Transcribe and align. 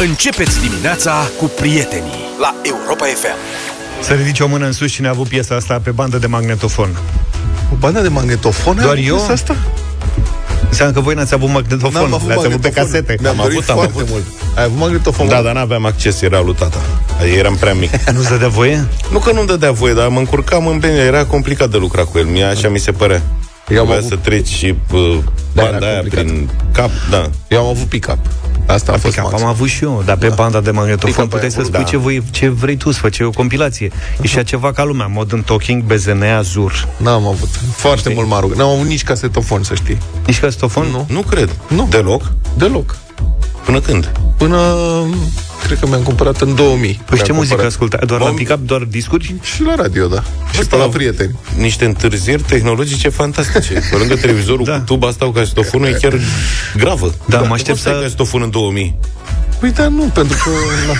Începeți 0.00 0.60
dimineața 0.60 1.12
cu 1.38 1.50
prietenii 1.60 2.12
la 2.40 2.54
Europa 2.62 3.04
FM. 3.04 3.36
Să 4.02 4.12
ridice 4.12 4.42
o 4.42 4.46
mână 4.46 4.66
în 4.66 4.72
sus 4.72 4.92
cine 4.92 5.06
a 5.06 5.10
avut 5.10 5.28
piesa 5.28 5.54
asta 5.54 5.80
pe 5.84 5.90
bandă 5.90 6.18
de 6.18 6.26
magnetofon. 6.26 6.98
O 7.72 7.76
bandă 7.78 8.00
de 8.00 8.08
magnetofon? 8.08 8.78
Doar 8.82 8.94
ai 8.94 9.04
eu? 9.06 9.14
avut 9.16 9.30
asta? 9.30 9.56
Înseamnă 10.68 10.94
că 10.94 11.00
voi 11.00 11.14
n-ați 11.14 11.34
avut 11.34 11.48
magnetofon, 11.48 11.92
N-am 11.92 12.14
avut 12.14 12.28
l-ați 12.28 12.46
avut 12.46 12.60
pe 12.60 12.68
magnetofon. 12.68 12.84
casete. 12.84 13.16
Mi-am 13.20 13.40
Am 13.40 13.42
dorit 13.42 13.56
avut, 13.58 13.68
am 13.70 13.76
foarte 13.76 13.92
avut. 13.96 14.08
mult. 14.10 14.24
Ai 14.54 14.64
avut 14.64 14.78
magnetofon? 14.78 15.28
Da, 15.28 15.36
mă? 15.36 15.42
dar 15.42 15.54
n-aveam 15.54 15.86
acces, 15.86 16.20
era 16.22 16.40
lui 16.40 16.54
tata. 16.54 16.78
Adică 17.20 17.36
eram 17.36 17.54
prea 17.56 17.74
mic. 17.74 17.90
Nu 18.12 18.22
se 18.22 18.36
dă 18.38 18.48
voie? 18.48 18.86
nu 19.12 19.18
că 19.18 19.32
nu-mi 19.32 19.46
dădea 19.46 19.72
voie, 19.72 19.92
dar 19.94 20.08
mă 20.08 20.18
încurcam 20.18 20.66
în 20.66 20.78
bine. 20.78 20.92
Era 20.92 21.24
complicat 21.24 21.70
de 21.70 21.76
lucra 21.76 22.04
cu 22.04 22.18
el. 22.18 22.24
Mie 22.24 22.44
așa 22.44 22.68
mi 22.68 22.78
se 22.78 22.92
părea. 22.92 23.22
Eu 23.68 23.80
am 23.80 23.86
Trebuia 23.86 23.96
avut- 23.96 24.08
să 24.08 24.16
treci 24.16 24.48
și 24.48 24.74
uh, 24.92 25.18
Da, 25.52 25.62
era 25.62 25.70
banda 25.70 25.86
aia 25.86 25.94
complicat. 26.00 26.24
prin 26.24 26.50
cap. 26.72 26.90
Da. 27.10 27.30
Eu 27.48 27.60
am 27.60 27.66
avut 27.66 27.84
pick-up. 27.86 28.18
Asta 28.66 28.92
a 28.92 28.96
fost 28.96 29.14
Pick-up 29.14 29.30
maxim. 29.30 29.46
am 29.46 29.52
avut 29.52 29.68
și 29.68 29.84
eu, 29.84 30.02
dar 30.04 30.16
pe 30.16 30.28
banda 30.28 30.60
de 30.60 30.70
magnetofon 30.70 31.10
Pick-up 31.10 31.28
puteai 31.30 31.44
ai 31.44 31.50
să 31.50 31.58
avut? 31.60 31.72
spui 31.72 31.84
Da. 31.84 31.90
ce, 31.90 31.96
voi, 31.96 32.22
ce 32.30 32.48
vrei 32.48 32.76
tu 32.76 32.90
să 32.92 32.98
faci, 32.98 33.20
o 33.20 33.30
compilație. 33.30 33.90
Ieșea 34.20 34.42
ceva 34.42 34.72
ca 34.72 34.84
lumea, 34.84 35.06
modern 35.06 35.42
talking, 35.42 35.82
BZN, 35.82 36.22
Azur. 36.22 36.88
N-am 36.96 37.26
avut. 37.26 37.48
Foarte 37.76 38.12
mult 38.14 38.28
mă 38.28 38.38
rog. 38.40 38.52
N-am 38.52 38.68
avut 38.68 38.86
nici 38.86 39.02
casetofon, 39.04 39.62
să 39.62 39.74
știi. 39.74 39.98
Nici 40.26 40.40
casetofon? 40.40 40.86
Nu. 40.90 41.06
Nu 41.08 41.20
cred. 41.20 41.50
Nu. 41.68 41.86
Deloc. 41.90 42.32
Deloc. 42.56 42.96
Până 43.64 43.80
când? 43.80 44.12
Până, 44.36 44.56
cred 45.64 45.78
că 45.78 45.86
mi-am 45.86 46.02
cumpărat 46.02 46.40
în 46.40 46.54
2000. 46.54 46.78
Păi 46.78 46.94
și 47.04 47.12
Mi-am 47.14 47.24
ce 47.26 47.32
muzică 47.32 47.46
cumpărat. 47.48 47.70
ascultai? 47.72 48.00
Doar 48.06 48.20
la 48.20 48.30
Om- 48.32 48.34
pick-up, 48.36 48.66
doar 48.66 48.80
discuri? 48.82 49.34
Și 49.42 49.62
la 49.62 49.74
radio, 49.74 50.06
da. 50.06 50.22
Și 50.52 50.58
Ăsta 50.60 50.66
pe 50.70 50.76
la 50.76 50.82
au- 50.82 50.88
prieteni. 50.88 51.38
Niște 51.56 51.84
întârzieri 51.84 52.42
tehnologice 52.42 53.08
fantastice. 53.08 53.72
Pe 53.90 53.96
lângă 53.96 54.14
televizorul 54.16 54.64
Da. 54.64 54.72
cu 54.78 54.84
tuba 54.84 55.06
asta 55.08 55.24
cu 55.24 55.30
casetofonul 55.30 55.86
e 55.86 55.98
chiar 56.00 56.18
gravă. 56.76 57.14
Da, 57.28 57.38
mă 57.38 57.46
Nu 57.46 57.52
aștept 57.52 57.68
poți 57.70 57.82
să 57.82 57.88
ai 57.88 57.94
să- 57.94 58.00
casetofon 58.02 58.42
în 58.42 58.50
2000. 58.50 58.94
Păi 59.60 59.70
da, 59.72 59.88
nu, 59.88 60.02
pentru 60.14 60.36
că... 60.44 60.50
Na. 60.88 60.92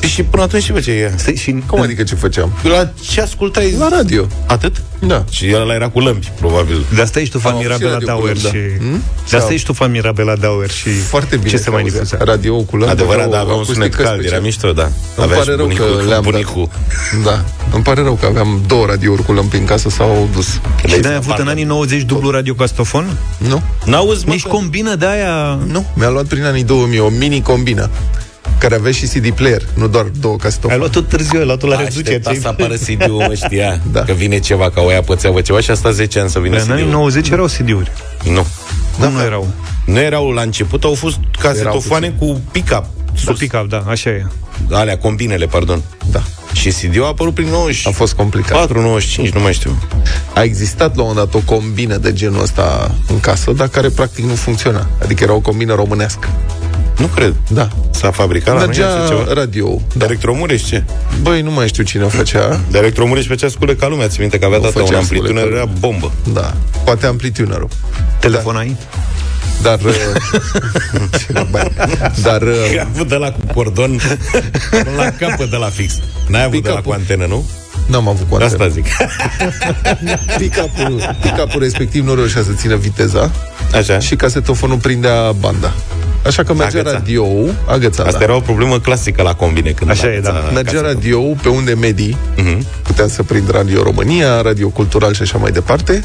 Păi 0.00 0.08
și 0.08 0.22
până 0.22 0.42
atunci 0.42 0.64
ce 0.64 0.72
făceai? 0.72 1.12
Stai, 1.16 1.34
și 1.36 1.62
Cum 1.66 1.80
adică 1.80 2.02
ce 2.02 2.14
făceam? 2.14 2.52
La 2.62 2.90
ce 3.10 3.20
ascultai? 3.20 3.74
La 3.78 3.88
radio. 3.88 4.26
Atât? 4.46 4.82
Da. 4.98 5.24
Și 5.30 5.46
el 5.46 5.70
era 5.70 5.88
cu 5.88 6.00
lămpi, 6.00 6.32
probabil. 6.38 6.84
De 6.94 7.00
asta 7.02 7.20
ești 7.20 7.32
tu 7.32 7.38
fan 7.38 7.52
Am 7.52 7.58
avut 7.58 7.70
și 7.72 7.76
Mirabela 7.82 7.98
radio 7.98 8.06
Dauer 8.06 8.32
cu 8.36 8.40
lămpi, 8.42 8.58
și... 8.58 8.78
da. 8.78 8.84
Hmm? 8.84 9.02
De 9.30 9.36
asta 9.36 9.48
Da. 9.48 9.54
ești 9.54 9.66
tu 9.66 9.72
fan 9.72 9.90
Mirabela 9.90 10.34
Dauer 10.36 10.70
și... 10.70 10.88
Foarte 10.88 11.36
bine 11.36 11.50
Ce 11.50 11.56
se 11.56 11.70
mai 11.70 11.80
auzea. 11.80 12.00
difuzea? 12.02 12.24
Radio 12.24 12.56
cu 12.62 12.76
lămpi. 12.76 12.92
Adevărat, 12.92 13.16
aveau 13.24 13.30
dar 13.32 13.40
avea 13.40 13.54
un 13.54 13.64
sunet 13.64 13.94
acustică 14.02 14.02
cald, 14.02 14.18
era 14.18 14.36
special. 14.36 14.42
mișto, 14.42 14.72
da. 14.72 14.82
Îmi 14.84 14.92
Avea 15.24 15.36
pare 15.36 15.50
și 15.50 15.56
rău 15.56 15.66
că 15.66 15.74
bunicul, 15.74 16.08
le-am 16.08 16.22
bunicul. 16.22 16.68
dat. 17.24 17.24
Da. 17.24 17.44
Îmi 17.74 17.82
pare 17.82 18.02
rău 18.02 18.14
că 18.14 18.26
aveam 18.26 18.62
două 18.66 18.86
radiouri 18.86 19.24
cu 19.24 19.32
lămpi 19.32 19.56
în 19.56 19.64
casă 19.64 19.88
s-au 19.88 20.28
dus. 20.34 20.48
Și 20.86 21.00
n-ai 21.02 21.14
avut 21.14 21.38
în 21.38 21.48
anii 21.48 21.64
90 21.64 22.02
dublu 22.02 22.30
radiocastofon? 22.30 23.18
Nu? 23.38 23.62
N-auzi, 23.84 24.26
mă, 24.26 24.32
Nici 24.32 24.42
că- 24.42 24.48
combină 24.48 24.94
de 24.94 25.06
aia... 25.06 25.58
Nu. 25.66 25.86
Mi-a 25.94 26.08
luat 26.08 26.24
prin 26.24 26.44
anii 26.44 26.64
2000 26.64 26.98
o 26.98 27.08
mini 27.08 27.42
combină 27.42 27.90
care 28.58 28.74
avea 28.74 28.92
și 28.92 29.06
CD 29.06 29.30
player, 29.30 29.62
nu 29.74 29.88
doar 29.88 30.04
două 30.20 30.34
Ai 30.34 30.40
casetofone. 30.40 30.76
luat 30.78 30.90
tot 30.90 31.08
târziu, 31.08 31.38
ai 31.38 31.44
luat-o 31.44 31.66
la 31.66 31.76
reducere. 31.76 32.00
Aștepta 32.16 32.30
ți-ai- 32.30 32.42
să 32.42 32.48
apară 32.48 32.74
CD-ul, 32.74 33.24
mă 33.28 33.34
știa 33.34 33.80
Da. 33.92 34.00
Că 34.02 34.12
vine 34.12 34.38
ceva, 34.38 34.70
că 34.70 34.80
o 34.80 34.90
ia 34.90 35.00
pățeavă 35.02 35.40
ceva 35.40 35.60
Și 35.60 35.70
asta 35.70 35.90
10 35.90 36.20
ani 36.20 36.30
să 36.30 36.38
vină 36.38 36.54
Păi 36.56 36.64
În 36.66 36.70
anii 36.72 36.84
CD-ul 36.84 36.98
90 36.98 37.28
erau 37.28 37.46
CD-uri. 37.46 37.92
Nu 38.32 38.46
Cum 38.98 39.12
nu 39.12 39.20
erau? 39.22 39.46
Nu 39.84 39.98
erau 39.98 40.30
la 40.30 40.42
început, 40.42 40.84
au 40.84 40.94
fost 40.94 41.16
casetofoane 41.40 42.14
cu 42.18 42.40
pick-up 42.52 42.84
Să 43.14 43.22
sus. 43.24 43.38
pick 43.38 43.66
da, 43.68 43.84
așa 43.88 44.10
e. 44.10 44.26
Alea, 44.70 44.98
combinele, 44.98 45.46
pardon 45.46 45.82
Da. 46.10 46.22
Și 46.52 46.68
CD-ul 46.70 47.04
a 47.04 47.06
apărut 47.06 47.34
prin 47.34 47.48
90 47.48 47.86
A 47.86 47.90
fost 47.90 48.14
complicat. 48.14 48.58
4, 48.58 48.80
95, 48.80 49.28
nu 49.28 49.40
mai 49.40 49.52
știu 49.52 49.78
A 50.34 50.42
existat 50.42 50.96
la 50.96 51.02
un 51.02 51.08
moment 51.08 51.30
dat 51.32 51.42
o 51.42 51.54
combină 51.54 51.96
de 51.96 52.12
genul 52.12 52.42
ăsta 52.42 52.94
în 53.08 53.20
casă, 53.20 53.52
dar 53.52 53.68
care 53.68 53.88
practic 53.88 54.24
nu 54.24 54.34
funcționa. 54.34 54.86
Adică 55.02 55.22
era 55.24 55.32
o 55.32 55.40
combină 55.40 55.74
românească. 55.74 56.28
Nu 56.98 57.06
cred 57.06 57.34
Da. 57.48 57.68
S-a 57.90 58.10
fabricat 58.10 58.54
la 58.54 58.64
noi 58.64 58.68
așa 58.68 58.86
Mergea 58.94 59.06
ceva 59.16 59.32
radio. 59.32 59.66
De 59.68 59.82
Da. 59.98 60.04
Electromureș 60.04 60.62
ce? 60.64 60.84
Băi, 61.22 61.42
nu 61.42 61.50
mai 61.50 61.68
știu 61.68 61.82
cine 61.82 62.02
o 62.04 62.08
făcea. 62.08 62.60
De 62.70 62.78
Electromureș 62.78 63.26
făcea 63.26 63.48
scule 63.48 63.74
ca 63.74 63.88
lumea 63.88 64.08
Ți 64.08 64.20
minte 64.20 64.38
că 64.38 64.44
avea 64.44 64.58
O 64.58 64.60
data 64.60 64.78
un 64.78 64.84
făcea 64.84 64.98
amplituner 64.98 65.42
scule 65.42 65.50
ca 65.50 65.56
Era 65.56 65.64
lumea. 65.64 65.78
bombă 65.88 66.12
Da. 66.32 66.54
Poate 66.84 67.06
amplitunerul. 67.06 67.68
Telefon 68.20 68.56
ai? 68.56 68.76
Dar... 69.62 69.78
uh, 69.84 69.92
Băi, 71.50 71.72
dar... 72.22 72.42
uh, 72.42 72.68
Ai 72.68 72.86
avut 72.92 73.08
de 73.08 73.14
la 73.14 73.30
cu 73.32 73.40
cordon 73.54 74.00
La 74.96 75.10
capăt 75.18 75.50
de 75.50 75.56
la 75.56 75.66
fix 75.66 75.98
N-ai 76.28 76.44
avut 76.44 76.62
de 76.62 76.68
la 76.68 76.74
Pick-up-ul. 76.74 76.82
cu 76.82 76.98
antenă, 77.00 77.26
nu? 77.26 77.44
N-am 77.86 78.08
avut 78.08 78.28
cu 78.28 78.34
antenă. 78.34 78.52
Asta 78.64 78.68
zic 78.68 78.86
Pick-up-ul, 80.38 81.16
pick-up-ul 81.22 81.60
respectiv 81.60 82.04
nu 82.04 82.14
reușea 82.14 82.42
să 82.42 82.50
țină 82.56 82.76
viteza 82.76 83.30
Așa 83.74 83.98
și 83.98 84.16
casetofonul 84.16 84.76
prindea 84.76 85.32
banda. 85.32 85.72
Așa 86.26 86.42
că 86.42 86.54
mergea 86.54 86.78
Agăța. 86.78 86.96
radio 86.96 87.26
agăța, 87.68 88.02
Asta 88.04 88.18
da. 88.18 88.24
era 88.24 88.34
o 88.36 88.40
problemă 88.40 88.78
clasică 88.80 89.22
la 89.22 89.34
combine 89.34 89.70
când 89.70 89.90
Așa 89.90 90.12
e, 90.12 90.20
da. 90.20 90.28
agăța 90.30 90.44
Mergea 90.52 90.70
caseta. 90.70 90.86
radio 90.86 91.20
pe 91.20 91.48
unde 91.48 91.72
medii, 91.72 92.16
Mhm. 92.36 92.66
puteam 92.82 93.08
să 93.08 93.22
prind 93.22 93.50
Radio 93.50 93.82
România, 93.82 94.40
Radio 94.40 94.68
Cultural 94.68 95.14
și 95.14 95.22
așa 95.22 95.38
mai 95.38 95.50
departe. 95.50 96.04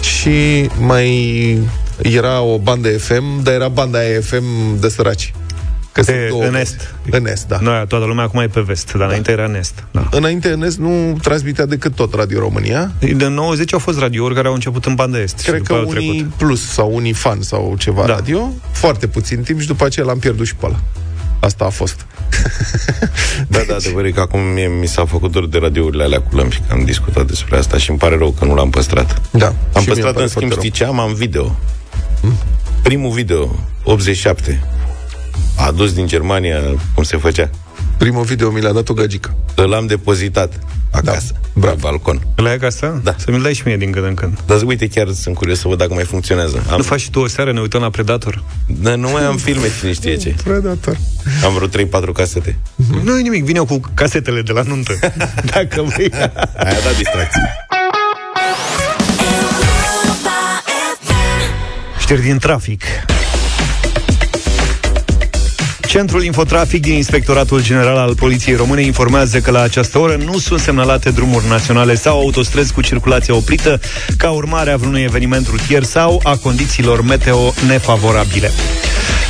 Și 0.00 0.68
mai 0.78 1.58
era 2.02 2.40
o 2.40 2.58
bandă 2.58 2.98
FM, 2.98 3.42
dar 3.42 3.54
era 3.54 3.68
banda 3.68 3.98
aia 3.98 4.20
FM 4.20 4.44
de 4.80 4.88
săraci. 4.88 5.32
Că 5.92 6.02
sunt 6.02 6.16
E, 6.16 6.26
două 6.28 6.44
în 6.44 6.50
benzi. 6.52 6.74
est. 6.74 6.94
În 7.10 7.26
est, 7.26 7.46
da. 7.48 7.58
Noi, 7.60 7.84
toată 7.88 8.04
lumea 8.04 8.24
acum 8.24 8.40
e 8.40 8.46
pe 8.46 8.60
vest, 8.60 8.92
dar 8.92 9.06
înainte 9.06 9.30
era 9.30 9.44
în 9.44 9.54
est. 9.54 9.84
Da. 9.90 10.08
Înainte 10.10 10.48
în 10.50 10.62
est 10.62 10.78
nu 10.78 11.18
transmitea 11.22 11.66
decât 11.66 11.94
tot 11.94 12.14
Radio 12.14 12.38
România. 12.38 12.92
De 13.16 13.26
90 13.26 13.72
au 13.72 13.78
fost 13.78 13.98
radiouri 13.98 14.34
care 14.34 14.46
au 14.48 14.54
început 14.54 14.84
în 14.84 14.94
bandă 14.94 15.18
est. 15.18 15.38
și 15.38 15.44
Cred 15.46 15.56
după 15.62 15.74
că 15.74 15.80
au 15.80 15.88
unii 15.88 16.08
trecut. 16.18 16.32
plus 16.34 16.66
sau 16.68 16.94
unii 16.94 17.12
fan 17.12 17.42
sau 17.42 17.74
ceva 17.78 18.06
Da. 18.06 18.14
radio. 18.14 18.52
Foarte 18.72 19.06
puțin 19.06 19.42
timp 19.42 19.60
și 19.60 19.66
după 19.66 19.84
aceea 19.84 20.06
l-am 20.06 20.18
pierdut 20.18 20.46
și 20.46 20.54
pe 20.54 20.66
ăla. 20.66 20.80
Asta 21.40 21.64
a 21.64 21.68
fost. 21.68 22.06
Da, 23.48 23.58
da, 23.68 23.74
adevărul 23.74 24.06
e 24.08 24.10
că 24.10 24.20
acum 24.20 24.40
mie, 24.40 24.66
mi 24.80 24.86
s-a 24.86 25.04
făcut 25.04 25.30
dor 25.32 25.48
de 25.48 25.58
radiourile 25.58 26.02
alea 26.02 26.20
cu 26.20 26.36
lămpi, 26.36 26.60
că 26.68 26.72
am 26.74 26.84
discutat 26.84 27.26
despre 27.26 27.56
asta 27.56 27.78
și 27.78 27.90
îmi 27.90 27.98
pare 27.98 28.16
rău 28.16 28.30
că 28.38 28.44
nu 28.44 28.54
l-am 28.54 28.70
păstrat. 28.70 29.20
Da. 29.30 29.46
Am 29.46 29.52
și 29.52 29.56
mie 29.72 29.76
îmi 29.76 29.86
păstrat, 29.86 30.12
pare 30.12 30.22
în 30.22 30.28
schimb, 30.28 30.50
foarte 30.52 30.66
știi 30.66 30.78
ce 30.78 30.84
am? 30.84 30.98
Am 31.00 31.14
video. 31.14 31.56
Primul 32.82 33.10
video, 33.10 33.56
87. 33.84 34.62
A 35.56 35.66
adus 35.66 35.92
din 35.92 36.06
Germania 36.06 36.60
cum 36.94 37.02
se 37.02 37.16
făcea. 37.16 37.42
rău. 37.42 37.50
Primul 37.98 38.22
video 38.24 38.50
mi 38.50 38.60
l-a 38.60 38.72
dat 38.72 38.88
o 38.88 38.94
gagică. 38.94 39.36
Îl 39.54 39.74
am 39.74 39.86
depozitat 39.86 40.52
acasă, 40.90 41.32
Da. 41.32 41.38
da. 41.42 41.60
Bravo. 41.60 41.74
pe 41.74 41.80
balcon. 41.82 42.26
Îl 42.34 42.46
ai 42.46 42.54
acasă? 42.54 43.00
Da. 43.04 43.14
Să 43.18 43.30
mi-l 43.30 43.42
dai 43.42 43.54
și 43.54 43.62
mie 43.66 43.76
din 43.76 43.90
când 43.90 44.04
în 44.04 44.14
când. 44.14 44.38
Dar 44.46 44.62
uite, 44.62 44.88
chiar 44.88 45.08
sunt 45.12 45.34
curios 45.34 45.58
să 45.58 45.68
văd 45.68 45.78
dacă 45.78 45.94
mai 45.94 46.04
funcționează. 46.04 46.62
Am, 46.70 46.76
Nu 46.76 46.82
faci 46.82 47.00
și 47.00 47.10
tu 47.10 47.20
o 47.20 47.26
seară, 47.26 47.52
ne 47.52 47.60
uităm 47.60 47.80
la 47.80 47.90
Predator? 47.90 48.42
Dar 48.66 48.94
nu 48.94 49.10
mai 49.10 49.24
am 49.24 49.36
filme, 49.36 49.66
cine 49.80 49.92
știe 49.92 50.16
ce. 50.16 50.34
Predator. 50.44 50.96
Am 51.44 51.54
vreo 51.54 51.68
3-4 51.68 52.12
casete. 52.12 52.58
Nu 53.02 53.18
e 53.18 53.22
nimic, 53.22 53.44
vine 53.44 53.58
eu 53.58 53.64
cu 53.64 53.80
casetele 53.94 54.42
de 54.42 54.52
la 54.52 54.62
nuntă. 54.62 54.92
Dacă 55.54 55.82
vrei. 55.82 56.10
Aia 56.12 56.76
a 56.78 56.82
dat 56.84 56.96
distracție. 56.96 57.42
Știri 62.04 62.22
din 62.22 62.38
trafic. 62.38 62.84
Centrul 65.86 66.22
Infotrafic 66.22 66.82
din 66.82 66.92
Inspectoratul 66.94 67.62
General 67.62 67.96
al 67.96 68.14
Poliției 68.14 68.56
Române 68.56 68.82
informează 68.82 69.40
că 69.40 69.50
la 69.50 69.60
această 69.60 69.98
oră 69.98 70.16
nu 70.24 70.38
sunt 70.38 70.60
semnalate 70.60 71.10
drumuri 71.10 71.48
naționale 71.48 71.94
sau 71.94 72.18
autostrăzi 72.18 72.72
cu 72.72 72.80
circulație 72.80 73.32
oprită 73.32 73.80
ca 74.16 74.30
urmare 74.30 74.70
a 74.70 74.76
vreunui 74.76 75.02
eveniment 75.02 75.46
rutier 75.46 75.82
sau 75.82 76.20
a 76.22 76.36
condițiilor 76.36 77.02
meteo 77.02 77.52
nefavorabile. 77.66 78.50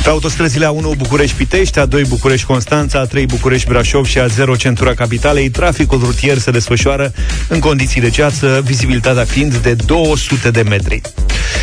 Pe 0.03 0.09
autostrăzile 0.09 0.65
A1 0.65 0.97
București-Pitești, 0.97 1.79
A2 1.79 2.07
București-Constanța, 2.07 3.07
A3 3.07 3.25
București-Brașov 3.27 4.05
și 4.05 4.19
A0 4.19 4.57
Centura 4.57 4.93
Capitalei, 4.93 5.49
traficul 5.49 5.99
rutier 5.99 6.37
se 6.37 6.51
desfășoară 6.51 7.13
în 7.47 7.59
condiții 7.59 8.01
de 8.01 8.09
ceață, 8.09 8.61
vizibilitatea 8.65 9.23
fiind 9.23 9.55
de 9.55 9.73
200 9.73 10.51
de 10.51 10.61
metri. 10.61 11.01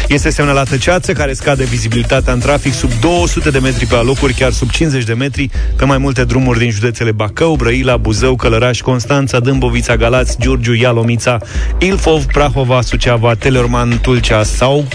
Este 0.08 0.30
semnalată 0.30 0.76
ceață 0.76 1.12
care 1.12 1.32
scade 1.32 1.64
vizibilitatea 1.64 2.32
în 2.32 2.38
trafic 2.38 2.74
sub 2.74 2.90
200 3.00 3.50
de 3.50 3.58
metri 3.58 3.86
pe 3.86 3.94
alocuri, 3.94 4.32
chiar 4.32 4.52
sub 4.52 4.70
50 4.70 5.04
de 5.04 5.14
metri, 5.14 5.50
pe 5.76 5.84
mai 5.84 5.98
multe 5.98 6.24
drumuri 6.24 6.58
din 6.58 6.70
județele 6.70 7.12
Bacău, 7.12 7.54
Brăila, 7.54 7.96
Buzău, 7.96 8.36
Călăraș, 8.36 8.80
Constanța, 8.80 9.40
Dâmbovița, 9.40 9.96
Galați, 9.96 10.36
Giurgiu, 10.40 10.74
Ialomița, 10.74 11.38
Ilfov, 11.78 12.24
Prahova, 12.24 12.80
Suceava, 12.80 13.34
Telorman, 13.34 13.98
Tulcea 14.00 14.42
sau 14.42 14.86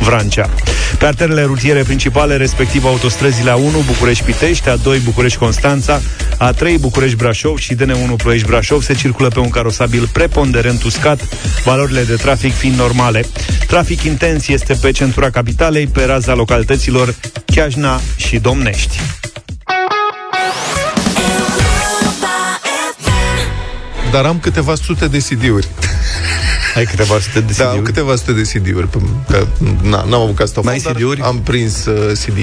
Vrancea. 0.00 0.50
Pe 0.98 1.06
arterele 1.06 1.42
rutiere 1.42 1.82
principale, 1.82 2.36
respectiv 2.36 2.84
autostrăzile 2.84 3.50
A1 3.50 3.86
București-Pitești, 3.86 4.68
A2 4.68 5.02
București-Constanța, 5.04 6.00
A3 6.50 6.74
București-Brașov 6.80 7.58
și 7.58 7.74
DN1 7.74 8.16
Ploiești-Brașov 8.16 8.82
se 8.82 8.94
circulă 8.94 9.28
pe 9.28 9.38
un 9.38 9.50
carosabil 9.50 10.08
preponderent 10.12 10.82
uscat, 10.82 11.20
valorile 11.64 12.02
de 12.02 12.14
trafic 12.14 12.54
fiind 12.54 12.76
normale. 12.76 13.24
Trafic 13.66 14.02
intens 14.02 14.48
este 14.48 14.74
pe 14.80 14.90
centura 14.90 15.30
capitalei, 15.30 15.86
pe 15.86 16.04
raza 16.04 16.34
localităților 16.34 17.14
Chiajna 17.44 18.00
și 18.16 18.38
Domnești. 18.38 19.00
Dar 24.10 24.24
am 24.24 24.38
câteva 24.38 24.74
sute 24.74 25.06
de 25.06 25.18
CD-uri. 25.18 25.68
Ai 26.76 26.84
câteva 26.84 27.18
sute 27.20 27.40
de 27.40 27.52
Da, 27.56 27.64
am 27.64 27.70
CD-uri? 27.70 27.84
câteva 27.92 28.16
sute 28.16 28.32
de 28.32 28.42
CD-uri. 28.42 28.88
Pe, 28.88 28.98
că, 29.30 29.46
na, 29.82 30.04
n-am 30.08 30.20
avut 30.20 30.34
castofon, 30.36 30.70
N-ai 30.70 30.80
dar 30.84 30.92
CD-uri? 30.92 31.20
Am 31.20 31.38
prins 31.38 31.84
uh, 31.86 32.12
CD 32.24 32.38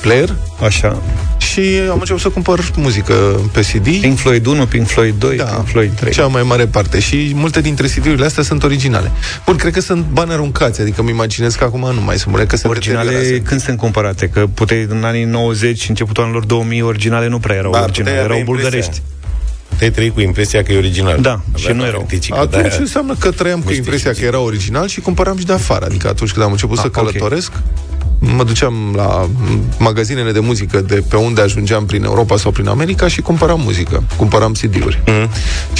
player 0.00 0.34
Așa. 0.64 1.02
Și 1.38 1.60
am 1.90 1.98
început 1.98 2.20
să 2.20 2.28
cumpăr 2.28 2.70
muzică 2.76 3.14
pe 3.52 3.60
CD. 3.60 4.00
Pink 4.00 4.18
Floyd 4.18 4.46
1, 4.46 4.66
Pink 4.66 4.86
Floyd 4.86 5.14
2, 5.18 5.36
Da, 5.36 5.44
Pink 5.44 5.66
Floyd 5.66 5.92
3. 5.96 6.12
cea 6.12 6.26
mai 6.26 6.42
mare 6.42 6.66
parte. 6.66 6.98
Și 7.00 7.30
multe 7.34 7.60
dintre 7.60 7.86
CD-urile 7.86 8.24
astea 8.24 8.42
sunt 8.42 8.62
originale. 8.62 9.10
Bun, 9.46 9.56
cred 9.56 9.72
că 9.72 9.80
sunt 9.80 10.04
bani 10.12 10.32
aruncați, 10.32 10.80
adică 10.80 11.00
îmi 11.00 11.10
imaginez 11.10 11.54
că 11.54 11.64
acum 11.64 11.80
nu 11.94 12.00
mai 12.00 12.18
sunt 12.18 12.30
bune, 12.32 12.44
că 12.44 12.56
se 12.56 12.68
Originale 12.68 13.10
deteriorează. 13.10 13.42
când 13.48 13.60
sunt 13.60 13.78
cumpărate? 13.78 14.28
Că 14.28 14.46
puteai 14.54 14.86
în 14.88 15.04
anii 15.04 15.24
90 15.24 15.80
și 15.80 15.88
începutul 15.90 16.22
anilor 16.22 16.44
2000 16.44 16.82
originale 16.82 17.28
nu 17.28 17.38
prea 17.38 17.56
erau 17.56 17.70
Ba, 17.70 17.82
originale, 17.82 18.10
puteai 18.16 18.24
avea 18.24 18.36
erau 18.36 18.54
impresia. 18.54 18.70
bulgărești. 18.70 19.02
Te 19.80 19.90
trăi 19.90 20.10
cu 20.10 20.20
impresia 20.20 20.62
că 20.62 20.72
e 20.72 20.76
original. 20.76 21.18
Da, 21.20 21.40
și 21.54 21.62
Avea 21.64 21.74
nu 21.76 21.80
la 21.82 21.86
erau. 21.88 22.00
artistică, 22.00 22.36
Atunci 22.38 22.62
de-aia- 22.62 22.78
înseamnă 22.80 23.14
că 23.18 23.30
trăiam 23.30 23.58
cu 23.60 23.64
Niște 23.66 23.82
impresia 23.82 24.08
că 24.10 24.14
știți. 24.16 24.28
era 24.28 24.38
original 24.40 24.88
și 24.88 25.00
cumpăram 25.00 25.38
și 25.38 25.44
de 25.46 25.52
afară. 25.52 25.84
Adică 25.84 26.08
atunci 26.08 26.30
când 26.32 26.44
am 26.44 26.50
început 26.50 26.76
Ah, 26.76 26.82
să 26.82 26.86
ok. 26.86 26.92
călătoresc, 27.06 27.52
mă 28.18 28.44
duceam 28.44 28.92
la 28.96 29.28
magazinele 29.78 30.32
de 30.32 30.40
muzică 30.40 30.80
de 30.80 31.02
pe 31.08 31.16
unde 31.16 31.40
ajungeam 31.40 31.86
prin 31.86 32.04
Europa 32.04 32.36
sau 32.36 32.50
prin 32.50 32.68
America 32.68 33.08
și 33.08 33.20
cumpăram 33.20 33.60
muzică. 33.60 34.02
Cumpăram 34.16 34.52
CD-uri. 34.52 35.02
Mhm. 35.06 35.30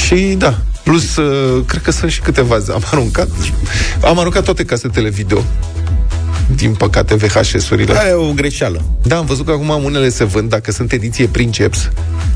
Și 0.06 0.14
da, 0.38 0.58
plus, 0.84 1.16
uh, 1.16 1.64
cred 1.66 1.82
că 1.82 1.90
sunt 1.90 2.10
și 2.10 2.20
câteva... 2.20 2.54
Am 2.72 2.82
aruncat, 2.90 3.28
am 4.04 4.18
aruncat 4.18 4.44
toate 4.44 4.64
casetele 4.64 5.08
video. 5.08 5.44
Din 6.56 6.74
păcate, 6.74 7.14
VHS-urile. 7.14 7.98
Aia 7.98 8.08
e 8.10 8.12
o 8.12 8.32
greșeală. 8.32 8.82
Da, 9.02 9.16
am 9.16 9.26
văzut 9.26 9.44
că 9.46 9.50
acum 9.52 9.84
unele 9.84 10.08
se 10.08 10.24
vând, 10.24 10.48
dacă 10.50 10.72
sunt 10.72 10.92
ediție 10.92 11.26
Princeps, 11.26 11.88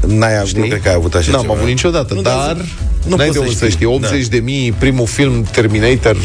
N-ai, 0.06 0.36
avut- 0.36 0.48
Știi? 0.48 0.60
nu 0.60 0.66
cred 0.66 0.82
că 0.82 0.88
ai 0.88 0.94
avut 0.94 1.14
așa 1.14 1.30
N-am 1.30 1.40
ceva. 1.40 1.52
avut 1.54 1.66
niciodată, 1.66 2.14
Nu, 2.14 2.22
dar 2.22 2.56
nu 3.08 3.16
n-ai 3.16 3.26
poți 3.26 3.28
de 3.28 3.32
să 3.32 3.38
unde 3.40 3.50
să 3.54 3.64
știi. 3.64 3.70
știi. 3.70 3.86
80 3.86 4.26
de 4.26 4.38
mii, 4.38 4.72
primul 4.72 5.06
film 5.06 5.42
Terminator, 5.50 6.16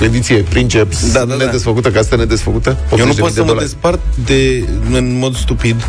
ediție 0.00 0.36
Princeps, 0.36 1.12
Da, 1.12 1.24
da, 1.24 1.34
da. 1.34 1.44
nedesfăcută, 1.44 1.90
ca 1.90 1.98
asta 2.00 2.16
nedesfăcută. 2.16 2.76
Eu 2.98 3.06
nu 3.06 3.12
80.000 3.12 3.18
pot 3.20 3.28
de 3.28 3.34
să 3.34 3.40
mă 3.40 3.46
dolari. 3.46 3.64
despart 3.66 4.00
de, 4.26 4.64
în 4.92 5.16
mod 5.18 5.36
stupid, 5.36 5.86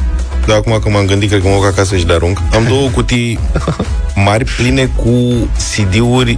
dar 0.47 0.57
acum 0.57 0.79
că 0.83 0.89
m-am 0.89 1.05
gândit, 1.05 1.29
cred 1.29 1.41
că 1.41 1.47
mă 1.47 1.53
duc 1.55 1.65
acasă 1.65 1.95
și 1.97 2.05
le 2.05 2.13
arunc. 2.13 2.39
Am 2.53 2.65
două 2.67 2.89
cutii 2.89 3.39
mari 4.15 4.43
pline 4.57 4.89
cu 4.95 5.11
CD-uri 5.75 6.37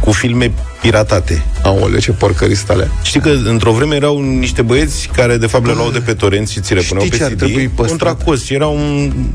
cu 0.00 0.10
filme 0.12 0.52
piratate. 0.82 1.42
Aoleu, 1.62 1.98
ce 1.98 2.12
porcării 2.12 2.56
sunt 2.56 2.70
alea. 2.70 2.90
Știi 3.02 3.20
că 3.20 3.28
într-o 3.44 3.72
vreme 3.72 3.94
erau 3.94 4.20
niște 4.20 4.62
băieți 4.62 5.08
care 5.16 5.36
de 5.36 5.46
fapt 5.46 5.66
le 5.66 5.72
luau 5.72 5.90
de 5.90 5.98
pe 5.98 6.14
torent 6.14 6.48
și 6.48 6.60
ți 6.60 6.74
le 6.74 6.80
puneau 6.80 7.04
Știi 7.06 7.18
pe 7.18 7.24
ce 7.24 7.30
ar 7.30 7.30
CD 7.30 7.38
trebui 7.38 7.68
păstrat? 7.68 7.88
contra 7.88 8.24
cost. 8.24 8.44
Și 8.44 8.54
erau, 8.54 8.78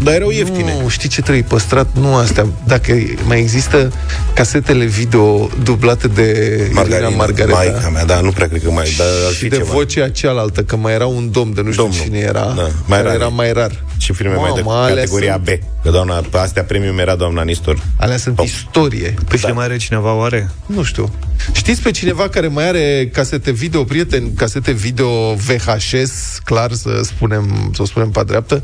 dar 0.03 0.13
erau 0.13 0.29
ieftine. 0.29 0.75
Nu, 0.81 0.89
știi 0.89 1.09
ce 1.09 1.21
trebuie 1.21 1.43
păstrat? 1.47 1.87
Nu 1.99 2.15
astea. 2.15 2.45
Dacă 2.65 2.93
mai 3.25 3.39
există 3.39 3.91
casetele 4.33 4.85
video 4.85 5.49
dublate 5.63 6.07
de 6.07 6.69
Margarina 6.73 7.09
Margareta 7.09 7.55
Maica 7.57 7.89
mea, 7.93 8.05
da, 8.05 8.19
nu 8.19 8.29
prea 8.31 8.47
cred 8.47 8.63
că 8.63 8.71
mai, 8.71 8.93
dar 8.97 9.07
ar 9.27 9.31
și 9.33 9.37
fi 9.37 9.47
de 9.47 9.55
ceva. 9.55 9.69
vocea 9.73 10.09
cealaltă, 10.09 10.61
că 10.63 10.75
mai 10.75 10.93
era 10.93 11.05
un 11.05 11.31
domn 11.31 11.53
de 11.53 11.61
nu 11.61 11.71
știu 11.71 11.83
Domnul. 11.83 12.01
cine 12.03 12.17
era, 12.17 12.53
Da, 12.55 12.67
mai 12.85 12.97
care 12.97 13.03
rar. 13.03 13.15
era 13.15 13.27
mai 13.27 13.51
rar. 13.51 13.71
Și 13.97 14.13
filme 14.13 14.35
mai 14.35 14.51
de 14.55 14.61
Mamă, 14.61 14.79
alea 14.79 14.95
categoria 14.95 15.41
sunt- 15.45 15.59
B. 15.59 15.63
Că 15.87 15.93
doamna, 15.93 16.13
pe 16.13 16.37
astea 16.37 16.63
premium 16.63 16.99
era 16.99 17.15
doamna 17.15 17.43
Nistor. 17.43 17.83
Alea 17.99 18.17
sunt 18.17 18.39
Oh. 18.39 18.45
istorie. 18.45 19.13
Păi 19.27 19.37
și 19.37 19.45
mai 19.45 19.63
are 19.63 19.77
cineva 19.77 20.13
oare? 20.13 20.49
Nu 20.65 20.83
știu. 20.83 21.11
Știți 21.51 21.81
pe 21.81 21.91
cineva 21.91 22.29
care 22.29 22.47
mai 22.47 22.67
are 22.67 23.09
casete 23.13 23.51
video, 23.51 23.83
prieteni, 23.83 24.31
casete 24.35 24.71
video 24.71 25.33
VHS, 25.33 26.39
clar 26.43 26.71
să 26.71 27.01
spunem, 27.03 27.71
să 27.75 27.81
o 27.81 27.85
spunem 27.85 28.09
pe 28.09 28.23
dreaptă, 28.23 28.63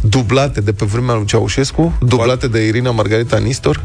dublate 0.00 0.60
de 0.60 0.72
pe 0.72 0.84
vremea 0.84 1.14
lui 1.14 1.26
Ceaușescu, 1.26 1.98
dublate 2.00 2.48
de 2.48 2.66
Irina 2.66 2.90
Margareta 2.90 3.38
Nistor, 3.38 3.80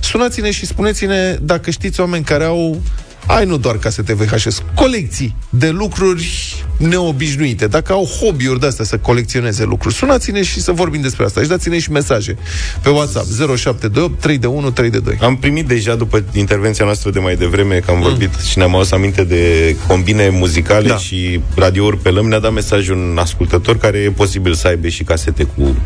Sunați-ne 0.00 0.50
și 0.50 0.66
spuneți-ne 0.66 1.38
dacă 1.40 1.70
știți 1.70 2.00
oameni 2.00 2.24
care 2.24 2.44
au 2.44 2.82
ai 3.26 3.44
nu 3.44 3.56
doar 3.56 3.76
casete 3.78 4.14
VHS, 4.14 4.62
colecții 4.74 5.34
de 5.50 5.68
lucruri 5.68 6.54
neobișnuite. 6.76 7.66
Dacă 7.66 7.92
au 7.92 8.04
hobby-uri 8.20 8.60
de 8.60 8.66
astea 8.66 8.84
să 8.84 8.96
colecționeze 8.98 9.64
lucruri, 9.64 9.94
sunați-ne 9.94 10.42
și 10.42 10.60
să 10.60 10.72
vorbim 10.72 11.00
despre 11.00 11.24
asta. 11.24 11.40
Și 11.42 11.48
dați-ne 11.48 11.78
și 11.78 11.90
mesaje 11.90 12.36
pe 12.82 12.88
WhatsApp 12.88 13.26
0728 13.26 14.20
321 14.20 14.70
322. 14.70 15.28
Am 15.28 15.36
primit 15.36 15.66
deja 15.66 15.94
după 15.94 16.22
intervenția 16.32 16.84
noastră 16.84 17.10
de 17.10 17.18
mai 17.18 17.36
devreme, 17.36 17.74
că 17.84 17.90
am 17.90 18.00
vorbit 18.00 18.30
și 18.50 18.58
ne-am 18.58 18.74
adus 18.74 18.90
aminte 18.92 19.24
de 19.24 19.76
combine 19.86 20.28
muzicale 20.28 20.88
Da. 20.88 20.96
și 20.96 21.40
radiouri 21.54 21.98
pe 21.98 22.10
lăm, 22.10 22.28
ne-a 22.28 22.38
dat 22.38 22.52
mesaj 22.52 22.88
un 22.88 23.16
ascultător 23.20 23.78
care 23.78 23.98
e 23.98 24.10
posibil 24.10 24.54
să 24.54 24.66
aibă 24.66 24.88
și 24.88 25.02
casete 25.04 25.44
cu 25.44 25.76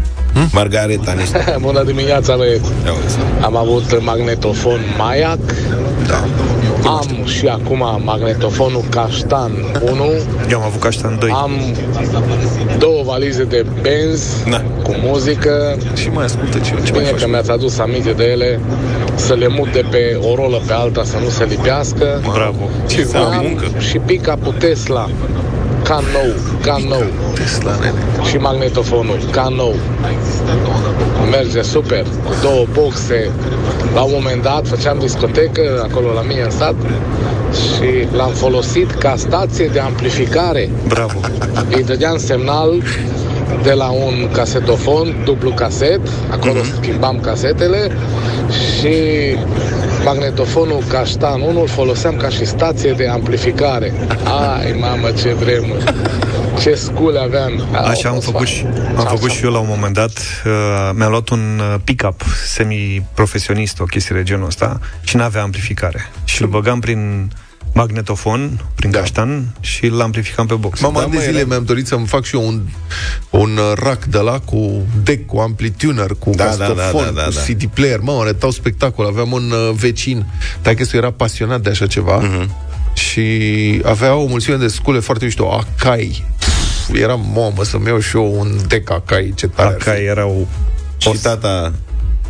Margareta 0.52 1.12
Nistor. 1.12 1.56
Bună 1.60 1.84
dimineața, 1.84 2.36
băieți! 2.36 2.70
Ia 2.84 2.92
uite. 2.92 3.44
Am 3.44 3.56
avut 3.56 4.02
magnetofon 4.04 4.80
Maiac, 4.98 5.38
Da. 6.06 6.24
am 6.88 7.25
și 7.26 7.46
acum 7.46 8.00
magnetofonul 8.04 8.84
Caștan 8.90 9.52
1, 9.90 10.04
Eu 10.50 10.58
am 10.58 10.64
avut 10.64 10.80
caștan 10.80 11.16
2. 11.20 11.30
am 11.30 11.50
două 12.78 13.02
valize 13.04 13.44
de 13.44 13.66
benz 13.82 14.42
Da. 14.50 14.62
cu 14.82 14.94
muzică. 15.02 15.76
Și 15.94 16.08
mai 16.08 16.24
ascultă 16.24 16.58
ce, 16.58 16.64
ce 16.84 16.92
mai 16.92 17.00
Bine 17.00 17.04
faci? 17.04 17.20
că 17.20 17.28
mi-ați 17.28 17.50
adus 17.50 17.78
aminte 17.78 18.10
de 18.10 18.24
ele, 18.24 18.60
să 19.14 19.34
le 19.34 19.48
mut 19.48 19.72
de 19.72 19.84
pe 19.90 20.18
o 20.30 20.34
rolă 20.34 20.60
pe 20.66 20.72
alta 20.72 21.04
să 21.04 21.16
nu 21.24 21.28
se 21.28 21.44
lipească. 21.44 22.20
Bravo. 22.32 22.68
Ce 22.88 23.04
Să 23.04 23.16
am 23.16 23.22
Am 23.32 23.38
muncă. 23.42 23.64
și 23.78 23.98
pick-up 23.98 24.54
Tesla, 24.58 25.08
ca 25.82 26.00
nou, 26.12 26.34
ca 26.62 26.76
nou. 26.88 27.04
Tesla, 27.34 27.70
nene. 27.80 28.26
și 28.28 28.36
magnetofonul, 28.36 29.18
ca 29.30 29.48
nou. 29.56 29.74
Merge 31.30 31.62
super, 31.62 32.02
cu 32.24 32.32
două 32.42 32.64
boxe. 32.72 33.30
La 33.94 34.02
un 34.02 34.10
moment 34.14 34.42
dat 34.42 34.66
făceam 34.66 34.98
discotecă 34.98 35.88
acolo 35.90 36.12
la 36.12 36.20
mine 36.20 36.40
în 36.42 36.50
sat 36.50 36.74
și 37.52 38.16
l-am 38.16 38.30
folosit 38.32 38.90
ca 38.90 39.14
stație 39.16 39.66
de 39.72 39.78
amplificare. 39.78 40.70
Bravo. 40.88 41.18
Îi 41.70 41.82
dădeam 41.84 42.18
semnal 42.18 42.82
de 43.62 43.72
la 43.72 43.90
un 43.90 44.28
casetofon, 44.32 45.14
dublu 45.24 45.50
caset, 45.50 46.00
acolo 46.30 46.52
Mhm. 46.62 46.74
schimbam 46.82 47.20
casetele 47.20 47.90
și 48.78 48.94
magnetofonul 50.04 50.82
Caștan 50.88 51.40
1 51.40 51.60
îl 51.60 51.66
foloseam 51.68 52.16
ca 52.16 52.28
și 52.28 52.44
stație 52.44 52.92
de 52.92 53.06
amplificare. 53.08 53.92
Ai, 54.58 54.76
mamă, 54.80 55.08
ce 55.22 55.34
vremuri! 55.34 55.84
Ce 56.60 56.74
scule 56.74 57.18
aveam! 57.18 57.68
Așa 57.74 58.08
am 58.08 58.20
făcut 58.20 58.46
și, 58.46 58.64
am 58.96 59.06
făcut 59.08 59.30
și 59.30 59.44
eu 59.44 59.50
la 59.50 59.58
un 59.58 59.66
moment 59.68 59.94
dat. 59.94 60.18
Uh, 60.46 60.90
mi-am 60.94 61.10
luat 61.10 61.28
un 61.28 61.60
uh, 61.60 61.80
pick-up 61.84 62.22
semi-profesionist, 62.46 63.80
o 63.80 63.84
chestie 63.84 64.16
de 64.16 64.22
genul 64.22 64.46
ăsta, 64.46 64.80
și 65.02 65.16
n-avea 65.16 65.42
amplificare. 65.42 66.10
Și 66.24 66.42
îl 66.42 66.48
băgam 66.48 66.80
prin 66.80 67.30
magnetofon, 67.74 68.60
prin 68.74 68.90
Da. 68.90 68.98
caștan, 68.98 69.44
și 69.60 69.84
îl 69.86 70.00
amplificam 70.00 70.46
pe 70.46 70.54
box. 70.54 70.80
Mama, 70.80 70.94
Da, 70.98 71.02
ani 71.02 71.10
de 71.10 71.16
mă, 71.16 71.22
zile 71.22 71.38
era- 71.38 71.46
mi-am 71.46 71.64
dorit 71.64 71.86
să-mi 71.86 72.06
fac 72.06 72.24
și 72.24 72.34
eu 72.36 72.46
un, 72.46 72.60
un 73.30 73.56
uh, 73.56 73.72
rack 73.74 74.04
de 74.04 74.18
la 74.18 74.38
cu 74.40 74.86
deck, 75.02 75.26
cu 75.26 75.38
amplituner, 75.38 76.10
cu 76.18 76.30
Da, 76.34 76.44
castofon, 76.44 76.76
da, 76.76 76.82
da, 76.82 76.90
da, 77.04 77.10
da, 77.12 77.22
cu 77.24 77.30
da. 77.34 77.40
CD 77.40 77.64
player. 77.74 77.98
Mă, 78.00 78.18
arătau 78.20 78.50
spectacol. 78.50 79.06
Aveam 79.06 79.32
un 79.32 79.50
uh, 79.50 79.74
vecin, 79.74 80.26
dacă 80.62 80.84
era 80.92 81.10
pasionat 81.10 81.60
de 81.60 81.70
așa 81.70 81.86
ceva 81.86 82.16
Mhm. 82.16 82.54
și 82.94 83.22
avea 83.84 84.14
o 84.14 84.26
mulțime 84.26 84.56
de 84.56 84.68
scule 84.68 84.98
foarte 84.98 85.24
mișto, 85.24 85.52
Akai. 85.52 86.24
Pff, 86.86 87.00
Era 87.00 87.14
mamă 87.14 87.64
să-mi 87.64 87.86
iau 87.86 87.98
și 87.98 88.16
eu 88.16 88.38
un 88.38 88.48
deck 88.68 88.90
Akai, 88.90 89.32
ce 89.36 89.46
tare 89.46 89.68
ar 89.68 89.80
fi. 89.80 89.84
Dacă 89.84 89.98
erau... 90.00 90.48
Și 90.98 91.10
tata 91.22 91.72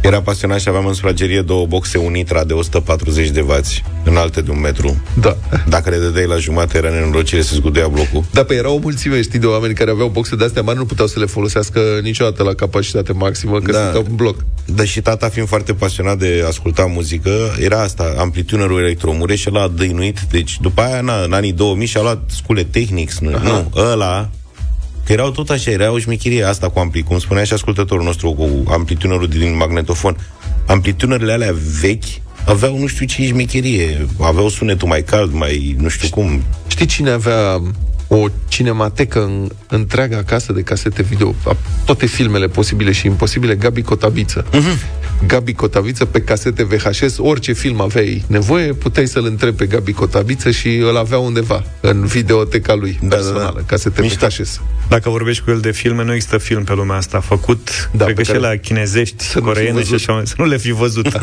era 0.00 0.20
pasionat 0.22 0.60
și 0.60 0.68
aveam 0.68 0.86
în 0.86 0.92
sufragerie 0.92 1.40
două 1.40 1.66
boxe 1.66 1.98
Unitra 1.98 2.44
de 2.44 2.52
140 2.52 3.28
de 3.28 3.40
vați, 3.40 3.84
înalte 4.04 4.40
de 4.40 4.50
un 4.50 4.60
metru. 4.60 4.96
Da. 5.20 5.36
Dacă 5.68 5.90
le 5.90 5.96
dădeai 5.98 6.26
la 6.26 6.36
jumate, 6.36 6.76
era 6.76 6.90
nenorocire 6.90 7.42
să 7.42 7.54
zguduia 7.54 7.88
blocul. 7.88 8.24
Da, 8.32 8.44
pe 8.44 8.54
era 8.54 8.70
o 8.70 8.78
mulțime, 8.78 9.22
știi, 9.22 9.38
de 9.38 9.46
oameni 9.46 9.74
care 9.74 9.90
aveau 9.90 10.08
boxe 10.08 10.36
de-astea 10.36 10.62
mari, 10.62 10.78
nu 10.78 10.84
puteau 10.84 11.06
să 11.06 11.18
le 11.18 11.26
folosească 11.26 11.80
niciodată 12.02 12.42
la 12.42 12.54
capacitate 12.54 13.12
maximă, 13.12 13.60
că 13.60 13.72
Da. 13.72 13.78
stăteau 13.78 14.04
în 14.08 14.14
bloc. 14.14 14.44
Dar 14.64 14.86
și 14.86 15.00
tata, 15.00 15.28
fiind 15.28 15.48
foarte 15.48 15.72
pasionat 15.74 16.18
de 16.18 16.44
asculta 16.46 16.84
muzică, 16.84 17.30
era 17.58 17.82
asta, 17.82 18.14
amplitunerul 18.18 18.80
electromureș 18.80 19.40
și 19.40 19.50
l-a 19.50 19.68
dăinuit. 19.68 20.20
Deci, 20.30 20.58
după 20.60 20.80
aia, 20.80 21.00
na, 21.00 21.22
în 21.22 21.32
anii 21.32 21.52
2000 21.52 21.86
și-a 21.86 22.02
luat 22.02 22.22
scule 22.26 22.64
Technics, 22.64 23.18
nu, 23.18 23.30
nu 23.30 23.70
ăla, 23.76 24.28
că 25.06 25.12
erau 25.12 25.30
tot 25.30 25.50
așa, 25.50 25.70
era 25.70 25.92
o 25.92 25.98
șmechirie 25.98 26.44
asta 26.44 26.68
cu 26.68 26.78
ampli, 26.78 27.02
cum 27.02 27.18
spunea 27.18 27.44
și 27.44 27.52
ascultătorul 27.52 28.04
nostru, 28.04 28.32
cu 28.32 28.70
amplitunerul 28.70 29.28
din 29.28 29.56
magnetofon. 29.56 30.16
Amplitunerele 30.66 31.32
alea 31.32 31.54
vechi 31.80 32.04
aveau 32.46 32.78
nu 32.78 32.86
știu 32.86 33.06
ce 33.06 33.26
șmecherie, 33.26 34.06
aveau 34.20 34.48
sunetul 34.48 34.88
mai 34.88 35.02
cald, 35.02 35.32
mai 35.32 35.76
nu 35.78 35.88
știu 35.88 36.08
cum. 36.08 36.42
Știi 36.66 36.86
cine 36.86 37.10
avea 37.10 37.62
o 38.08 38.26
cinematecă 38.48 39.22
în, 39.24 39.48
întreagă 39.68 40.16
acasă 40.16 40.52
de 40.52 40.60
casete 40.62 41.02
video, 41.02 41.34
a, 41.46 41.56
toate 41.84 42.06
filmele 42.06 42.46
posibile 42.46 42.92
și 42.92 43.06
imposibile, 43.06 43.54
Gabi 43.54 43.82
Cotabiță. 43.82 44.44
Uh-huh. 44.44 44.94
Gabi 45.26 45.52
Cotabiță 45.52 46.04
pe 46.04 46.20
casete 46.20 46.62
VHS, 46.64 47.16
orice 47.18 47.52
film 47.52 47.80
aveai 47.80 48.24
nevoie, 48.26 48.72
puteai 48.72 49.06
să-l 49.06 49.24
întrebi 49.24 49.56
pe 49.56 49.66
Gabi 49.66 49.92
Cotabiță 49.92 50.50
și 50.50 50.76
îl 50.76 50.96
avea 50.96 51.18
undeva, 51.18 51.64
în 51.80 52.04
videoteca 52.04 52.74
lui 52.74 52.98
Da, 53.02 53.08
da, 53.08 53.14
personală, 53.16 53.52
da. 53.56 53.62
casete 53.66 54.00
Mișto. 54.00 54.26
VHS. 54.26 54.60
Dacă 54.88 55.10
vorbești 55.10 55.44
cu 55.44 55.50
el 55.50 55.60
de 55.60 55.70
filme, 55.70 56.04
nu 56.04 56.14
există 56.14 56.38
film 56.38 56.64
pe 56.64 56.72
lumea 56.74 56.96
asta 56.96 57.20
făcut, 57.20 57.88
Da, 57.92 57.98
da, 57.98 58.04
cred 58.04 58.16
pe 58.16 58.22
că 58.22 58.26
și 58.32 58.38
care- 58.40 58.52
la 58.54 58.60
chinezești, 58.60 59.24
să 59.24 59.38
nu 59.38 59.44
fi 59.44 59.52
coreene 59.52 59.68
și 59.82 59.90
văzut. 59.90 60.08
așa, 60.08 60.22
să 60.24 60.34
nu 60.38 60.44
le 60.44 60.56
fi 60.56 60.70
văzut. 60.72 61.06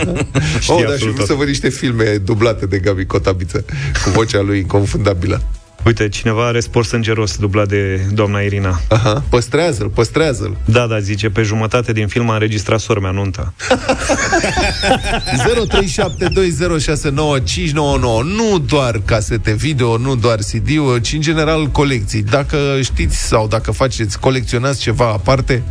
Știi 0.60 0.74
Oh, 0.74 0.80
da, 0.82 0.86
și 0.88 0.92
absolut 0.92 1.00
vreau 1.00 1.14
tot. 1.16 1.26
să 1.26 1.34
văd 1.34 1.48
niște 1.48 1.70
filme 1.70 2.04
dublate 2.04 2.66
de 2.66 2.78
Gabi 2.78 3.06
Cotabiță, 3.06 3.66
cu 4.04 4.10
vocea 4.10 4.42
lui 4.42 4.58
inconfundabilă. 4.60 5.44
Uite, 5.86 6.10
cineva 6.10 6.48
are 6.48 6.60
spor 6.60 6.86
sângeros 6.86 7.38
dublat 7.38 7.68
de 7.68 8.02
doamna 8.14 8.40
Irina. 8.40 8.80
Aha, 8.90 9.24
păstrează-l, 9.30 9.90
păstrează-l. 9.90 10.58
Da, 10.66 10.88
da, 10.88 11.00
zice, 11.00 11.30
pe 11.30 11.42
jumătate 11.42 11.92
din 11.92 12.08
film 12.08 12.30
a 12.30 12.34
înregistrat 12.34 12.80
sormea 12.80 13.12
nunta. 13.12 13.54
0372069599 15.44 18.24
Nu 18.24 18.60
doar 18.60 19.02
casete 19.06 19.52
video, 19.52 19.98
nu 19.98 20.16
doar 20.16 20.38
CD-uri, 20.38 21.02
ci 21.02 21.14
în 21.14 21.22
general 21.22 21.68
colecții. 21.68 22.24
Dacă 22.24 22.58
știți 22.82 23.18
sau 23.18 23.48
dacă 23.48 23.72
faceți, 23.72 24.20
colecționați 24.20 24.80
ceva 24.80 25.06
aparte, 25.06 25.64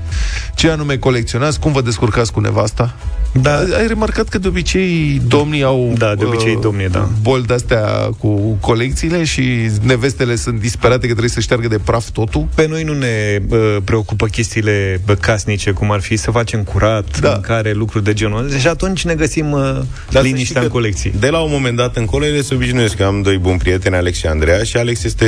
ce 0.54 0.70
anume 0.70 0.96
colecționați, 0.96 1.60
cum 1.60 1.72
vă 1.72 1.82
descurcați 1.82 2.32
cu 2.32 2.40
nevasta? 2.40 2.94
Da. 3.40 3.56
Ai 3.56 3.86
remarcat 3.86 4.28
că 4.28 4.38
de 4.38 4.48
obicei 4.48 5.20
domnii 5.26 5.62
au 5.62 5.92
Da, 5.98 6.14
de 6.14 6.24
obicei 6.24 6.54
uh, 6.54 6.58
domnii, 6.62 6.88
da. 6.88 7.08
boli 7.22 7.44
de-astea 7.44 7.86
cu 8.18 8.56
colecțiile 8.60 9.24
și 9.24 9.70
nevestele 9.82 10.36
sunt 10.36 10.60
disperate 10.60 11.00
că 11.00 11.06
trebuie 11.06 11.28
să 11.28 11.40
șteargă 11.40 11.68
de 11.68 11.78
praf 11.84 12.10
totul? 12.10 12.48
Pe 12.54 12.66
noi 12.68 12.82
nu 12.82 12.92
ne 12.92 13.38
uh, 13.48 13.76
preocupă 13.84 14.26
chestiile 14.26 15.00
bă, 15.06 15.14
casnice, 15.14 15.70
cum 15.70 15.90
ar 15.90 16.00
fi 16.00 16.16
să 16.16 16.30
facem 16.30 16.62
curat, 16.62 17.20
Da. 17.20 17.30
mâncare, 17.30 17.72
lucruri 17.72 18.04
de 18.04 18.12
genul 18.12 18.44
ăsta. 18.44 18.58
Și 18.58 18.66
atunci 18.68 19.04
ne 19.04 19.14
găsim 19.14 19.50
uh, 19.52 19.60
Dar 19.60 19.84
să 20.10 20.18
știi 20.18 20.30
liniștea 20.32 20.60
în 20.60 20.66
că 20.66 20.72
colecții. 20.72 21.12
De 21.20 21.28
la 21.28 21.38
un 21.38 21.50
moment 21.52 21.76
dat 21.76 21.96
încolo, 21.96 22.24
ele 22.24 22.42
se 22.42 22.54
obișnuiesc 22.54 22.96
că 22.96 23.04
am 23.04 23.22
doi 23.22 23.38
buni 23.38 23.58
prieteni, 23.58 23.94
Alex 23.94 24.18
și 24.18 24.26
Andreea, 24.26 24.62
și 24.62 24.76
Alex 24.76 25.04
este 25.04 25.26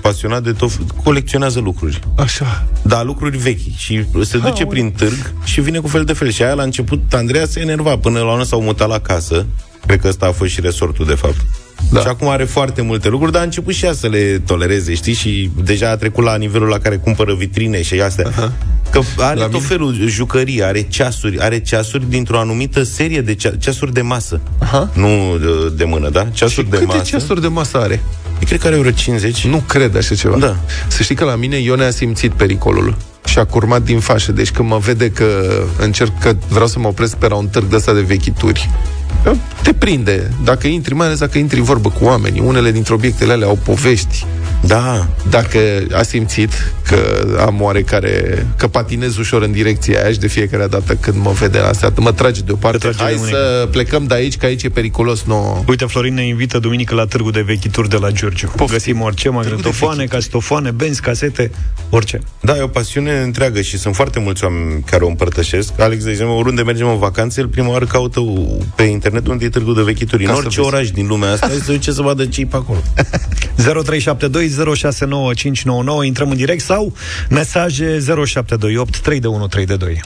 pasionat 0.00 0.42
de 0.42 0.52
tot, 0.52 0.70
colecționează 1.04 1.60
lucruri. 1.60 2.00
Așa. 2.16 2.66
Da, 2.82 3.02
lucruri 3.02 3.36
vechi. 3.36 3.76
Și 3.76 4.04
se 4.22 4.36
duce 4.36 4.46
Aoleu. 4.48 4.66
prin 4.68 4.90
târg 4.90 5.32
și 5.44 5.60
vine 5.60 5.78
cu 5.78 5.88
fel 5.88 6.04
de 6.04 6.12
fel. 6.12 6.30
Și 6.30 6.42
aia 6.42 6.54
la 6.54 6.62
început, 6.62 7.00
Andreea 7.12 7.35
se 7.44 7.60
enerva. 7.60 7.96
Până 7.98 8.18
la 8.18 8.30
urmă 8.32 8.44
s-au 8.44 8.60
mutat 8.60 8.88
la 8.88 8.98
casă. 8.98 9.46
Cred 9.86 10.00
că 10.00 10.08
ăsta 10.08 10.26
a 10.26 10.32
fost 10.32 10.50
și 10.50 10.60
resortul, 10.60 11.06
de 11.06 11.14
fapt. 11.14 11.36
Da. 11.36 11.42
Da. 11.90 12.00
Și 12.00 12.06
acum 12.06 12.28
are 12.28 12.44
foarte 12.44 12.82
multe 12.82 13.08
lucruri, 13.08 13.32
dar 13.32 13.40
a 13.40 13.44
început 13.44 13.74
și 13.74 13.84
ea 13.84 13.92
să 13.92 14.08
le 14.08 14.42
tolereze, 14.46 14.94
știi? 14.94 15.12
Și 15.12 15.50
deja 15.62 15.90
a 15.90 15.96
trecut 15.96 16.24
la 16.24 16.36
nivelul 16.36 16.68
la 16.68 16.78
care 16.78 16.96
cumpără 16.96 17.34
vitrine 17.34 17.82
și 17.82 18.00
astea. 18.00 18.26
Aha. 18.28 18.52
Că 18.90 19.00
are 19.18 19.38
La 19.38 19.44
tot 19.44 19.52
mine? 19.52 19.64
felul 19.66 19.94
jucării, 20.06 20.64
are 20.64 20.82
ceasuri, 20.88 21.40
are 21.40 21.58
ceasuri 21.60 22.08
dintr-o 22.08 22.38
anumită 22.38 22.82
serie 22.82 23.20
de 23.20 23.34
cea- 23.34 23.56
ceasuri 23.58 23.92
de 23.92 24.00
masă. 24.00 24.40
Aha. 24.58 24.90
Nu 24.94 25.38
de, 25.40 25.74
de 25.76 25.84
mână, 25.84 26.08
da? 26.08 26.24
Și 26.24 26.32
Ceasuri 26.32 26.70
de 26.70 26.76
câte 26.76 26.86
masă. 26.96 27.02
ceasuri 27.04 27.40
de 27.40 27.48
masă 27.48 27.78
are? 27.78 28.02
Eu 28.38 28.46
cred 28.46 28.60
că 28.60 28.66
are 28.66 28.76
vreo 28.76 28.90
50. 28.90 29.46
Nu 29.46 29.62
cred 29.68 29.96
așa 29.96 30.14
ceva. 30.14 30.36
Da. 30.36 30.56
Să 30.88 31.02
știi 31.02 31.14
că 31.14 31.24
la 31.24 31.36
mine 31.36 31.56
Ione 31.56 31.84
a 31.84 31.90
simțit 31.90 32.32
pericolul 32.32 32.96
și 33.24 33.38
a 33.38 33.44
curmat 33.44 33.82
din 33.82 34.00
fașă. 34.00 34.32
Deci 34.32 34.50
când 34.50 34.68
mă 34.68 34.78
vede 34.78 35.10
că 35.10 35.26
încerc 35.78 36.18
că 36.20 36.36
vreau 36.48 36.66
să 36.66 36.78
mă 36.78 36.88
opresc 36.88 37.16
pe 37.16 37.28
la 37.28 37.34
un 37.34 37.48
târg 37.48 37.66
de 37.66 37.76
ăsta 37.76 37.92
de 37.92 38.00
vechituri, 38.00 38.70
te 39.62 39.72
prinde. 39.72 40.30
Dacă 40.44 40.66
intri, 40.66 40.94
mai 40.94 41.06
ales 41.06 41.18
dacă 41.18 41.38
intri 41.38 41.58
în 41.58 41.64
vorbă 41.64 41.88
cu 41.88 42.04
oamenii, 42.04 42.40
unele 42.40 42.70
dintre 42.70 42.94
obiectele 42.94 43.32
alea 43.32 43.48
au 43.48 43.58
povești. 43.64 44.26
Da. 44.60 45.06
Dacă 45.30 45.58
a 45.92 46.02
simțit 46.02 46.72
că 46.86 47.26
am 47.46 47.60
oarecare, 47.62 48.46
că 48.56 48.66
patinez 48.68 49.16
ușor 49.16 49.42
în 49.42 49.52
direcția 49.52 50.02
aia 50.02 50.12
și 50.12 50.18
de 50.18 50.26
fiecare 50.26 50.66
dată 50.66 50.94
când 50.94 51.16
mă 51.22 51.30
vede 51.30 51.58
la 51.58 51.68
asta, 51.68 51.92
mă 51.96 52.12
trage 52.12 52.40
deoparte. 52.40 52.78
Te 52.78 52.88
trage 52.88 53.02
Hai 53.02 53.12
de 53.12 53.18
mânecă. 53.18 53.36
să 53.36 53.68
plecăm 53.70 54.04
de 54.06 54.14
aici, 54.14 54.36
că 54.36 54.46
aici 54.46 54.62
e 54.62 54.68
periculos 54.68 55.22
nouă. 55.22 55.62
Uite, 55.68 55.84
Florin 55.84 56.14
ne 56.14 56.26
invită 56.26 56.58
duminică 56.58 56.94
la 56.94 57.04
târgul 57.04 57.32
de 57.32 57.40
vechituri 57.40 57.88
de 57.88 57.96
la 57.96 58.10
Giurgiu. 58.10 58.52
Găsim 58.70 59.00
orice, 59.00 59.28
magnetofoane, 59.28 60.04
casetofoane, 60.04 60.70
benzi, 60.70 61.00
casete, 61.00 61.50
orice. 61.90 62.20
Da, 62.40 62.56
e 62.56 62.60
o 62.62 62.66
pasiune 62.66 63.20
întreagă 63.20 63.60
și 63.60 63.78
sunt 63.78 63.94
foarte 63.94 64.18
mulți 64.18 64.44
oameni 64.44 64.82
care 64.86 65.04
o 65.04 65.08
împărtășesc. 65.08 65.80
Alex, 65.80 66.04
de 66.04 66.10
exemplu, 66.10 66.36
oriunde 66.36 66.62
mergem 66.62 66.88
în 66.88 66.98
vacanțe, 66.98 67.40
el 67.40 67.48
prima 67.48 67.68
oară 67.68 67.84
caută 67.84 68.20
pe 68.74 68.82
internet 68.82 69.26
unde 69.26 69.44
e 69.44 69.48
târgul 69.48 69.74
de 69.74 69.82
vechituri. 69.82 70.24
Ca 70.24 70.30
în 70.30 70.36
să 70.36 70.42
orice 70.44 70.60
vezi. 70.60 70.72
oraș 70.74 70.90
din 70.90 71.06
lumea 71.06 71.32
asta, 71.32 71.48
se 71.48 71.72
duce 71.72 71.92
să 71.92 72.02
vadă 72.02 72.26
ce 72.26 72.46
pe 72.46 72.56
acolo. 72.56 72.78
0372069599 73.66 73.68
Intrăm 76.02 76.30
în 76.30 76.36
direct 76.36 76.62
sau 76.62 76.92
mesaje 77.30 77.98
0728 78.24 78.98
3 78.98 79.20
de 79.20 79.26
1 79.26 79.46
3 79.46 79.66
de 79.66 79.76
2 79.76 80.00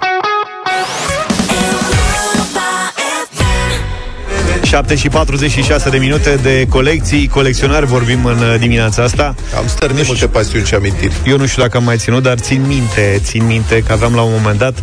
7 4.70 4.94
și 4.94 5.08
46 5.08 5.90
de 5.90 5.98
minute 5.98 6.38
de 6.42 6.66
colecții, 6.68 7.28
colecționari 7.28 7.86
vorbim 7.86 8.24
în 8.24 8.38
uh, 8.38 8.54
dimineața 8.58 9.02
asta. 9.02 9.34
Am 9.56 9.66
stărnit 9.66 10.06
multe 10.06 10.26
pasiuni 10.26 10.64
și 10.64 10.74
amintiri. 10.74 11.14
Eu 11.26 11.38
nu 11.38 11.46
știu 11.46 11.62
dacă 11.62 11.76
am 11.76 11.84
mai 11.84 11.96
ținut, 11.96 12.22
dar 12.22 12.38
țin 12.38 12.66
minte, 12.66 13.20
țin 13.22 13.46
minte 13.46 13.82
că 13.86 13.92
aveam 13.92 14.14
la 14.14 14.22
un 14.22 14.32
moment 14.36 14.58
dat 14.58 14.82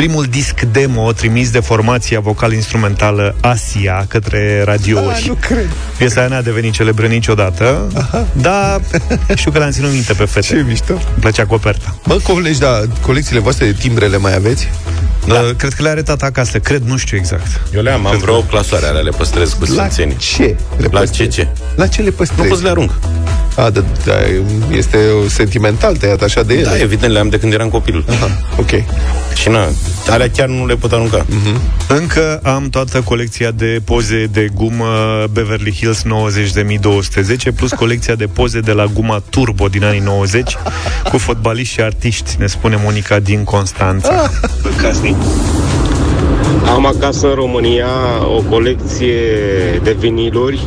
primul 0.00 0.24
disc 0.24 0.60
demo 0.60 1.12
trimis 1.12 1.50
de 1.50 1.60
formația 1.60 2.20
vocal-instrumentală 2.20 3.34
Asia 3.40 4.04
către 4.08 4.62
radiouri. 4.64 5.24
nu 5.26 5.34
cred. 5.40 5.68
Piesa 5.96 6.20
aia 6.20 6.28
n-a 6.28 6.40
devenit 6.40 6.72
celebră 6.72 7.06
niciodată, 7.06 7.86
dar 8.32 8.80
știu 9.34 9.50
că 9.50 9.58
le-am 9.58 9.70
ținut 9.70 9.92
minte 9.92 10.12
pe 10.12 10.24
fete. 10.24 10.46
Ce 10.46 10.64
mișto. 10.66 10.92
Îmi 10.92 11.02
plăcea 11.20 11.46
coperta. 11.46 11.96
Bă, 12.06 12.16
colegi, 12.22 12.58
da, 12.58 12.80
colecțiile 13.00 13.40
voastre 13.40 13.66
de 13.66 13.72
timbre 13.72 14.06
le 14.06 14.16
mai 14.16 14.34
aveți? 14.34 14.68
Da. 15.26 15.40
Cred 15.56 15.72
că 15.72 15.82
le 15.82 15.88
are 15.88 16.02
tata 16.02 16.26
acasă, 16.26 16.58
cred, 16.58 16.82
nu 16.82 16.96
știu 16.96 17.16
exact. 17.16 17.60
Eu 17.74 17.82
le 17.82 17.90
am, 17.90 18.06
am 18.06 18.18
vreo 18.18 18.40
clasoare 18.42 18.86
alea, 18.86 19.00
le 19.00 19.10
păstrez 19.10 19.52
cu 19.52 19.64
sfințenii. 19.64 20.16
ce? 20.16 20.56
Le 20.76 20.88
La 20.90 20.98
păstrezi? 20.98 21.12
ce 21.30 21.40
ce? 21.42 21.48
La 21.74 21.86
ce 21.86 22.00
le 22.02 22.08
Nu 22.08 22.14
păstrezi? 22.16 22.48
pot 22.48 22.58
să 22.58 22.64
le 22.64 22.70
arunc. 22.70 22.90
A, 23.56 23.70
da, 23.70 23.84
da, 24.04 24.14
este 24.76 24.98
sentimental 25.28 25.96
tăiat 25.96 26.22
așa 26.22 26.42
de 26.42 26.54
ele. 26.54 26.62
Da, 26.62 26.78
evident, 26.78 27.12
le 27.12 27.18
am 27.18 27.28
de 27.28 27.38
când 27.38 27.52
eram 27.52 27.68
copil. 27.68 28.04
Aha, 28.08 28.30
ok. 28.58 28.70
Și 29.34 29.48
na, 29.48 29.68
alea 30.08 30.30
chiar 30.30 30.48
nu 30.48 30.66
le 30.66 30.74
pot 30.74 30.92
arunca. 30.92 31.26
Încă 31.88 32.40
am 32.42 32.68
toată 32.70 33.00
colecția 33.00 33.50
de 33.50 33.80
poze 33.84 34.26
de 34.32 34.48
gumă 34.54 34.86
Beverly 35.32 35.72
Hills 35.72 36.02
90210 36.02 37.52
plus 37.52 37.70
colecția 37.72 38.14
de 38.14 38.26
poze 38.26 38.60
de 38.60 38.72
la 38.72 38.84
guma 38.84 39.22
Turbo 39.30 39.68
din 39.68 39.84
anii 39.84 40.00
90 40.00 40.56
cu 41.10 41.18
fotbaliști 41.18 41.74
și 41.74 41.80
artiști, 41.80 42.36
ne 42.38 42.46
spune 42.46 42.80
Monica 42.82 43.18
din 43.18 43.44
Constanța. 43.44 44.30
Casnic. 44.82 45.16
Am 46.74 46.86
acasă 46.86 47.26
în 47.26 47.34
România 47.34 47.86
o 48.36 48.42
colecție 48.42 49.16
de 49.82 49.96
viniluri 49.98 50.60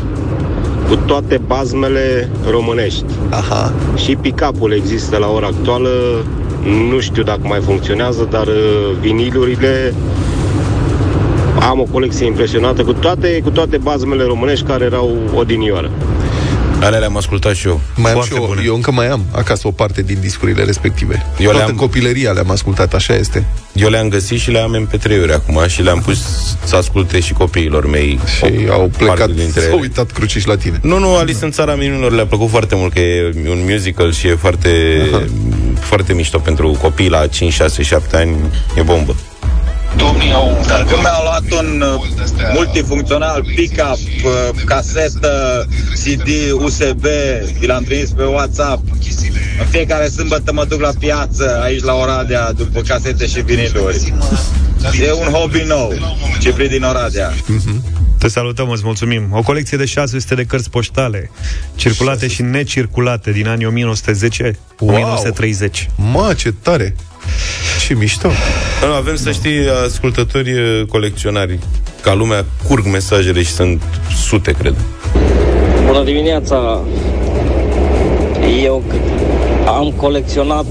cu 0.89 0.95
toate 0.95 1.41
bazmele 1.47 2.29
românești. 2.49 3.05
Aha. 3.29 3.73
Și 3.95 4.15
pick-up-ul 4.15 4.73
există 4.73 5.17
la 5.17 5.27
ora 5.27 5.47
actuală, 5.47 5.89
nu 6.91 6.99
știu 6.99 7.23
dacă 7.23 7.41
mai 7.43 7.59
funcționează, 7.59 8.27
dar 8.29 8.47
uh, 8.47 8.95
vinilurile 8.99 9.93
am 11.69 11.79
o 11.79 11.87
colecție 11.91 12.25
impresionată 12.25 12.83
cu 12.83 12.93
toate, 12.93 13.41
cu 13.43 13.49
toate 13.49 13.77
bazmele 13.77 14.23
românești 14.23 14.65
care 14.65 14.83
erau 14.83 15.17
odinioară. 15.35 15.89
Alea 16.85 16.99
le-am 16.99 17.17
ascultat 17.17 17.55
și 17.55 17.67
eu. 17.67 17.81
Mai 17.95 18.11
am 18.11 18.17
Foarte 18.17 18.33
și 18.35 18.41
eu, 18.41 18.47
bune. 18.47 18.61
eu 18.65 18.75
încă 18.75 18.91
mai 18.91 19.07
am 19.07 19.25
acasă 19.31 19.67
o 19.67 19.71
parte 19.71 20.01
din 20.01 20.17
discurile 20.21 20.63
respective. 20.63 21.25
Eu 21.39 21.49
Toată 21.49 21.57
le-am- 21.65 21.75
copilăria 21.77 22.31
le-am 22.31 22.51
ascultat, 22.51 22.93
așa 22.93 23.13
este. 23.15 23.45
Eu 23.73 23.89
le-am 23.89 24.09
găsit 24.09 24.39
și 24.39 24.51
le 24.51 24.59
am 24.59 24.71
în 24.71 24.87
MP3-uri 24.87 25.33
acum 25.33 25.67
și 25.67 25.81
le-am 25.81 25.99
pus 26.01 26.19
să 26.63 26.75
asculte 26.75 27.19
și 27.19 27.33
copiilor 27.33 27.89
mei. 27.89 28.19
Și 28.37 28.43
O 28.69 28.73
au 28.73 28.91
plecat, 28.97 29.17
parte 29.17 29.33
dintre 29.33 29.61
s-au 29.61 29.69
ele. 29.71 29.79
uitat 29.81 30.11
cruciși 30.11 30.47
la 30.47 30.57
tine. 30.57 30.79
Nu, 30.81 30.99
nu, 30.99 31.15
Alice 31.15 31.45
în 31.45 31.51
țara 31.51 31.75
minunilor 31.75 32.11
le-a 32.11 32.25
plăcut 32.25 32.49
foarte 32.49 32.75
mult, 32.75 32.93
că 32.93 32.99
e 32.99 33.33
un 33.49 33.59
musical 33.69 34.13
și 34.13 34.27
e 34.27 34.35
foarte, 34.35 34.69
foarte 35.79 36.13
mișto 36.13 36.37
pentru 36.39 36.77
copii 36.81 37.09
la 37.09 37.27
5, 37.27 37.53
6, 37.53 37.83
7 37.83 38.17
ani. 38.17 38.35
E 38.77 38.81
bombă. 38.81 39.15
Când 40.87 41.01
mi-au 41.01 41.23
luat 41.23 41.63
un 41.63 41.81
uh, 41.81 42.01
multifuncțional 42.53 43.43
pick-up, 43.55 43.97
uh, 44.25 44.61
casetă, 44.65 45.65
CD, 46.03 46.27
USB, 46.53 47.05
vi 47.59 47.65
l-am 47.65 47.83
trimis 47.83 48.09
pe 48.09 48.23
WhatsApp. 48.23 48.81
În 49.59 49.65
fiecare 49.69 50.07
sâmbătă 50.07 50.53
mă 50.53 50.65
duc 50.65 50.81
la 50.81 50.91
piață, 50.99 51.61
aici 51.63 51.83
la 51.83 51.93
Oradea, 51.93 52.51
după 52.51 52.81
casete 52.81 53.27
și 53.27 53.41
viniluri. 53.41 54.13
E 55.01 55.11
un 55.11 55.31
hobby 55.31 55.63
nou, 55.67 55.93
Cipri 56.39 56.67
din 56.67 56.83
Oradea. 56.83 57.33
Te 58.17 58.27
salutăm, 58.27 58.69
îți 58.69 58.81
mulțumim. 58.85 59.27
O 59.31 59.41
colecție 59.41 59.77
de 59.77 59.85
600 59.85 60.35
de 60.35 60.43
cărți 60.43 60.69
poștale, 60.69 61.31
circulate 61.75 62.27
și 62.27 62.41
necirculate 62.41 63.31
din 63.31 63.47
anii 63.47 63.93
1910-1930. 65.75 65.85
Mă, 65.95 66.33
ce 66.37 66.53
tare! 66.61 66.95
Ce 67.87 67.93
mișto! 67.93 68.27
Nu, 68.87 68.93
avem 68.93 69.15
să 69.15 69.31
știi, 69.31 69.59
ascultători 69.85 70.49
eh, 70.49 70.81
colecționari, 70.89 71.59
ca 72.01 72.13
lumea 72.13 72.45
curg 72.67 72.85
mesajele 72.85 73.41
și 73.43 73.51
sunt 73.51 73.81
sute, 74.25 74.51
cred. 74.51 74.75
Bună 75.85 76.03
dimineața! 76.03 76.81
Eu 78.63 78.83
c- 78.89 79.67
am 79.67 79.93
colecționat 79.97 80.65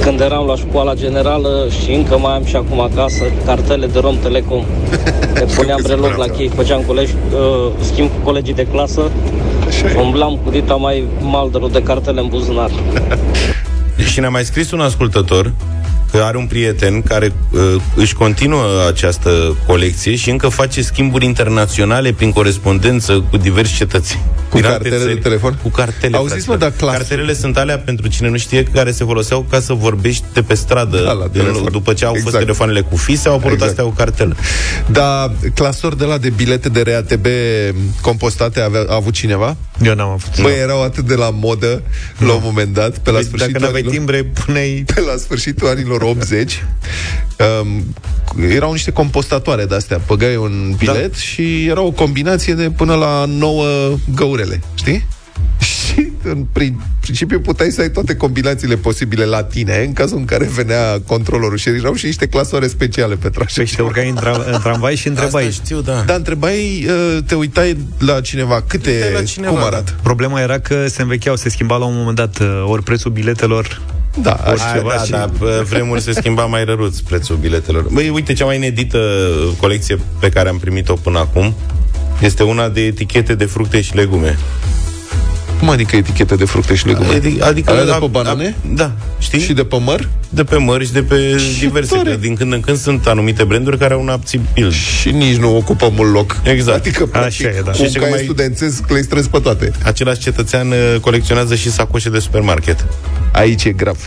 când 0.00 0.20
eram 0.20 0.46
la 0.46 0.56
școala 0.56 0.94
generală 0.94 1.66
și 1.82 1.90
încă 1.92 2.18
mai 2.18 2.32
am 2.34 2.44
și 2.44 2.56
acum 2.56 2.80
acasă 2.80 3.24
cartele 3.44 3.86
de 3.86 3.98
Rom 3.98 4.16
Telecom. 4.22 4.64
Le 5.34 5.46
puneam 5.56 5.80
reloc 5.86 6.16
la 6.16 6.26
chei, 6.26 6.50
făceam 6.54 6.82
colegi, 6.86 7.12
uh, 7.32 7.70
schimb 7.92 8.08
cu 8.08 8.16
colegii 8.24 8.54
de 8.54 8.66
clasă, 8.72 9.10
umblam 10.02 10.38
cu 10.44 10.50
dita 10.50 10.74
mai 10.74 11.04
maldărul 11.20 11.70
de 11.70 11.82
cartele 11.82 12.20
în 12.20 12.28
buzunar. 12.28 12.70
Și 14.04 14.20
ne-a 14.20 14.28
mai 14.28 14.44
scris 14.44 14.70
un 14.70 14.80
ascultător 14.80 15.52
că 16.10 16.22
are 16.22 16.36
un 16.36 16.46
prieten 16.46 17.02
care 17.02 17.32
uh, 17.50 17.60
își 17.94 18.14
continuă 18.14 18.86
această 18.88 19.56
colecție 19.66 20.14
și 20.14 20.30
încă 20.30 20.48
face 20.48 20.82
schimburi 20.82 21.24
internaționale 21.24 22.12
prin 22.12 22.32
corespondență 22.32 23.24
cu 23.30 23.36
diversi 23.36 23.74
cetățeni. 23.74 24.22
Cu 24.50 24.56
din 24.56 24.64
alte 24.66 24.78
cartele 24.78 24.98
de 25.04 25.10
țări. 25.10 25.20
telefon? 25.22 25.58
Cu 25.62 25.68
cartele. 25.68 26.16
Auziți, 26.16 26.44
frate. 26.44 26.50
mă, 26.50 26.56
dar 26.56 26.72
clas- 26.76 26.92
Cartelele 26.96 27.34
sunt 27.34 27.56
alea, 27.56 27.78
pentru 27.78 28.08
cine 28.08 28.28
nu 28.28 28.36
știe, 28.36 28.62
care 28.62 28.90
se 28.90 29.04
foloseau 29.04 29.46
ca 29.50 29.60
să 29.60 29.72
vorbești 29.72 30.24
de 30.32 30.42
pe 30.42 30.54
stradă. 30.54 30.96
Da, 30.96 31.12
la 31.12 31.24
În- 31.24 31.30
telefon. 31.30 31.68
După 31.72 31.92
ce 31.92 32.04
au 32.04 32.10
fost 32.12 32.24
Exact. 32.24 32.44
telefoanele 32.44 32.80
cu 32.80 32.96
fise, 32.96 33.28
au 33.28 33.34
apărut 33.34 33.52
Exact. 33.52 33.70
astea 33.70 33.84
cu 33.84 33.90
cartelă. 33.96 34.36
Dar 34.90 35.30
clasori 35.54 35.98
de 35.98 36.04
la 36.04 36.18
de 36.18 36.30
bilete 36.30 36.68
de 36.68 36.82
RATB 36.82 37.26
compostate 38.00 38.60
avea, 38.60 38.84
a 38.88 38.94
avut 38.94 39.12
cineva? 39.14 39.56
Eu 39.82 39.94
n-am 39.94 40.08
avut. 40.08 40.40
Băi, 40.40 40.52
erau 40.58 40.82
atât 40.82 41.04
de 41.06 41.14
la 41.14 41.30
modă 41.30 41.82
la 42.18 42.32
un 42.32 42.40
moment 42.42 42.74
dat, 42.74 42.98
pe 42.98 43.10
la 43.10 43.16
Păi, 43.16 43.24
sfârșitul 43.24 43.52
dacă 43.52 43.64
n-aveai 43.64 43.80
anilor- 43.80 43.92
timbre, 43.96 44.24
puneai... 44.44 44.84
pe 44.94 45.00
la 45.00 45.16
sfârșitul 45.18 45.68
anilor 45.68 46.02
80 46.02 46.64
um, 47.62 47.94
erau 48.50 48.72
niște 48.72 48.90
compostatoare 48.92 49.64
de-astea. 49.64 50.00
Băgai 50.06 50.36
un 50.36 50.74
bilet 50.78 51.10
da. 51.12 51.18
și 51.18 51.66
era 51.66 51.80
o 51.80 51.90
combinație 51.90 52.54
de 52.54 52.70
până 52.76 52.94
la 52.94 53.24
9 53.28 53.66
găurele, 54.40 54.60
știi? 54.74 55.06
Și 55.58 56.08
în 56.22 56.44
prin- 56.52 56.80
principiu 57.00 57.40
puteai 57.40 57.70
să 57.70 57.80
ai 57.80 57.90
toate 57.90 58.16
combinațiile 58.16 58.76
posibile 58.76 59.24
la 59.24 59.42
tine 59.42 59.82
în 59.86 59.92
cazul 59.92 60.18
în 60.18 60.24
care 60.24 60.44
venea 60.54 61.00
controlorul 61.06 61.56
și 61.58 61.68
erau 61.68 61.94
și 61.94 62.06
niște 62.06 62.26
clasoare 62.26 62.66
speciale 62.66 63.14
pe 63.14 63.28
trașe. 63.28 63.52
Păi 63.56 63.66
și 63.66 63.76
te 63.76 63.82
urcai 63.82 64.08
în, 64.08 64.18
tra- 64.20 64.46
în 64.52 64.60
tramvai 64.60 64.96
și 64.96 65.08
întrebai. 65.08 65.46
Asta 65.46 65.62
știu, 65.64 65.80
da. 65.80 66.02
Da, 66.06 66.14
întrebai, 66.14 66.86
uh, 66.88 67.18
te 67.26 67.34
uitai 67.34 67.76
la 67.98 68.20
cineva, 68.20 68.62
câte, 68.66 68.90
Uite 68.90 69.10
la 69.12 69.22
cineva, 69.22 69.50
cum 69.52 69.60
da. 69.60 69.66
arată? 69.66 69.94
Problema 70.02 70.40
era 70.40 70.58
că 70.58 70.86
se 70.88 71.02
învecheau, 71.02 71.36
se 71.36 71.48
schimba 71.48 71.76
la 71.76 71.84
un 71.84 71.96
moment 71.96 72.16
dat 72.16 72.38
uh, 72.38 72.64
ori 72.66 72.82
prețul 72.82 73.10
biletelor 73.10 73.80
Da, 74.22 74.32
așa. 74.32 74.70
A, 74.70 74.76
ceva 74.76 74.92
da, 74.96 75.02
și- 75.04 75.10
da, 75.10 75.30
pe 75.38 75.46
vremuri 75.68 76.00
se 76.00 76.12
schimba 76.12 76.44
mai 76.44 76.64
răruț 76.64 76.98
prețul 76.98 77.36
biletelor. 77.36 77.86
Băi, 77.92 78.08
uite, 78.08 78.32
cea 78.32 78.44
mai 78.44 78.56
inedită 78.56 78.98
colecție 79.60 79.98
pe 80.20 80.28
care 80.28 80.48
am 80.48 80.58
primit-o 80.58 80.94
până 80.94 81.18
acum 81.18 81.54
este 82.20 82.42
una 82.42 82.68
de 82.68 82.80
etichete 82.80 83.34
de 83.34 83.44
fructe 83.44 83.80
și 83.80 83.94
legume. 83.94 84.38
Cum 85.58 85.68
adică 85.70 85.96
etichete 85.96 86.34
de 86.34 86.44
fructe 86.44 86.74
și 86.74 86.86
legume? 86.86 87.14
Adică, 87.14 87.44
adică 87.44 87.70
Alea 87.70 87.84
de 87.84 87.90
a- 87.90 87.94
pe 87.98 88.06
banane? 88.06 88.56
A, 88.64 88.68
da, 88.74 88.92
știi? 89.18 89.40
Și 89.40 89.52
de 89.52 89.64
pe 89.64 89.76
măr? 89.84 90.08
de 90.32 90.44
pe 90.44 90.56
mări 90.56 90.84
și 90.86 90.92
de 90.92 91.02
pe 91.02 91.36
Ce 91.58 91.66
diverse. 91.66 91.94
tare! 91.96 92.10
Că 92.10 92.16
din 92.16 92.34
când 92.34 92.52
în 92.52 92.60
când 92.60 92.78
sunt 92.78 93.06
anumite 93.06 93.44
branduri 93.44 93.78
care 93.78 93.94
au 93.94 94.00
un 94.00 94.08
abțibil. 94.08 94.70
Și 94.70 95.10
nici 95.10 95.36
nu 95.36 95.56
ocupă 95.56 95.92
mult 95.96 96.12
loc. 96.12 96.40
Exact. 96.44 96.78
Adică, 96.78 97.06
practic, 97.06 97.46
e, 97.46 97.60
da. 97.64 97.70
cu 97.70 97.76
Și 97.76 97.82
un 97.82 97.88
ce 97.88 97.98
caiet 97.98 98.14
mai- 98.14 98.22
studențesc 98.24 98.88
le-ai 98.88 99.02
strâns 99.02 99.26
pe 99.26 99.38
toate. 99.38 99.72
Același 99.84 100.20
cetățean 100.20 100.70
uh, 100.70 100.96
colecționează 101.00 101.54
și 101.54 101.70
sacoșe 101.70 102.10
de 102.10 102.18
supermarket. 102.18 102.86
Aici 103.32 103.64
e 103.64 103.70
grav. 103.72 103.98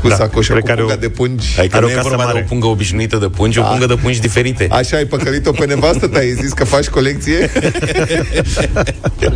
Cu 0.00 0.08
Da, 0.08 0.16
da, 0.16 0.24
sacoșa, 0.24 0.54
pe 0.54 0.60
cu 0.60 0.66
care 0.66 0.80
punga 0.80 0.94
o- 0.94 1.00
de 1.00 1.08
pungi. 1.08 1.58
Adică 1.58 1.76
Are 1.76 1.84
nu 1.84 1.90
o 1.90 1.92
e 1.92 1.94
casă 1.94 2.08
vorba 2.08 2.24
mare. 2.24 2.38
de 2.38 2.44
o 2.44 2.48
pungă 2.48 2.66
obișnuită 2.66 3.16
de 3.16 3.28
pungi, 3.28 3.58
o 3.58 3.62
pungă 3.62 3.86
de 3.86 3.94
pungi 3.94 4.20
diferite. 4.20 4.66
Așa 4.70 4.96
ai 4.96 5.04
păcălit-o 5.04 5.50
pe 5.50 5.64
nevastă, 5.66 6.08
te-ai 6.08 6.30
zis 6.32 6.52
că 6.52 6.64
faci 6.64 6.88
colecție? 6.88 7.50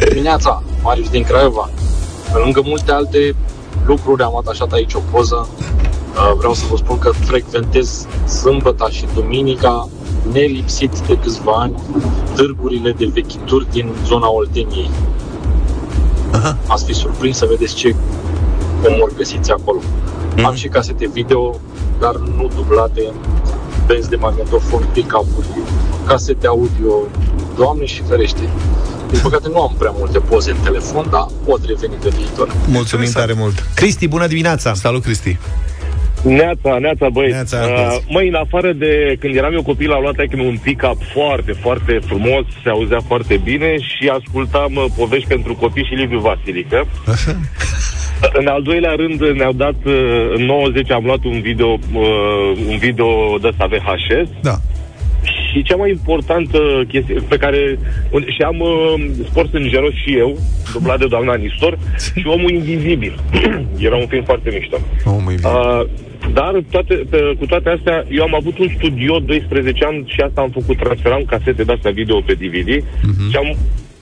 dimineața, 0.08 0.62
Marius 0.82 1.08
din 1.10 1.22
Craiova. 1.22 1.70
Pe 2.32 2.38
lângă 2.38 2.62
multe 2.64 2.92
alte 2.92 3.34
lucruri 3.86 4.22
am 4.22 4.36
atașat 4.36 4.72
aici 4.72 4.94
o 4.94 5.00
poză. 5.10 5.48
Uh, 6.14 6.32
Vreau 6.38 6.54
să 6.54 6.64
vă 6.70 6.76
spun 6.76 6.98
că 6.98 7.10
frecventez 7.10 8.06
sâmbăta 8.28 8.88
și 8.90 9.04
duminica 9.14 9.88
nelipsit 10.32 10.90
de 11.06 11.18
câțiva 11.22 11.52
ani 11.52 11.74
târgurile 12.34 12.94
de 12.98 13.08
vechituri 13.12 13.66
din 13.72 13.88
zona 14.06 14.28
Olteniei. 14.30 14.90
Aha. 16.32 16.56
Ați 16.66 16.84
fi 16.84 16.92
surprins 16.92 17.36
să 17.36 17.46
vedeți 17.50 17.74
ce 17.74 17.94
omori 18.88 19.14
găsiți 19.16 19.50
acolo. 19.50 19.78
Mhm. 20.36 20.44
Am 20.44 20.54
și 20.54 20.68
casete 20.68 21.08
video, 21.12 21.60
dar 22.00 22.14
nu 22.16 22.50
dublate, 22.54 23.02
benzi 23.86 24.08
de 24.08 24.16
magnetofon, 24.16 24.88
pick-up-uri, 24.92 25.46
casete 26.06 26.46
audio, 26.46 26.94
Doamne 27.56 27.84
și 27.84 28.02
ferește. 28.08 28.48
Din 29.10 29.20
păcate 29.22 29.48
nu 29.48 29.60
am 29.60 29.74
prea 29.78 29.92
multe 29.94 30.18
poze 30.18 30.50
în 30.50 30.56
telefon, 30.64 31.06
dar 31.10 31.26
pot 31.44 31.64
reveni 31.64 31.94
pe 32.02 32.08
viitor. 32.08 32.48
Mulțumim 32.66 33.10
tare 33.12 33.32
mult. 33.32 33.64
Cristi, 33.74 34.08
bună 34.08 34.26
dimineața! 34.26 34.74
Salut, 34.74 35.02
Cristi. 35.02 35.38
Neața, 36.22 36.78
neața, 36.78 37.08
băi. 37.08 37.30
Neața, 37.30 37.56
uh, 37.56 37.72
băieți. 37.74 38.04
măi, 38.08 38.28
în 38.28 38.34
afară 38.34 38.72
de 38.72 39.16
când 39.20 39.34
eram 39.36 39.52
eu 39.52 39.62
copil, 39.62 39.92
a 39.92 40.00
luat 40.00 40.16
aici 40.18 40.32
un 40.32 40.58
pick-up 40.62 40.96
foarte, 41.12 41.52
foarte 41.52 41.98
frumos, 42.06 42.44
se 42.62 42.68
auzea 42.68 43.00
foarte 43.06 43.40
bine 43.44 43.76
și 43.78 44.12
ascultam 44.18 44.74
uh, 44.74 44.84
povești 44.96 45.28
pentru 45.28 45.54
copii 45.54 45.84
și 45.84 45.94
Liviu 45.94 46.18
Vasilică. 46.18 46.86
În 48.32 48.46
al 48.46 48.62
doilea 48.62 48.94
rând 48.96 49.28
ne-au 49.30 49.52
dat, 49.52 49.74
uh, 49.84 49.92
în 50.36 50.44
90 50.44 50.90
am 50.90 51.04
luat 51.04 51.24
un 51.24 51.40
video, 51.40 51.68
uh, 51.94 52.52
un 52.68 52.76
video 52.78 53.06
de 53.40 53.48
ăsta 53.48 53.66
VHS 53.66 54.28
Da. 54.42 54.54
și 55.52 55.62
cea 55.62 55.76
mai 55.76 55.90
importantă 55.90 56.58
chestie 56.88 57.14
pe 57.28 57.36
care... 57.36 57.78
un- 58.10 58.26
Și 58.28 58.42
am 58.42 58.60
uh, 58.60 59.04
sport 59.30 59.50
sângeros 59.50 59.92
și 59.92 60.16
eu, 60.16 60.38
dublat 60.72 60.98
de 60.98 61.06
doamna 61.06 61.34
Nistor, 61.34 61.78
și 62.18 62.26
Omul 62.26 62.50
Invizibil. 62.50 63.14
Era 63.86 63.96
un 63.96 64.06
film 64.06 64.24
foarte 64.24 64.50
mișto. 64.52 64.76
Oh, 65.04 65.16
măi, 65.24 65.34
bine. 65.34 65.48
Uh, 65.48 65.86
dar 66.32 66.62
toate, 66.70 66.94
pe, 67.10 67.34
cu 67.38 67.46
toate 67.46 67.68
astea, 67.68 68.04
eu 68.10 68.22
am 68.22 68.34
avut 68.34 68.58
un 68.58 68.68
studio 68.76 69.18
12 69.18 69.84
ani 69.84 70.02
și 70.06 70.20
asta 70.20 70.40
am 70.40 70.50
făcut, 70.50 70.76
transferam 70.76 71.22
casete 71.26 71.64
de-astea 71.64 71.90
video 71.90 72.20
pe 72.20 72.32
DVD 72.32 72.68
uh-huh. 72.82 73.30
și 73.30 73.36
am 73.36 73.56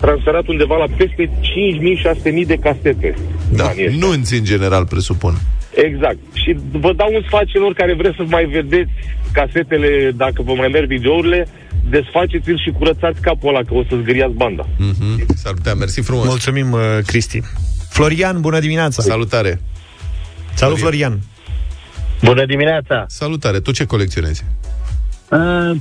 transferat 0.05 0.47
undeva 0.47 0.77
la 0.85 0.89
peste 0.97 1.25
5.000-6.000 1.27 2.47
de 2.47 2.57
casete. 2.67 3.15
da. 3.59 3.65
Anii 3.67 3.87
ăștia. 3.87 4.07
Nunți, 4.07 4.35
în 4.35 4.45
general, 4.45 4.85
presupun. 4.87 5.35
Exact. 5.75 6.19
Și 6.33 6.57
vă 6.85 6.93
dau 7.01 7.11
un 7.13 7.23
sfat 7.27 7.45
celor 7.45 7.73
care 7.73 7.95
vreți 7.95 8.17
să 8.17 8.25
mai 8.27 8.45
vedeți 8.45 8.91
casetele, 9.33 10.13
dacă 10.17 10.43
vă 10.43 10.53
mai 10.55 10.69
merg 10.69 10.87
videourile, 10.87 11.49
desfaceți-l 11.91 12.59
și 12.65 12.71
curățați 12.79 13.21
capul 13.21 13.49
ăla, 13.49 13.63
că 13.69 13.75
o 13.75 13.83
să 13.89 13.97
zgâriați 14.03 14.35
banda. 14.35 14.65
Mm-hmm. 14.67 15.27
S-ar 15.35 15.53
putea, 15.53 15.75
mersi 15.75 16.01
frumos. 16.01 16.27
Mulțumim, 16.27 16.73
uh, 16.73 16.81
Cristi. 17.07 17.41
Florian, 17.89 18.41
bună 18.41 18.59
dimineața! 18.59 19.03
Salutare. 19.03 19.61
Salut, 20.55 20.79
Florian! 20.79 21.19
Bună 22.23 22.47
dimineața! 22.47 23.05
Salutare. 23.09 23.61
Tu 23.61 23.73
ce 23.73 23.85
colecționezi? 23.85 24.45
Uh, 25.33 25.77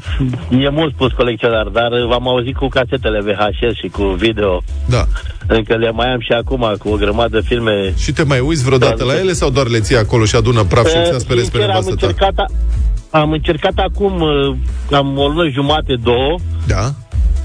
e 0.63 0.69
mult 0.69 0.93
spus 0.93 1.11
colecționar, 1.11 1.67
dar 1.67 1.91
uh, 1.91 2.07
v-am 2.07 2.27
auzit 2.27 2.55
cu 2.55 2.67
casetele 2.67 3.19
VHS 3.21 3.77
și 3.77 3.87
cu 3.87 4.03
video. 4.03 4.61
Da. 4.89 5.05
Încă 5.47 5.75
le 5.75 5.91
mai 5.91 6.07
am 6.13 6.19
și 6.19 6.31
acum 6.31 6.75
cu 6.79 6.89
o 6.89 6.95
grămadă 6.95 7.39
de 7.39 7.45
filme. 7.45 7.93
Și 7.97 8.11
te 8.11 8.23
mai 8.23 8.39
uiți 8.39 8.63
vreodată 8.63 8.95
Da, 8.97 9.05
la 9.05 9.19
ele 9.19 9.33
sau 9.33 9.49
doar 9.49 9.67
le 9.67 9.79
ții 9.79 9.95
acolo 9.97 10.25
și 10.25 10.35
adună 10.35 10.63
praf 10.63 10.87
și 10.87 10.95
Uh, 10.97 11.03
ți-a 11.09 11.17
speriți 11.17 11.51
pe 11.51 11.57
sincer, 11.57 11.75
am 11.75 11.83
nevastă 11.83 11.95
ta? 11.95 12.05
încercat, 12.07 12.33
a, 13.09 13.19
am 13.19 13.31
încercat 13.31 13.73
acum, 13.75 14.21
uh, 14.21 14.55
am 14.91 15.17
o 15.17 15.27
lună 15.27 15.49
jumate, 15.49 15.95
două, 16.03 16.39
Da? 16.67 16.93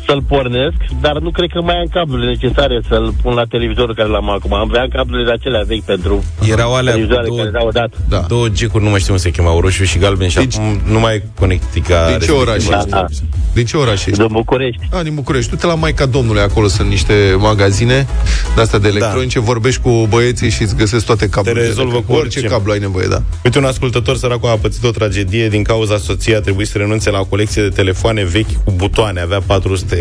Să-l 0.06 0.22
pornesc, 0.22 0.76
dar 1.00 1.18
nu 1.18 1.30
cred 1.30 1.48
că 1.52 1.60
mai 1.62 1.74
am 1.74 1.86
cablurile 1.92 2.30
necesare 2.30 2.80
să-l 2.88 3.12
pun 3.22 3.34
la 3.34 3.44
televizorul 3.44 3.94
care 3.94 4.08
l-am 4.08 4.30
acum. 4.30 4.52
Am 4.54 4.68
vrea 4.68 4.88
cablurile 4.96 5.32
acelea 5.32 5.62
vechi 5.66 5.82
pentru 5.84 6.24
Erau 6.50 6.74
alea 6.74 6.92
cu 6.92 6.98
televizoare 6.98 7.26
două, 7.26 7.38
care 7.38 7.50
le-au 7.50 7.70
dat. 7.70 7.90
Da. 8.08 8.20
două 8.28 8.48
gecuri, 8.48 8.84
nu 8.84 8.90
mai 8.90 9.00
știu 9.00 9.12
cum 9.12 9.22
se 9.22 9.30
chemau, 9.30 9.60
roșu 9.60 9.84
și 9.84 9.98
galben 9.98 10.28
și 10.28 10.36
Deci- 10.36 10.56
acum 10.56 10.80
nu 10.92 10.98
mai 11.00 11.22
conectica. 11.38 12.06
Din 12.08 12.18
ce 12.18 12.30
oraș 12.32 12.54
respectivă. 12.54 13.06
ești? 13.10 13.22
Da. 13.22 13.36
Din 13.52 13.64
ce 13.64 13.76
oraș 13.76 14.06
ești? 14.06 14.18
Din 14.18 14.26
București. 14.32 14.88
A, 14.90 15.02
din 15.02 15.14
București. 15.14 15.50
Du-te 15.50 15.66
la 15.66 15.74
Maica 15.74 16.06
Domnului, 16.06 16.40
acolo 16.42 16.66
sunt 16.68 16.88
niște 16.88 17.36
magazine 17.38 18.06
de 18.54 18.60
astea 18.60 18.78
de 18.78 18.88
electronice, 18.88 19.40
vorbești 19.40 19.80
cu 19.80 20.06
băieții 20.08 20.50
și 20.50 20.62
îți 20.62 20.76
găsesc 20.76 21.06
toate 21.06 21.28
cablurile. 21.28 21.62
Da. 21.62 21.68
rezolvă 21.68 22.00
cu 22.06 22.12
orice 22.12 22.38
orice. 22.38 22.52
cablu 22.54 22.72
ai 22.72 22.78
nevoie, 22.78 23.06
da. 23.06 23.22
Uite, 23.44 23.58
un 23.58 23.64
ascultător 23.64 24.16
săracul 24.16 24.48
a 24.48 24.52
pățit 24.56 24.84
o 24.84 24.90
tragedie 24.90 25.48
din 25.48 25.62
cauza 25.62 25.96
soției 25.98 26.36
a 26.36 26.40
trebuit 26.40 26.68
să 26.68 26.78
renunțe 26.78 27.10
la 27.10 27.18
o 27.18 27.24
colecție 27.24 27.62
de 27.62 27.68
telefoane 27.68 28.24
vechi 28.24 28.52
cu 28.64 28.72
butoane, 28.76 29.20
avea 29.20 29.40
400. 29.46 29.95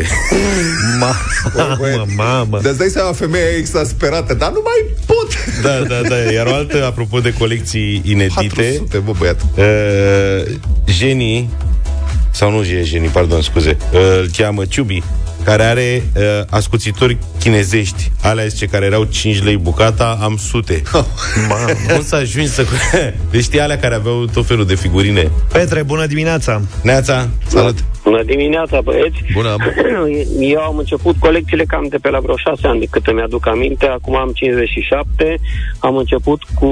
Mamă, 1.00 2.06
mamă! 2.16 2.60
De-ți 2.62 2.78
dai 2.78 2.88
seama, 2.90 3.12
femeia 3.12 3.46
e 3.46 3.58
exasperată, 3.58 4.34
dar 4.34 4.52
nu 4.52 4.62
mai 4.64 4.96
pot! 5.06 5.28
da, 5.62 5.80
da, 5.88 6.08
da. 6.08 6.16
Iar 6.16 6.46
o 6.46 6.54
altă, 6.54 6.86
apropo 6.86 7.20
de 7.20 7.34
colecții 7.34 8.02
inedite, 8.06 8.56
400, 8.56 8.98
bă, 8.98 9.12
băiat. 9.18 9.42
uh, 9.58 10.56
genii, 10.86 11.50
sau 12.32 12.52
nu 12.52 12.64
e 12.64 12.84
genii, 12.84 13.10
pardon, 13.10 13.42
scuze, 13.42 13.78
uh, 13.94 14.00
îl 14.20 14.30
cheamă 14.38 14.66
Ciubi, 14.66 15.04
care 15.46 15.64
are 15.64 16.04
uh, 16.16 16.24
ascuțitori 16.50 17.18
chinezești, 17.40 18.12
alea 18.22 18.46
zice, 18.46 18.66
care 18.66 18.86
erau 18.86 19.04
5 19.04 19.44
lei 19.44 19.58
bucata, 19.58 20.18
am 20.22 20.38
sute. 20.38 20.82
Mamă. 21.50 21.66
Cum 21.94 22.04
să 22.04 22.16
ajungi 22.16 22.50
să... 22.50 22.66
Deci 23.32 23.44
știi 23.44 23.60
alea 23.60 23.80
care 23.80 23.96
aveau 23.96 24.26
tot 24.26 24.46
felul 24.46 24.66
de 24.66 24.76
figurine. 24.76 25.32
Petre, 25.52 25.84
bună 25.84 26.06
dimineața! 26.06 26.62
Neața, 26.84 27.28
Salut! 27.48 27.84
Bună 28.04 28.24
dimineața, 28.24 28.82
băieți! 28.82 29.24
Bună! 29.34 29.56
Eu 30.54 30.60
am 30.60 30.78
început 30.78 31.16
colecțiile 31.20 31.64
cam 31.64 31.86
de 31.90 31.98
pe 32.02 32.10
la 32.10 32.20
vreo 32.20 32.38
șase 32.38 32.68
ani, 32.68 32.80
de 32.80 32.86
câte 32.90 33.12
mi-aduc 33.12 33.48
aminte. 33.48 33.86
Acum 33.86 34.16
am 34.16 34.32
57. 34.34 35.40
Am 35.80 35.96
început 35.96 36.42
cu 36.60 36.70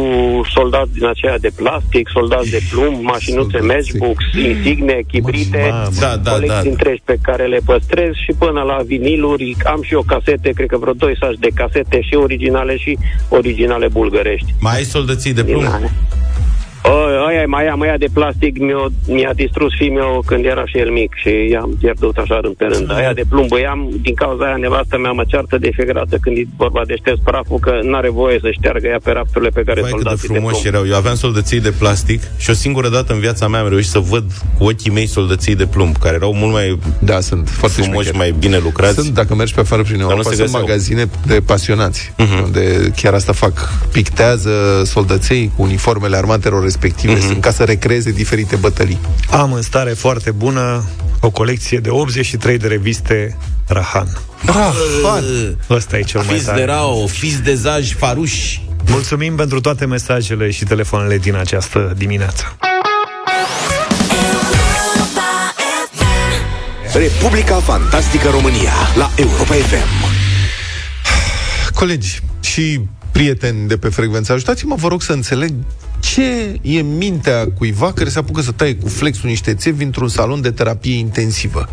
soldați 0.54 0.92
din 0.94 1.06
aceea 1.06 1.38
de 1.38 1.52
plastic, 1.56 2.10
soldați 2.14 2.50
de 2.50 2.60
plumb, 2.72 3.02
mașinuțe 3.02 3.58
Soldați. 3.58 3.96
Matchbox, 3.98 4.24
insigne, 4.46 5.02
chibrite, 5.08 5.68
Mamă. 5.72 5.90
Da, 6.00 6.16
da, 6.16 6.32
colecții 6.32 6.64
da. 6.64 6.70
întregi 6.70 7.02
pe 7.06 7.18
care 7.22 7.46
le 7.46 7.60
păstrez 7.66 8.12
și 8.26 8.32
până 8.38 8.63
la 8.64 8.78
viniluri. 8.86 9.56
Am 9.66 9.82
și 9.82 9.94
eu 9.94 10.04
casete, 10.08 10.50
cred 10.50 10.68
că 10.68 10.78
vreo 10.78 10.94
doi 10.94 11.18
saci 11.20 11.38
de 11.40 11.48
casete 11.56 12.02
și 12.02 12.16
originale 12.16 12.78
și 12.78 12.98
originale 13.30 13.88
bulgărești. 13.88 14.54
mai 14.60 14.76
ai 14.76 14.84
soldății 14.84 15.34
de 15.34 15.44
Din 15.44 15.54
plumb? 15.58 15.90
Alea. 16.84 16.92
Uh, 16.94 17.22
Măia, 17.34 17.46
măia, 17.48 17.76
măia 17.76 17.98
de 17.98 18.08
plastic 18.14 18.60
mi-a, 18.60 18.88
mi-a 19.08 19.34
distrus 19.36 19.72
fiul 19.78 19.94
meu 19.94 20.24
când 20.26 20.46
era 20.46 20.66
și 20.66 20.78
el 20.78 20.90
mic 20.90 21.12
și 21.16 21.32
i-am 21.52 21.76
pierdut 21.80 22.18
așa 22.18 22.40
rând 22.44 22.56
pe 22.56 22.66
rând. 22.66 22.92
Aia 22.92 23.14
de 23.14 23.24
plumb 23.30 23.52
am, 23.70 23.90
din 24.02 24.14
cauza 24.14 24.46
aia 24.46 24.56
nevastă 24.56 24.98
mea 24.98 25.12
mă 25.12 25.24
ceartă 25.28 25.58
de 25.58 25.70
fiecare 25.74 26.00
dată 26.04 26.18
când 26.22 26.38
e 26.38 26.44
vorba 26.58 26.82
de 26.86 26.96
șters 26.96 27.20
praful 27.24 27.60
că 27.60 27.80
n-are 27.84 28.10
voie 28.10 28.38
să 28.42 28.50
șteargă 28.52 28.88
ea 28.88 29.00
pe 29.04 29.12
rafturile 29.12 29.50
pe 29.50 29.62
care 29.68 29.82
Vai, 29.82 29.90
cât 29.90 29.98
de 30.00 30.04
soldații 30.04 30.28
de, 30.28 30.34
frumos 30.34 30.52
plumb. 30.60 30.74
erau. 30.76 30.88
Eu 30.88 30.96
aveam 30.96 31.16
soldății 31.16 31.60
de 31.62 31.74
plastic 31.80 32.22
și 32.38 32.50
o 32.50 32.54
singură 32.54 32.90
dată 32.90 33.14
în 33.14 33.20
viața 33.20 33.48
mea 33.48 33.60
am 33.60 33.70
reușit 33.70 33.90
să 33.90 34.00
văd 34.00 34.26
cu 34.58 34.64
ochii 34.64 34.92
mei 34.92 35.06
soldății 35.08 35.56
de 35.56 35.66
plumb, 35.66 35.98
care 35.98 36.16
erau 36.16 36.34
mult 36.34 36.52
mai 36.54 36.80
Da, 37.00 37.20
sunt 37.20 37.50
foarte 37.50 37.82
frumoși, 37.82 38.08
șmecheri. 38.10 38.18
mai 38.18 38.36
bine 38.40 38.58
lucrați. 38.64 38.94
Sunt, 38.94 39.14
dacă 39.14 39.36
mergi 39.36 39.54
pe 39.54 39.60
afară 39.60 39.82
prin 39.82 39.96
nu 39.96 40.02
Europa, 40.02 40.22
se 40.22 40.28
sunt 40.30 40.40
găseau. 40.42 40.62
magazine 40.62 41.06
de 41.26 41.42
pasionați, 41.46 42.14
uh-huh. 42.14 42.44
unde 42.44 42.92
chiar 42.96 43.14
asta 43.14 43.32
fac. 43.34 43.54
Pictează 43.92 44.52
soldăței 44.86 45.52
cu 45.56 45.62
uniformele 45.62 46.18
armatelor 46.18 46.64
respective, 46.74 47.18
uh-huh. 47.18 47.28
sunt 47.28 47.42
ca 47.42 47.52
să 47.52 47.64
recreeze 47.64 48.12
diferite 48.12 48.56
bătălii. 48.56 49.00
Am 49.30 49.54
în 49.54 49.62
stare 49.62 49.90
foarte 49.90 50.32
bună 50.32 50.84
o 51.20 51.30
colecție 51.30 51.80
de 51.80 51.90
83 51.90 52.58
de 52.58 52.68
reviste 52.68 53.38
Rahan. 53.68 54.08
Rahan! 54.46 55.24
Ăsta 55.70 55.98
e 55.98 56.02
cel 56.02 56.22
mai 56.22 56.34
Fiți 56.34 56.46
de 56.46 56.52
tare. 56.52 56.66
rao, 56.66 57.08
fiți 57.08 57.42
de 57.42 57.54
zaj, 57.54 57.96
faruși. 57.96 58.66
Mulțumim 58.88 59.36
pentru 59.36 59.62
toate 59.62 59.86
mesajele 59.86 60.52
și 60.52 60.64
telefoanele 60.64 61.18
din 61.18 61.36
această 61.36 61.94
dimineață. 61.98 62.58
Republica 66.94 67.56
Fantastică 67.56 68.30
România 68.30 68.74
la 68.96 69.12
Europa 69.16 69.54
FM. 69.54 70.12
Colegi 71.74 72.20
și 72.42 72.80
prieteni 73.12 73.68
de 73.68 73.78
pe 73.78 73.90
frecvență, 73.90 74.32
ajutați-mă, 74.32 74.76
vă 74.76 74.88
rog, 74.88 75.02
să 75.02 75.12
înțeleg 75.12 75.54
ce 76.04 76.60
e 76.62 76.82
mintea 76.82 77.48
cuiva 77.58 77.94
care 77.94 78.10
se 78.10 78.20
apucă 78.20 78.42
să 78.42 78.52
taie 78.52 78.76
cu 78.76 78.88
flexul 78.88 79.30
niște 79.30 79.54
țevi 79.54 79.84
într-un 79.84 80.08
salon 80.08 80.42
de 80.42 80.52
terapie 80.52 80.98
intensivă. 80.98 81.70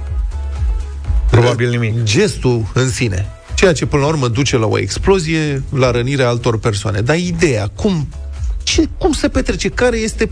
Probabil 1.31 1.71
nimic. 1.71 2.03
Gestul 2.03 2.71
în 2.75 2.91
sine. 2.91 3.27
Ceea 3.55 3.73
ce 3.73 3.87
până 3.87 4.03
la 4.03 4.09
urmă 4.09 4.29
duce 4.29 4.57
la 4.57 4.67
o 4.67 4.79
explozie, 4.79 5.63
la 5.75 5.91
rănirea 5.91 6.29
altor 6.29 6.59
persoane. 6.59 7.01
Dar 7.01 7.17
ideea, 7.17 7.67
cum, 7.67 8.09
ce, 8.63 8.89
cum 8.99 9.13
se 9.13 9.29
petrece, 9.29 9.69
care 9.69 9.97
este 9.97 10.31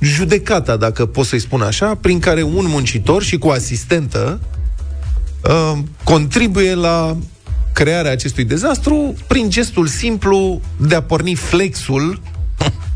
judecata, 0.00 0.76
dacă 0.76 1.06
pot 1.06 1.26
să-i 1.26 1.38
spun 1.40 1.62
așa, 1.62 1.94
prin 1.94 2.18
care 2.18 2.42
un 2.42 2.64
muncitor 2.68 3.22
și 3.22 3.38
cu 3.38 3.48
asistentă 3.48 4.40
uh, 5.44 5.78
contribuie 6.04 6.74
la 6.74 7.16
crearea 7.72 8.10
acestui 8.10 8.44
dezastru 8.44 9.14
prin 9.26 9.50
gestul 9.50 9.86
simplu 9.86 10.60
de 10.76 10.94
a 10.94 11.02
porni 11.02 11.34
flexul 11.34 12.20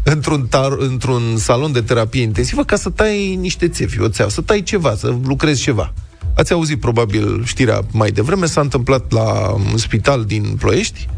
într-un, 0.02 0.48
tar- 0.48 0.78
într-un 0.78 1.36
salon 1.36 1.72
de 1.72 1.80
terapie 1.80 2.22
intensivă 2.22 2.64
ca 2.64 2.76
să 2.76 2.90
tai 2.90 3.36
niște 3.40 3.68
țevi, 3.68 4.00
o 4.00 4.08
țeavă, 4.08 4.30
să 4.30 4.40
tai 4.40 4.62
ceva, 4.62 4.94
să 4.94 5.14
lucrezi 5.24 5.62
ceva. 5.62 5.92
Ați 6.34 6.52
auzit 6.52 6.80
probabil 6.80 7.44
știrea 7.44 7.80
mai 7.92 8.10
devreme, 8.10 8.46
s-a 8.46 8.60
întâmplat 8.60 9.12
la 9.12 9.50
un 9.50 9.76
spital 9.76 10.24
din 10.24 10.56
Ploiești, 10.58 11.08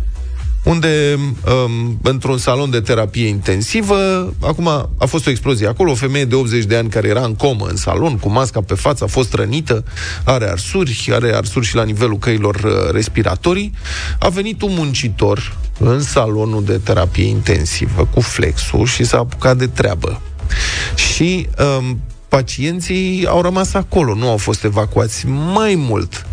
unde 0.64 1.18
um, 1.64 1.98
într-un 2.02 2.38
salon 2.38 2.70
de 2.70 2.80
terapie 2.80 3.26
intensivă, 3.26 4.32
acum 4.40 4.68
a 4.98 5.04
fost 5.06 5.26
o 5.26 5.30
explozie 5.30 5.66
acolo, 5.66 5.90
o 5.90 5.94
femeie 5.94 6.24
de 6.24 6.34
80 6.34 6.64
de 6.64 6.76
ani 6.76 6.88
care 6.88 7.08
era 7.08 7.24
în 7.24 7.34
comă 7.34 7.66
în 7.66 7.76
salon, 7.76 8.18
cu 8.18 8.28
masca 8.28 8.60
pe 8.60 8.74
față, 8.74 9.04
a 9.04 9.06
fost 9.06 9.34
rănită, 9.34 9.84
are 10.24 10.50
arsuri, 10.50 11.08
are 11.12 11.34
arsuri 11.34 11.66
și 11.66 11.74
la 11.74 11.84
nivelul 11.84 12.18
căilor 12.18 12.54
uh, 12.54 12.92
respiratorii. 12.92 13.72
A 14.18 14.28
venit 14.28 14.62
un 14.62 14.70
muncitor 14.74 15.56
în 15.78 16.00
salonul 16.00 16.64
de 16.64 16.78
terapie 16.78 17.26
intensivă 17.26 18.08
cu 18.14 18.20
flexul 18.20 18.86
și 18.86 19.04
s-a 19.04 19.18
apucat 19.18 19.56
de 19.56 19.66
treabă. 19.66 20.20
Și 20.94 21.48
um, 21.78 22.00
pacienții 22.28 23.26
au 23.26 23.42
rămas 23.42 23.74
acolo, 23.74 24.14
nu 24.14 24.28
au 24.28 24.36
fost 24.36 24.64
evacuați. 24.64 25.26
Mai 25.26 25.74
mult, 25.74 26.26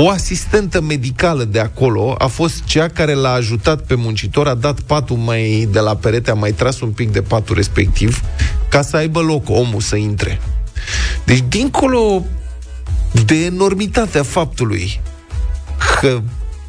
o 0.00 0.08
asistentă 0.08 0.80
medicală 0.80 1.44
de 1.44 1.60
acolo 1.60 2.14
a 2.18 2.26
fost 2.26 2.64
cea 2.64 2.88
care 2.88 3.14
l-a 3.14 3.32
ajutat 3.32 3.82
pe 3.82 3.94
muncitor, 3.94 4.48
a 4.48 4.54
dat 4.54 4.80
patul 4.80 5.16
mai 5.16 5.68
de 5.70 5.78
la 5.78 5.96
perete, 5.96 6.30
a 6.30 6.34
mai 6.34 6.52
tras 6.52 6.80
un 6.80 6.90
pic 6.90 7.12
de 7.12 7.22
patul 7.22 7.54
respectiv, 7.54 8.20
ca 8.68 8.82
să 8.82 8.96
aibă 8.96 9.20
loc 9.20 9.48
omul 9.48 9.80
să 9.80 9.96
intre. 9.96 10.40
Deci, 11.24 11.44
dincolo 11.48 12.24
de 13.24 13.34
enormitatea 13.44 14.22
faptului 14.22 15.00
că 16.00 16.20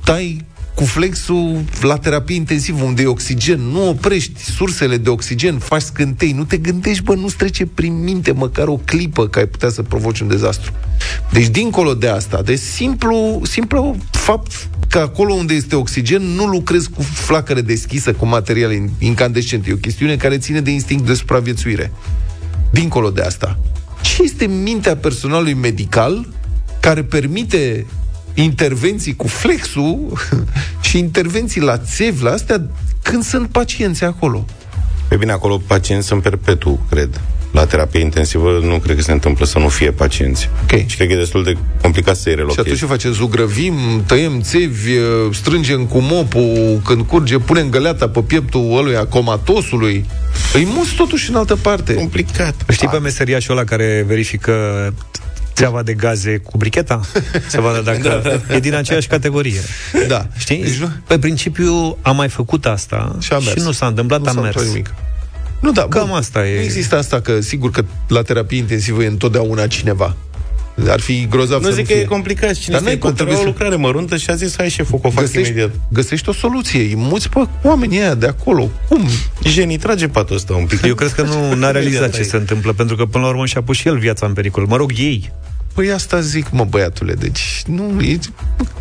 tai 0.03 0.45
cu 0.79 0.85
flexul 0.85 1.63
la 1.81 1.97
terapie 1.97 2.35
intensivă, 2.35 2.83
unde 2.83 3.01
e 3.01 3.05
oxigen, 3.05 3.59
nu 3.59 3.87
oprești 3.87 4.43
sursele 4.43 4.97
de 4.97 5.09
oxigen, 5.09 5.57
faci 5.57 5.81
scântei, 5.81 6.31
nu 6.31 6.43
te 6.43 6.57
gândești, 6.57 7.03
bă, 7.03 7.15
nu-ți 7.15 7.35
trece 7.35 7.65
prin 7.65 8.03
minte 8.03 8.31
măcar 8.31 8.67
o 8.67 8.79
clipă 8.85 9.27
că 9.27 9.39
ai 9.39 9.47
putea 9.47 9.69
să 9.69 9.81
provoci 9.81 10.19
un 10.19 10.27
dezastru. 10.27 10.71
Deci, 11.31 11.47
dincolo 11.47 11.93
de 11.93 12.07
asta, 12.07 12.41
de 12.41 12.55
simplu, 12.55 13.41
simplu 13.43 13.97
fapt 14.11 14.69
că 14.87 14.97
acolo 14.97 15.33
unde 15.33 15.53
este 15.53 15.75
oxigen 15.75 16.21
nu 16.21 16.45
lucrezi 16.45 16.89
cu 16.89 17.01
flacără 17.01 17.61
deschisă, 17.61 18.13
cu 18.13 18.25
materiale 18.25 18.89
incandescente. 18.99 19.69
E 19.69 19.73
o 19.73 19.77
chestiune 19.77 20.15
care 20.15 20.37
ține 20.37 20.61
de 20.61 20.71
instinct 20.71 21.05
de 21.05 21.13
supraviețuire. 21.13 21.91
Dincolo 22.71 23.09
de 23.09 23.21
asta, 23.21 23.59
ce 24.01 24.23
este 24.23 24.45
mintea 24.45 24.95
personalului 24.95 25.53
medical 25.53 26.27
care 26.79 27.03
permite 27.03 27.85
intervenții 28.33 29.15
cu 29.15 29.27
flexul 29.27 29.97
și 30.81 30.97
intervenții 30.97 31.61
la 31.61 31.77
țevi, 31.77 32.23
la 32.23 32.31
astea, 32.31 32.61
când 33.01 33.23
sunt 33.23 33.47
pacienți 33.49 34.03
acolo. 34.03 34.45
Pe 35.07 35.15
bine, 35.15 35.31
acolo 35.31 35.57
pacienți 35.67 36.07
sunt 36.07 36.21
perpetu, 36.21 36.85
cred. 36.89 37.21
La 37.51 37.65
terapie 37.65 37.99
intensivă 38.01 38.59
nu 38.63 38.77
cred 38.77 38.95
că 38.95 39.01
se 39.01 39.11
întâmplă 39.11 39.45
să 39.45 39.59
nu 39.59 39.67
fie 39.67 39.91
pacienți. 39.91 40.49
Ok. 40.63 40.85
Și 40.87 40.95
cred 40.95 41.07
că 41.07 41.13
e 41.13 41.17
destul 41.17 41.43
de 41.43 41.57
complicat 41.81 42.15
să-i 42.15 42.31
Și 42.31 42.37
relochezi. 42.37 42.59
atunci 42.59 42.77
ce 42.79 42.85
facem? 42.85 43.11
Zugrăvim, 43.11 44.03
tăiem 44.05 44.41
țevi, 44.41 44.91
strângem 45.31 45.85
cu 45.85 45.97
mopul 45.99 46.81
când 46.85 47.01
curge, 47.01 47.37
punem 47.37 47.69
găleata 47.69 48.09
pe 48.09 48.21
pieptul 48.21 48.77
ăluia 48.77 49.05
comatosului. 49.05 50.05
Îi 50.53 50.67
muți 50.75 50.95
totuși 50.95 51.29
în 51.29 51.35
altă 51.35 51.55
parte. 51.55 51.93
Complicat. 51.93 52.55
Știi 52.71 52.87
pe 52.87 52.99
meseriașul 52.99 53.57
ăla 53.57 53.63
care 53.63 54.03
verifică 54.07 54.53
țeava 55.59 55.83
de 55.83 55.93
gaze 55.93 56.37
cu 56.37 56.57
bricheta? 56.57 57.01
Să 57.47 57.61
vadă 57.61 57.81
dacă 57.81 58.41
e 58.53 58.59
din 58.59 58.73
aceeași 58.75 59.07
categorie. 59.07 59.59
Da. 60.07 60.27
Știi? 60.37 60.61
Deci 60.63 60.75
nu- 60.77 60.89
Pe 61.07 61.19
principiu 61.19 61.97
am 62.01 62.15
mai 62.15 62.29
făcut 62.29 62.65
asta 62.65 63.15
Și 63.19 63.33
a 63.33 63.37
mers. 63.39 63.49
și 63.57 63.63
nu 63.63 63.71
s-a 63.71 63.85
întâmplat, 63.85 64.21
Nu 64.21 64.27
am 64.27 64.33
s-a 64.35 64.41
mers. 64.41 64.55
întâmplat 64.55 64.75
nimic. 64.75 64.93
Nu, 65.59 65.71
da, 65.71 65.87
Cam 65.89 66.07
bun. 66.07 66.15
asta 66.17 66.47
e. 66.47 66.55
Nu 66.55 66.61
există 66.61 66.97
asta 66.97 67.21
că, 67.21 67.41
sigur 67.41 67.71
că 67.71 67.83
la 68.07 68.21
terapie 68.21 68.57
intensivă 68.57 69.03
e 69.03 69.07
întotdeauna 69.07 69.67
cineva. 69.67 70.15
Ar 70.87 70.99
fi 70.99 71.27
grozav 71.29 71.61
Nu 71.61 71.67
să 71.67 71.73
zic 71.73 71.81
nu 71.81 71.87
că 71.87 71.93
fie. 71.93 72.01
e 72.01 72.05
complicat. 72.05 72.53
Cine 72.53 72.71
Dar 72.75 72.75
Dar 72.75 72.81
n-ai 72.81 72.93
nu 72.93 72.99
cum, 72.99 73.13
trebuie 73.13 73.35
trebuie 73.35 73.35
o 73.35 73.39
să- 73.39 73.45
lucrare 73.45 73.75
măruntă 73.75 74.17
și 74.17 74.29
a 74.29 74.35
zis, 74.35 74.53
hai 74.57 74.69
șef, 74.69 74.91
o 74.93 74.97
fac 74.97 75.13
Găsești, 75.13 75.49
imediat. 75.51 75.71
găsești 75.91 76.29
o 76.29 76.33
soluție, 76.33 76.79
îi 76.79 76.93
muți 76.95 77.29
pe 77.29 77.47
oamenii 77.63 77.99
aia 77.99 78.15
de 78.15 78.25
acolo. 78.27 78.69
Cum? 78.89 79.01
Jenny, 79.43 79.77
trage 79.77 80.07
patul 80.07 80.35
ăsta 80.35 80.53
un 80.55 80.65
pic. 80.65 80.81
Eu 80.85 80.95
cred 80.95 81.11
că 81.11 81.21
nu 81.21 81.53
n-a 81.53 81.71
realizat 81.77 82.13
ce 82.15 82.23
se 82.23 82.35
întâmplă, 82.35 82.73
pentru 82.73 82.95
că 82.95 83.05
până 83.05 83.23
la 83.23 83.29
urmă 83.29 83.45
și-a 83.45 83.61
pus 83.61 83.77
și 83.77 83.87
el 83.87 83.97
viața 83.97 84.25
în 84.25 84.33
pericol. 84.33 84.65
Mă 84.65 84.75
rog, 84.75 84.91
ei. 84.97 85.31
Păi 85.73 85.91
asta 85.91 86.19
zic, 86.19 86.45
mă, 86.51 86.63
băiatule, 86.69 87.13
deci 87.13 87.61
nu, 87.67 88.01
e, 88.01 88.17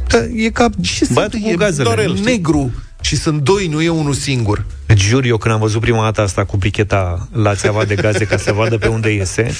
da, 0.08 0.18
e 0.36 0.48
ca, 0.50 0.68
ce 0.82 1.04
să 1.04 1.10
Băiatul 1.12 1.38
cu 1.40 1.48
e 1.48 1.54
gazele, 1.54 1.82
doar 1.84 1.98
el, 1.98 2.16
știi? 2.16 2.30
negru 2.30 2.72
și 3.00 3.16
sunt 3.16 3.40
doi, 3.40 3.66
nu 3.66 3.82
e 3.82 3.88
unul 3.88 4.14
singur. 4.14 4.64
Îți 4.90 5.02
jur, 5.02 5.24
eu 5.24 5.36
când 5.36 5.54
am 5.54 5.60
văzut 5.60 5.80
prima 5.80 6.02
dată 6.02 6.20
asta 6.20 6.44
cu 6.44 6.56
bricheta 6.56 7.28
la 7.32 7.54
țeava 7.54 7.84
de 7.84 7.94
gaze 7.94 8.24
ca 8.24 8.36
să 8.36 8.52
vadă 8.52 8.78
pe 8.78 8.86
unde 8.86 9.10
iese, 9.12 9.50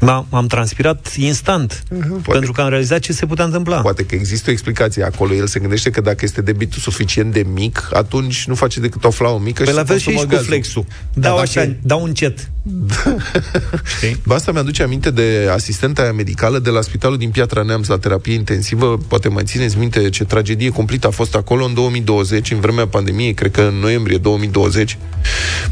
m-am, 0.00 0.26
am 0.30 0.46
transpirat 0.46 1.14
instant, 1.16 1.82
pentru 2.26 2.52
că 2.52 2.60
am 2.60 2.68
realizat 2.68 2.98
ce 2.98 3.12
se 3.12 3.26
putea 3.26 3.44
întâmpla. 3.44 3.80
Poate 3.80 4.04
că 4.04 4.14
există 4.14 4.50
o 4.50 4.52
explicație 4.52 5.04
acolo. 5.04 5.34
El 5.34 5.46
se 5.46 5.58
gândește 5.60 5.90
că 5.90 6.00
dacă 6.00 6.18
este 6.22 6.40
debitul 6.40 6.80
suficient 6.80 7.32
de 7.32 7.44
mic, 7.52 7.88
atunci 7.92 8.44
nu 8.46 8.54
face 8.54 8.80
decât 8.80 9.04
o 9.04 9.10
flaua 9.10 9.38
mică 9.38 9.62
Păi 9.62 9.72
și 9.72 9.78
la 9.78 9.84
se 9.84 9.86
fel 9.86 9.98
și 9.98 10.04
consumă 10.04 10.20
aici 10.20 10.28
cu 10.30 10.34
gazul. 10.36 10.46
flexul. 10.52 10.84
Dar 11.12 11.30
Dau 11.30 11.36
dacă- 11.44 11.58
așa, 11.60 11.76
dau 11.82 12.02
încet. 12.04 12.50
Știi? 13.96 14.20
Ba, 14.24 14.34
Asta 14.34 14.52
mi-aduce 14.52 14.82
aminte 14.82 15.10
de 15.10 15.48
asistenta 15.52 16.02
aia 16.02 16.12
medicală 16.12 16.58
de 16.58 16.70
la 16.70 16.80
spitalul 16.80 17.16
din 17.18 17.30
Piatra 17.30 17.62
Neamț 17.62 17.86
la 17.86 17.98
terapie 17.98 18.34
intensivă. 18.34 18.98
Poate 19.08 19.28
mai 19.28 19.42
țineți 19.44 19.78
minte 19.78 20.08
ce 20.08 20.24
tragedie 20.24 20.68
cumplită 20.70 21.06
a 21.06 21.10
fost 21.10 21.34
acolo 21.34 21.64
în 21.64 21.74
2020, 21.74 22.50
în 22.50 22.60
vremea 22.60 22.86
pandemiei, 22.86 23.34
cred 23.34 23.50
că 23.50 23.60
în 23.60 23.74
noiembrie 23.74 24.16
2020, 24.18 24.70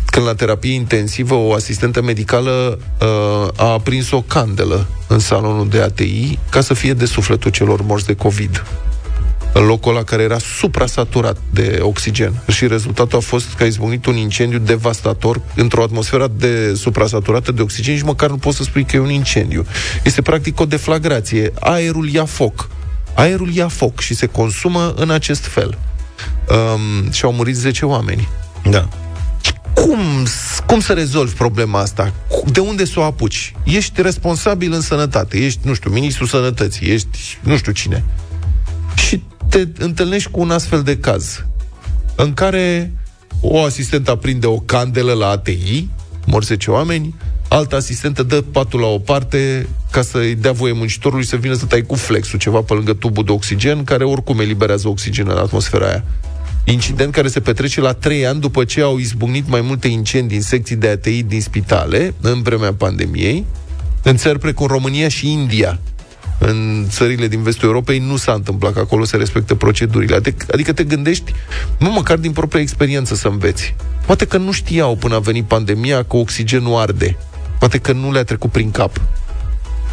când 0.06 0.26
la 0.26 0.34
terapie 0.34 0.74
intensivă 0.74 1.34
o 1.34 1.52
asistentă 1.52 2.02
medicală 2.02 2.78
uh, 3.00 3.48
a 3.56 3.72
aprins 3.72 4.10
o 4.10 4.22
candelă 4.22 4.86
în 5.08 5.18
salonul 5.18 5.68
de 5.68 5.80
ATI 5.80 6.38
ca 6.50 6.60
să 6.60 6.74
fie 6.74 6.92
de 6.92 7.04
sufletul 7.04 7.50
celor 7.50 7.82
morți 7.82 8.06
de 8.06 8.14
COVID 8.14 8.64
în 9.52 9.64
locul 9.64 9.94
ăla 9.94 10.04
care 10.04 10.22
era 10.22 10.38
suprasaturat 10.38 11.36
de 11.50 11.78
oxigen. 11.82 12.42
Și 12.48 12.66
rezultatul 12.66 13.18
a 13.18 13.20
fost 13.20 13.54
că 13.54 13.62
a 13.62 13.66
izbucnit 13.66 14.06
un 14.06 14.16
incendiu 14.16 14.58
devastator 14.58 15.40
într-o 15.54 15.82
atmosferă 15.82 16.30
de 16.36 16.74
suprasaturată 16.74 17.52
de 17.52 17.62
oxigen 17.62 17.96
și 17.96 18.04
măcar 18.04 18.30
nu 18.30 18.36
poți 18.36 18.56
să 18.56 18.62
spui 18.62 18.84
că 18.84 18.96
e 18.96 18.98
un 18.98 19.10
incendiu. 19.10 19.66
Este 20.04 20.22
practic 20.22 20.60
o 20.60 20.64
deflagrație. 20.64 21.52
Aerul 21.60 22.08
ia 22.08 22.24
foc. 22.24 22.68
Aerul 23.14 23.52
ia 23.54 23.68
foc 23.68 24.00
și 24.00 24.14
se 24.14 24.26
consumă 24.26 24.94
în 24.96 25.10
acest 25.10 25.44
fel. 25.44 25.78
Um, 26.48 27.10
și 27.10 27.24
au 27.24 27.32
murit 27.32 27.56
10 27.56 27.84
oameni. 27.84 28.28
Da. 28.62 28.88
cum, 29.74 29.98
cum 30.66 30.80
să 30.80 30.92
rezolvi 30.92 31.34
problema 31.34 31.80
asta? 31.80 32.12
De 32.52 32.60
unde 32.60 32.84
să 32.84 33.00
o 33.00 33.02
apuci? 33.02 33.54
Ești 33.64 34.02
responsabil 34.02 34.72
în 34.72 34.80
sănătate, 34.80 35.38
ești, 35.38 35.60
nu 35.62 35.74
știu, 35.74 35.90
ministrul 35.90 36.26
sănătății, 36.26 36.92
ești 36.92 37.38
nu 37.40 37.56
știu 37.56 37.72
cine. 37.72 38.04
Și 38.94 39.22
te 39.48 39.66
întâlnești 39.78 40.30
cu 40.30 40.40
un 40.40 40.50
astfel 40.50 40.82
de 40.82 40.98
caz 40.98 41.44
în 42.14 42.34
care 42.34 42.92
o 43.40 43.62
asistentă 43.62 44.10
aprinde 44.10 44.46
o 44.46 44.58
candelă 44.58 45.12
la 45.12 45.28
ATI, 45.28 45.88
mor 46.26 46.44
10 46.44 46.70
oameni, 46.70 47.14
alta 47.48 47.76
asistentă 47.76 48.22
dă 48.22 48.40
patul 48.40 48.80
la 48.80 48.86
o 48.86 48.98
parte 48.98 49.68
ca 49.90 50.02
să-i 50.02 50.34
dea 50.34 50.52
voie 50.52 50.72
muncitorului 50.72 51.24
să 51.24 51.36
vină 51.36 51.54
să 51.54 51.64
tai 51.64 51.82
cu 51.82 51.94
flexul 51.94 52.38
ceva 52.38 52.60
pe 52.60 52.72
lângă 52.72 52.92
tubul 52.92 53.24
de 53.24 53.32
oxigen, 53.32 53.84
care 53.84 54.04
oricum 54.04 54.40
eliberează 54.40 54.88
oxigen 54.88 55.28
în 55.28 55.36
atmosfera 55.36 55.86
aia. 55.86 56.04
Incident 56.64 57.12
care 57.12 57.28
se 57.28 57.40
petrece 57.40 57.80
la 57.80 57.92
trei 57.92 58.26
ani 58.26 58.40
după 58.40 58.64
ce 58.64 58.80
au 58.80 58.98
izbucnit 58.98 59.48
mai 59.48 59.60
multe 59.60 59.88
incendii 59.88 60.36
în 60.36 60.42
secții 60.42 60.76
de 60.76 60.88
ATI 60.88 61.22
din 61.22 61.40
spitale, 61.40 62.14
în 62.20 62.42
vremea 62.42 62.74
pandemiei, 62.74 63.46
în 64.02 64.16
țări 64.16 64.38
precum 64.38 64.66
România 64.66 65.08
și 65.08 65.32
India. 65.32 65.78
În 66.38 66.86
țările 66.88 67.28
din 67.28 67.42
vestul 67.42 67.68
Europei 67.68 67.98
nu 67.98 68.16
s-a 68.16 68.32
întâmplat, 68.32 68.72
că 68.72 68.78
acolo 68.78 69.04
se 69.04 69.16
respectă 69.16 69.54
procedurile. 69.54 70.16
Adică, 70.16 70.46
adică 70.52 70.72
te 70.72 70.84
gândești, 70.84 71.34
nu 71.78 71.90
măcar 71.90 72.16
din 72.16 72.32
propria 72.32 72.60
experiență 72.60 73.14
să 73.14 73.28
înveți. 73.28 73.74
Poate 74.06 74.24
că 74.24 74.36
nu 74.36 74.52
știau 74.52 74.96
până 74.96 75.14
a 75.14 75.18
venit 75.18 75.44
pandemia 75.44 76.02
că 76.02 76.16
oxigenul 76.16 76.80
arde. 76.80 77.16
Poate 77.58 77.78
că 77.78 77.92
nu 77.92 78.12
le-a 78.12 78.24
trecut 78.24 78.50
prin 78.50 78.70
cap. 78.70 79.00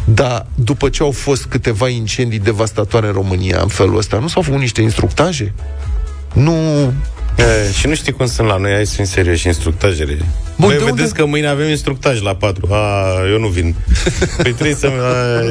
Dar 0.04 0.46
după 0.54 0.88
ce 0.88 1.02
au 1.02 1.10
fost 1.10 1.44
câteva 1.44 1.88
incendii 1.88 2.38
devastatoare 2.38 3.06
în 3.06 3.12
România 3.12 3.60
în 3.60 3.68
felul 3.68 3.96
ăsta, 3.96 4.18
nu 4.18 4.28
s-au 4.28 4.42
făcut 4.42 4.60
niște 4.60 4.82
instructaje? 4.82 5.54
Nu... 6.34 6.52
E, 7.38 7.72
și 7.72 7.86
nu 7.86 7.94
știi 7.94 8.12
cum 8.12 8.26
sunt 8.26 8.48
la 8.48 8.56
noi, 8.56 8.72
ai 8.72 8.86
sunt 8.86 9.06
serios 9.06 9.38
și 9.38 9.46
instructajele. 9.46 10.16
Bun, 10.16 10.68
Voi 10.68 10.76
vedeți 10.76 10.90
unde? 10.90 11.12
că 11.14 11.24
mâine 11.24 11.46
avem 11.46 11.68
instructaj 11.68 12.22
la 12.22 12.34
4. 12.34 12.68
A, 12.72 13.12
eu 13.30 13.38
nu 13.38 13.46
vin. 13.46 13.74
Păi 14.42 14.52
trebuie 14.52 14.74
să... 14.74 14.86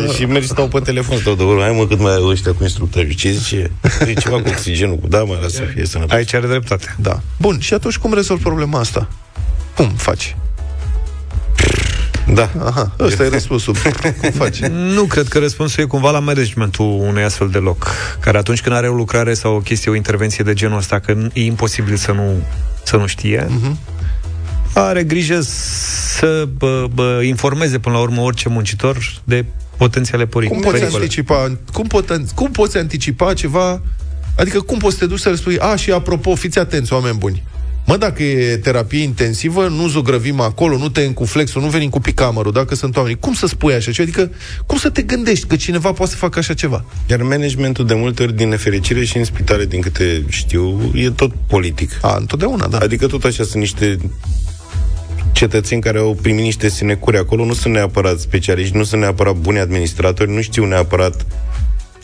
A, 0.09 0.13
și 0.13 0.25
mergi 0.25 0.47
stau 0.47 0.67
pe 0.67 0.79
telefon, 0.79 1.17
stau 1.17 1.35
de 1.35 1.43
urmă. 1.43 1.61
Hai 1.61 1.71
mă, 1.71 1.87
cât 1.87 1.99
mai 1.99 2.11
ai 2.13 2.21
ăștia 2.23 2.53
cu 2.53 2.63
instructajul. 2.63 3.11
Ce 3.11 3.29
zice? 3.31 3.71
E 4.07 4.13
ceva 4.13 4.41
cu 4.41 4.47
oxigenul. 4.47 4.95
Cu... 4.95 5.07
Da, 5.07 5.23
mă, 5.23 5.45
să 5.47 5.61
fie 5.73 5.85
sănătos. 5.85 6.15
Aici 6.15 6.33
are 6.33 6.47
dreptate. 6.47 6.95
Da. 6.97 7.19
Bun, 7.37 7.59
și 7.59 7.73
atunci 7.73 7.97
cum 7.97 8.13
rezolvi 8.13 8.43
problema 8.43 8.79
asta? 8.79 9.07
Cum 9.75 9.87
faci? 9.89 10.35
Da. 12.33 12.49
Aha, 12.63 12.91
ăsta 12.99 13.23
e 13.23 13.29
răspunsul. 13.29 13.75
Cum 14.21 14.31
faci? 14.31 14.59
Nu, 14.59 15.03
cred 15.03 15.27
că 15.27 15.39
răspunsul 15.39 15.83
e 15.83 15.87
cumva 15.87 16.11
la 16.11 16.19
managementul 16.19 16.85
unui 16.85 17.23
astfel 17.23 17.49
de 17.49 17.57
loc, 17.57 17.91
care 18.19 18.37
atunci 18.37 18.61
când 18.61 18.75
are 18.75 18.87
o 18.87 18.93
lucrare 18.93 19.33
sau 19.33 19.55
o 19.55 19.59
chestie, 19.59 19.91
o 19.91 19.95
intervenție 19.95 20.43
de 20.43 20.53
genul 20.53 20.77
ăsta, 20.77 20.99
că 20.99 21.11
e 21.33 21.43
imposibil 21.43 21.95
să 21.95 22.11
nu, 22.11 22.41
să 22.83 22.97
nu 22.97 23.05
știe, 23.05 23.45
uh-huh. 23.45 23.75
are 24.73 25.03
grijă 25.03 25.39
să 25.41 26.47
bă, 26.57 26.87
bă, 26.93 27.21
informeze 27.23 27.79
până 27.79 27.95
la 27.95 28.01
urmă 28.01 28.21
orice 28.21 28.49
muncitor 28.49 28.97
de 29.23 29.45
potențiale 29.77 30.25
pori- 30.25 30.47
cum 30.47 30.59
poți 30.59 30.83
Anticipa, 30.83 31.57
cum, 31.73 31.87
pot, 31.87 32.17
cum 32.35 32.51
poți 32.51 32.77
anticipa 32.77 33.33
ceva 33.33 33.81
Adică 34.37 34.59
cum 34.59 34.77
poți 34.77 34.93
să 34.93 34.99
te 34.99 35.05
duci 35.05 35.19
să 35.19 35.29
le 35.29 35.35
spui 35.35 35.59
A, 35.59 35.75
și 35.75 35.91
apropo, 35.91 36.35
fiți 36.35 36.59
atenți, 36.59 36.93
oameni 36.93 37.17
buni 37.17 37.43
Mă, 37.87 37.97
dacă 37.97 38.23
e 38.23 38.57
terapie 38.57 39.03
intensivă, 39.03 39.67
nu 39.67 39.87
zugrăvim 39.87 40.39
acolo, 40.39 40.77
nu 40.77 40.89
te 40.89 41.13
cu 41.13 41.25
flexul, 41.25 41.61
nu 41.61 41.67
venim 41.67 41.89
cu 41.89 41.99
picamărul, 41.99 42.51
dacă 42.51 42.75
sunt 42.75 42.97
oameni. 42.97 43.17
Cum 43.19 43.33
să 43.33 43.47
spui 43.47 43.73
așa 43.73 43.91
ceva? 43.91 44.03
Adică, 44.03 44.35
cum 44.65 44.77
să 44.77 44.89
te 44.89 45.01
gândești 45.01 45.47
că 45.47 45.55
cineva 45.55 45.91
poate 45.91 46.11
să 46.11 46.17
facă 46.17 46.39
așa 46.39 46.53
ceva? 46.53 46.85
Iar 47.09 47.21
managementul 47.21 47.85
de 47.85 47.93
multe 47.93 48.23
ori, 48.23 48.35
din 48.35 48.49
nefericire 48.49 49.05
și 49.05 49.17
în 49.17 49.23
spitale, 49.23 49.65
din 49.65 49.81
câte 49.81 50.25
știu, 50.29 50.91
e 50.93 51.09
tot 51.09 51.31
politic. 51.47 51.91
A, 52.01 52.15
întotdeauna, 52.19 52.67
da. 52.67 52.77
Adică 52.77 53.07
tot 53.07 53.23
așa 53.23 53.43
sunt 53.43 53.61
niște 53.61 53.97
cetățeni 55.31 55.81
care 55.81 55.97
au 55.97 56.17
primit 56.21 56.43
niște 56.43 56.69
sinecuri 56.69 57.17
acolo, 57.17 57.45
nu 57.45 57.53
sunt 57.53 57.73
neapărat 57.73 58.19
specialiști, 58.19 58.77
nu 58.77 58.83
sunt 58.83 59.01
neapărat 59.01 59.35
buni 59.35 59.59
administratori, 59.59 60.31
nu 60.31 60.41
știu 60.41 60.65
neapărat 60.65 61.25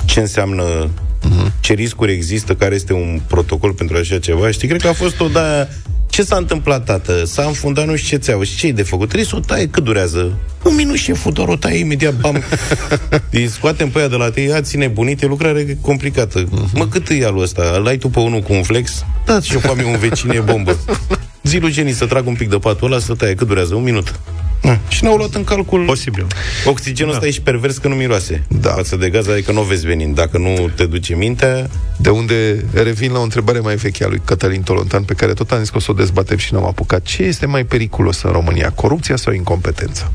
ce 0.06 0.20
înseamnă 0.20 0.90
uh-huh. 1.24 1.52
ce 1.60 1.74
riscuri 1.74 2.12
există, 2.12 2.56
care 2.56 2.76
este 2.76 2.94
un 2.94 3.22
protocol 3.28 3.74
pentru 3.74 3.98
așa 3.98 4.20
ceva. 4.20 4.52
Știi, 4.52 4.68
cred 4.68 4.82
că 4.82 4.88
a 4.88 4.94
fost 4.94 5.20
o 5.20 5.28
da 5.28 5.68
ce 6.14 6.24
s-a 6.24 6.36
întâmplat, 6.36 6.86
tată? 6.86 7.26
S-a 7.26 7.44
înfundat 7.44 7.86
nu 7.86 7.96
știu 7.96 8.18
ce 8.18 8.24
ți 8.24 8.50
și 8.50 8.56
ce 8.56 8.72
de 8.72 8.84
făcut? 8.84 9.06
Trebuie 9.06 9.30
să 9.30 9.36
o 9.36 9.40
taie, 9.40 9.68
cât 9.68 9.84
durează? 9.84 10.38
Un 10.64 10.76
minut, 10.76 10.96
șeful, 10.96 11.32
doar 11.32 11.48
o 11.48 11.56
taie 11.56 11.78
imediat, 11.78 12.14
bam. 12.14 12.44
Îi 13.32 13.48
scoatem 13.48 13.90
pe 13.90 14.00
ea 14.00 14.08
de 14.08 14.16
la 14.16 14.30
tăi, 14.30 14.54
a, 14.54 14.62
ține 14.62 14.88
bunit, 14.88 15.22
e 15.22 15.26
lucrare 15.26 15.78
complicată. 15.82 16.44
Uh-huh. 16.44 16.74
Mă, 16.74 16.88
cât 16.88 17.10
e 17.10 17.26
alul 17.26 17.42
ăsta? 17.42 17.76
Îl 17.78 17.88
ai 17.88 17.98
tu 17.98 18.10
pe 18.10 18.20
unul 18.20 18.42
cu 18.42 18.54
un 18.54 18.64
flex? 18.64 19.06
Da, 19.26 19.40
și 19.42 19.54
eu 19.54 19.76
un 19.92 19.98
vecin, 19.98 20.30
e 20.30 20.40
bombă. 20.40 20.78
Zilu 21.44 21.70
genii 21.70 21.94
să 21.94 22.06
trag 22.06 22.28
un 22.28 22.36
pic 22.36 22.50
de 22.50 22.58
patul 22.58 22.92
ăla, 22.92 23.00
să 23.00 23.14
taie, 23.14 23.36
cât 23.36 23.48
durează? 23.48 23.76
Un 23.76 23.84
minut. 23.84 24.20
Da. 24.64 24.80
Și 24.88 25.04
n-au 25.04 25.16
luat 25.16 25.34
în 25.34 25.44
calcul 25.44 25.86
Posibil. 25.86 26.28
Oxigenul 26.66 27.12
da. 27.12 27.18
ăsta 27.18 27.28
e 27.28 27.32
și 27.32 27.42
pervers 27.42 27.78
că 27.78 27.88
nu 27.88 27.96
miroase 27.96 28.44
da. 28.48 28.70
Față 28.70 28.96
de 28.96 29.10
gaz, 29.10 29.28
adică 29.28 29.52
nu 29.52 29.60
o 29.60 29.64
vezi 29.64 29.86
venind 29.86 30.16
Dacă 30.16 30.38
nu 30.38 30.70
te 30.76 30.86
duce 30.86 31.16
mintea 31.16 31.70
De 31.98 32.10
unde 32.10 32.66
revin 32.74 33.12
la 33.12 33.20
o 33.20 33.22
întrebare 33.22 33.60
mai 33.60 33.76
veche 33.76 34.04
a 34.04 34.08
lui 34.08 34.22
Cătălin 34.26 34.62
Tolontan 34.62 35.04
Pe 35.04 35.14
care 35.14 35.34
tot 35.34 35.52
am 35.52 35.60
zis 35.60 35.70
că 35.70 35.78
o 35.78 35.80
să 35.80 35.92
o 35.92 35.94
dezbatem 35.94 36.38
și 36.38 36.54
n-am 36.54 36.66
apucat 36.66 37.02
Ce 37.02 37.24
este 37.24 37.46
mai 37.46 37.64
periculos 37.64 38.22
în 38.22 38.32
România? 38.32 38.72
Corupția 38.72 39.16
sau 39.16 39.34
incompetența? 39.34 40.12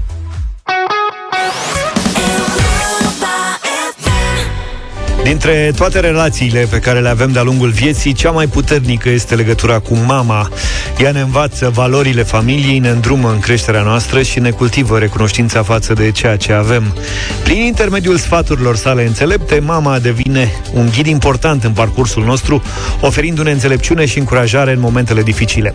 Dintre 5.29 5.73
toate 5.77 6.01
relațiile 6.01 6.67
pe 6.71 6.79
care 6.79 7.01
le 7.01 7.09
avem 7.09 7.33
de-a 7.33 7.43
lungul 7.43 7.69
vieții, 7.69 8.13
cea 8.13 8.31
mai 8.31 8.47
puternică 8.47 9.09
este 9.09 9.35
legătura 9.35 9.79
cu 9.79 9.95
mama. 10.07 10.51
Ea 10.99 11.11
ne 11.11 11.21
învață 11.21 11.71
valorile 11.75 12.23
familiei, 12.23 12.79
ne 12.79 12.89
îndrumă 12.89 13.31
în 13.31 13.39
creșterea 13.39 13.83
noastră 13.83 14.23
și 14.23 14.41
ne 14.41 14.51
cultivă 14.51 14.99
recunoștința 14.99 15.63
față 15.63 15.93
de 15.93 16.11
ceea 16.11 16.37
ce 16.37 16.53
avem. 16.53 16.95
Prin 17.43 17.57
intermediul 17.57 18.17
sfaturilor 18.17 18.77
sale 18.77 19.07
înțelepte, 19.07 19.59
mama 19.59 19.99
devine 19.99 20.53
un 20.73 20.89
ghid 20.93 21.07
important 21.07 21.65
în 21.65 21.73
parcursul 21.73 22.25
nostru, 22.25 22.63
oferindu-ne 23.01 23.51
înțelepciune 23.51 24.07
și 24.07 24.19
încurajare 24.19 24.73
în 24.73 24.81
momentele 24.81 25.23
dificile. 25.23 25.73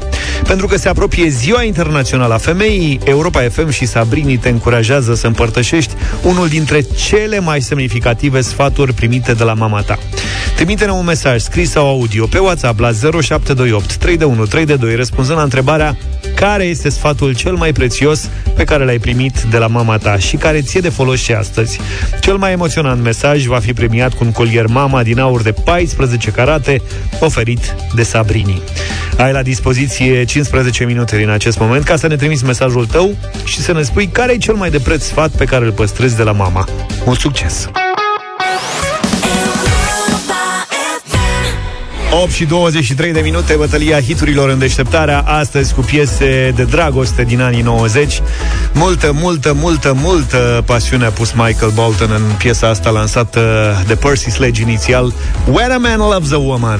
Pentru 0.47 0.67
că 0.67 0.77
se 0.77 0.89
apropie 0.89 1.27
Ziua 1.27 1.63
Internațională 1.63 2.33
a 2.33 2.37
Femeii, 2.37 2.99
Europa 3.03 3.41
FM 3.41 3.69
și 3.69 3.85
Sabrini 3.85 4.37
te 4.37 4.49
încurajează 4.49 5.13
să 5.15 5.27
împărtășești 5.27 5.93
unul 6.21 6.47
dintre 6.47 6.81
cele 6.81 7.39
mai 7.39 7.61
semnificative 7.61 8.41
sfaturi 8.41 8.93
primite 8.93 9.33
de 9.33 9.42
de 9.43 9.49
la 9.49 9.55
mama 9.55 9.81
ta. 9.81 9.97
Trimite-ne 10.55 10.91
un 10.91 11.05
mesaj 11.05 11.41
scris 11.41 11.69
sau 11.69 11.87
audio 11.87 12.25
pe 12.25 12.37
WhatsApp 12.37 12.79
la 12.79 12.91
0728 12.91 13.95
321 13.95 14.45
322 14.45 14.95
răspunzând 14.95 15.37
la 15.37 15.43
întrebarea 15.43 15.97
care 16.35 16.63
este 16.63 16.89
sfatul 16.89 17.35
cel 17.35 17.53
mai 17.53 17.71
prețios 17.71 18.29
pe 18.55 18.63
care 18.63 18.85
l-ai 18.85 18.97
primit 18.97 19.41
de 19.41 19.57
la 19.57 19.67
mama 19.67 19.97
ta 19.97 20.17
și 20.17 20.35
care 20.35 20.61
ție 20.61 20.79
de 20.79 20.89
folos 20.89 21.21
și 21.21 21.31
astăzi. 21.31 21.79
Cel 22.21 22.37
mai 22.37 22.51
emoționant 22.51 23.03
mesaj 23.03 23.45
va 23.45 23.59
fi 23.59 23.73
premiat 23.73 24.13
cu 24.13 24.23
un 24.23 24.31
colier 24.31 24.67
mama 24.67 25.03
din 25.03 25.19
aur 25.19 25.41
de 25.41 25.51
14 25.51 26.31
carate 26.31 26.81
oferit 27.19 27.75
de 27.95 28.03
Sabrini. 28.03 28.61
Ai 29.17 29.31
la 29.31 29.41
dispoziție 29.41 30.23
15 30.23 30.85
minute 30.85 31.17
din 31.17 31.29
acest 31.29 31.59
moment 31.59 31.83
ca 31.83 31.95
să 31.95 32.07
ne 32.07 32.15
trimiți 32.15 32.45
mesajul 32.45 32.85
tău 32.85 33.15
și 33.43 33.59
să 33.59 33.73
ne 33.73 33.81
spui 33.81 34.07
care 34.07 34.33
e 34.33 34.37
cel 34.37 34.55
mai 34.55 34.69
de 34.69 34.79
preț 34.79 35.03
sfat 35.03 35.29
pe 35.29 35.45
care 35.45 35.65
îl 35.65 35.71
păstrezi 35.71 36.15
de 36.15 36.23
la 36.23 36.31
mama. 36.31 36.67
Mult 37.05 37.19
succes! 37.19 37.69
8 42.21 42.31
și 42.31 42.45
23 42.45 43.11
de 43.11 43.19
minute, 43.19 43.55
bătălia 43.55 44.01
hiturilor 44.01 44.49
în 44.49 44.59
deșteptarea, 44.59 45.19
astăzi 45.19 45.73
cu 45.73 45.81
piese 45.81 46.51
de 46.55 46.63
dragoste 46.63 47.23
din 47.23 47.41
anii 47.41 47.61
90. 47.61 48.21
Multă, 48.73 49.11
multă, 49.11 49.53
multă, 49.53 49.93
multă 49.93 50.63
pasiune 50.65 51.05
a 51.05 51.09
pus 51.09 51.31
Michael 51.31 51.71
Bolton 51.73 52.11
în 52.11 52.35
piesa 52.37 52.67
asta 52.67 52.89
lansată 52.89 53.41
de 53.87 53.95
Percy 53.95 54.29
Sledge 54.29 54.61
inițial, 54.61 55.13
When 55.51 55.71
a 55.71 55.77
Man 55.77 55.97
Loves 55.97 56.31
a 56.31 56.37
Woman. 56.37 56.79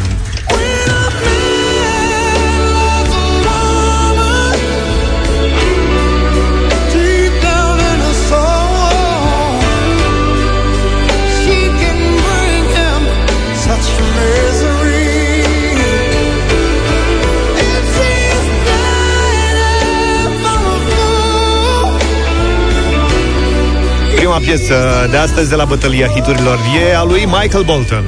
Prima 24.34 24.52
piesă 24.52 25.08
de 25.12 25.18
astăzi 25.18 25.50
de 25.50 25.56
la 25.56 25.66
bătălia 25.66 26.08
hiturilor 26.08 26.60
e 26.90 26.96
a 26.96 27.04
lui 27.04 27.26
Michael 27.26 27.64
Bolton. 27.64 28.04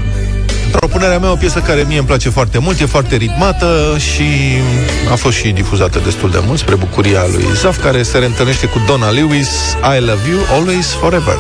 Propunerea 0.71 1.19
mea 1.19 1.31
o 1.31 1.35
piesă 1.35 1.59
care 1.59 1.83
mie 1.88 1.97
îmi 1.97 2.07
place 2.07 2.29
foarte 2.29 2.57
mult, 2.57 2.79
e 2.79 2.85
foarte 2.85 3.15
ritmată 3.15 3.95
și 3.97 4.23
a 5.11 5.15
fost 5.15 5.38
și 5.38 5.49
difuzată 5.51 5.99
destul 6.03 6.29
de 6.29 6.39
mult 6.45 6.59
spre 6.59 6.75
bucuria 6.75 7.25
lui 7.31 7.45
Zaf, 7.53 7.81
care 7.81 8.03
se 8.03 8.17
reîntâlnește 8.17 8.65
cu 8.65 8.81
Donna 8.88 9.09
Lewis, 9.09 9.49
I 9.97 9.99
Love 9.99 10.29
You, 10.29 10.39
Always, 10.51 10.88
Forever. 10.88 11.38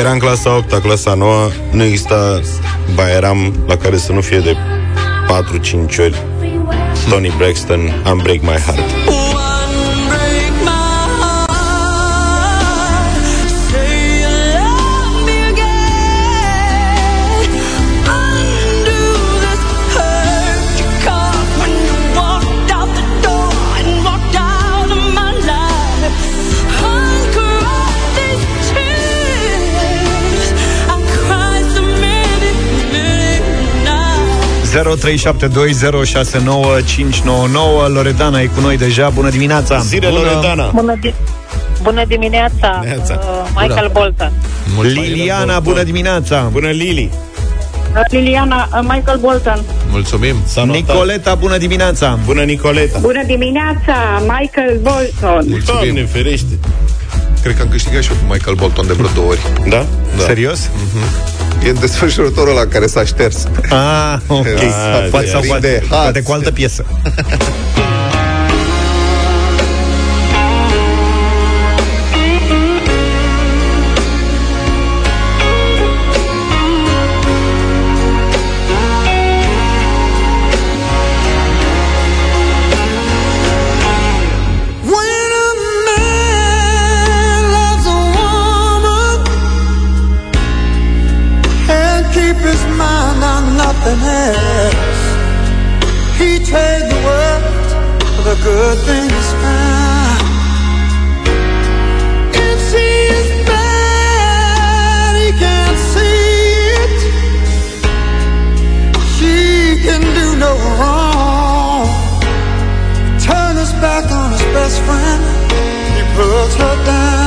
Era 0.00 0.12
în 0.12 0.18
clasa 0.18 0.56
8 0.56 0.72
clasa 0.72 1.14
9 1.14 1.48
Nu 1.72 1.82
exista 1.82 2.40
baieram 2.94 3.64
la 3.66 3.76
care 3.76 3.96
să 3.96 4.12
nu 4.12 4.20
fie 4.20 4.38
de 4.38 4.56
4-5 5.92 5.98
ori 5.98 6.22
Tony 7.10 7.32
Braxton, 7.36 8.02
Unbreak 8.12 8.40
My 8.40 8.56
Heart 8.66 8.99
Loredana 37.88 38.40
e 38.40 38.46
cu 38.46 38.60
noi 38.60 38.76
deja, 38.76 39.08
bună 39.08 39.30
dimineața 39.30 39.78
Zile, 39.78 40.08
bună. 40.08 40.20
Loredana 40.20 40.70
Bună, 40.74 40.94
di- 41.02 41.14
bună 41.82 42.04
dimineața, 42.06 42.80
Neața. 42.84 43.18
Uh, 43.22 43.48
Michael 43.48 43.90
Bună. 43.92 44.12
Bolton. 44.16 44.32
Liliana, 44.82 45.60
bună 45.60 45.82
dimineața 45.82 46.48
Bună, 46.52 46.68
Lili 46.68 47.10
Uh, 47.94 48.00
Liliana, 48.10 48.68
uh, 48.72 48.80
Michael 48.82 49.18
Bolton. 49.18 49.60
Mulțumim 49.90 50.34
Nicoleta, 50.64 51.34
bună 51.34 51.56
dimineața 51.56 52.18
Bună, 52.24 52.42
Nicoleta 52.42 52.98
Bună 52.98 53.22
dimineața, 53.26 53.94
Michael 54.20 54.80
Bolton. 54.82 55.62
Doamne 55.64 56.04
ferește 56.04 56.58
Cred 57.42 57.56
că 57.56 57.62
am 57.62 57.68
câștigat 57.68 58.02
și 58.02 58.10
eu 58.10 58.16
cu 58.26 58.32
Michael 58.32 58.56
Bolton 58.56 58.86
de 58.86 58.92
vreo 58.92 59.08
două 59.14 59.28
ori. 59.28 59.40
Da? 59.68 59.86
da. 60.16 60.22
Serios? 60.22 60.70
E 61.64 61.68
în 61.68 61.76
desfășurătorul 61.80 62.54
la 62.54 62.66
care 62.66 62.86
s-a 62.86 63.04
șters. 63.04 63.46
Ah, 63.70 64.16
ok 64.26 64.46
Ah, 64.46 65.08
Poate, 65.10 65.24
de- 65.26 65.30
sau 65.30 65.40
de 65.40 65.46
poate, 65.46 65.82
hați. 65.88 66.02
poate 66.02 66.22
cu 66.22 66.32
altă 66.32 66.50
piesă 66.52 66.84
the 98.30 98.42
good 98.44 98.78
things 98.90 99.26
found. 99.42 100.22
If 102.32 102.58
she 102.70 102.88
is 103.18 103.30
bad, 103.48 105.12
he 105.20 105.30
can't 105.44 105.78
see 105.92 106.20
it. 106.84 106.98
She 109.16 109.34
can 109.84 110.02
do 110.18 110.26
no 110.46 110.52
wrong 110.78 111.88
turn 113.26 113.56
his 113.56 113.72
back 113.84 114.06
on 114.12 114.30
his 114.30 114.44
best 114.54 114.78
friend. 114.86 115.22
He 115.96 116.02
puts 116.14 116.54
her 116.54 116.76
down. 116.86 117.19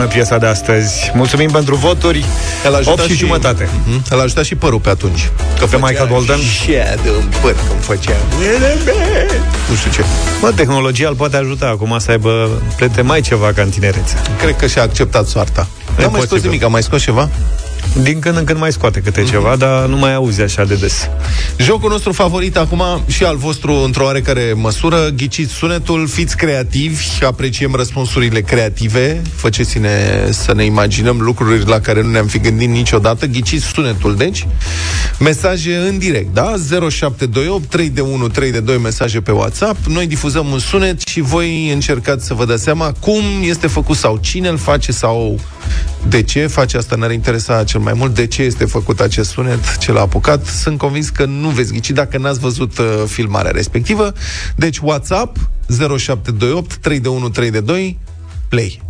Bună 0.00 0.12
piesa 0.12 0.38
de 0.38 0.46
astăzi. 0.46 1.10
Mulțumim 1.14 1.50
pentru 1.50 1.74
voturi. 1.74 2.24
El 2.64 2.74
ajuta 2.74 3.02
8 3.02 3.10
și, 3.10 3.16
jumătate. 3.16 3.68
Hmm? 3.84 4.02
El 4.10 4.20
ajuta 4.20 4.42
și 4.42 4.54
părul 4.54 4.78
pe 4.78 4.88
atunci. 4.88 5.30
Că 5.58 5.64
Pe 5.64 5.76
Michael 5.76 6.08
Bolton? 6.08 6.38
Shadow 6.38 7.14
în 7.14 7.28
păr 7.40 7.54
când 7.68 7.82
făcea. 7.82 8.16
Nu 9.68 9.74
știu 9.76 9.90
ce. 9.90 10.04
Mă, 10.40 10.52
tehnologia 10.54 11.08
îl 11.08 11.14
poate 11.14 11.36
ajuta 11.36 11.66
acum 11.66 11.98
să 11.98 12.10
aibă 12.10 12.62
plete 12.76 13.02
mai 13.02 13.20
ceva 13.20 13.52
ca 13.52 13.62
în 13.62 13.68
tinerețe. 13.68 14.14
Cred 14.38 14.56
că 14.56 14.66
și-a 14.66 14.82
acceptat 14.82 15.26
soarta. 15.26 15.66
Nu 15.96 16.04
am 16.04 16.10
mai 16.10 16.20
scos 16.20 16.30
posibil. 16.30 16.50
nimic, 16.50 16.64
am 16.64 16.70
mai 16.70 16.82
scos 16.82 17.02
ceva? 17.02 17.28
Din 18.02 18.18
când 18.18 18.36
în 18.36 18.44
când 18.44 18.58
mai 18.58 18.72
scoate 18.72 19.00
câte 19.00 19.22
ceva, 19.22 19.56
dar 19.56 19.86
nu 19.86 19.96
mai 19.96 20.14
auzi 20.14 20.42
așa 20.42 20.64
de 20.64 20.74
des. 20.74 21.08
Jocul 21.60 21.90
nostru 21.90 22.12
favorit 22.12 22.56
acum 22.56 22.82
și 23.06 23.24
al 23.24 23.36
vostru 23.36 23.72
într-o 23.72 24.04
oarecare 24.04 24.52
măsură, 24.56 25.08
ghiciți 25.16 25.52
sunetul, 25.52 26.06
fiți 26.06 26.36
creativi, 26.36 27.24
apreciem 27.24 27.74
răspunsurile 27.74 28.40
creative, 28.40 29.22
faceți-ne 29.34 29.90
să 30.30 30.54
ne 30.54 30.64
imaginăm 30.64 31.20
lucruri 31.20 31.66
la 31.66 31.80
care 31.80 32.02
nu 32.02 32.10
ne-am 32.10 32.26
fi 32.26 32.38
gândit 32.38 32.68
niciodată, 32.68 33.26
ghiciți 33.26 33.64
sunetul, 33.64 34.16
deci. 34.16 34.46
Mesaje 35.18 35.76
în 35.76 35.98
direct, 35.98 36.34
da? 36.34 36.54
0728 36.88 37.68
3 37.68 37.88
de 37.88 38.00
1 38.00 38.28
3 38.28 38.50
de 38.50 38.60
2 38.60 38.78
mesaje 38.78 39.20
pe 39.20 39.32
WhatsApp, 39.32 39.86
noi 39.86 40.06
difuzăm 40.06 40.46
un 40.46 40.58
sunet 40.58 41.00
și 41.00 41.20
voi 41.20 41.70
încercați 41.72 42.26
să 42.26 42.34
vă 42.34 42.44
dați 42.44 42.62
seama 42.62 42.92
cum 43.00 43.22
este 43.42 43.66
făcut 43.66 43.96
sau 43.96 44.16
cine 44.16 44.48
îl 44.48 44.56
face 44.56 44.92
sau 44.92 45.38
de 46.08 46.22
ce 46.22 46.46
face 46.46 46.76
asta, 46.76 46.96
ne-ar 46.96 47.10
interesa 47.10 47.64
cel 47.64 47.80
mai 47.80 47.92
mult, 47.96 48.14
de 48.14 48.26
ce 48.26 48.42
este 48.42 48.64
făcut 48.64 49.00
acest 49.00 49.30
sunet, 49.30 49.76
ce 49.78 49.92
l-a 49.92 50.00
apucat. 50.00 50.46
Sunt 50.46 50.78
convins 50.78 51.08
că 51.08 51.24
nu 51.24 51.49
veți 51.50 51.72
ghici 51.72 51.90
dacă 51.90 52.18
n-ați 52.18 52.40
văzut 52.40 52.78
uh, 52.78 53.02
filmarea 53.06 53.50
respectivă. 53.50 54.12
Deci 54.56 54.78
WhatsApp 54.78 55.36
0728 55.68 56.76
3 56.76 57.00
de 57.00 57.08
1 57.08 57.28
3 57.28 57.50
de 57.50 57.60
2 57.60 57.98
play. 58.48 58.80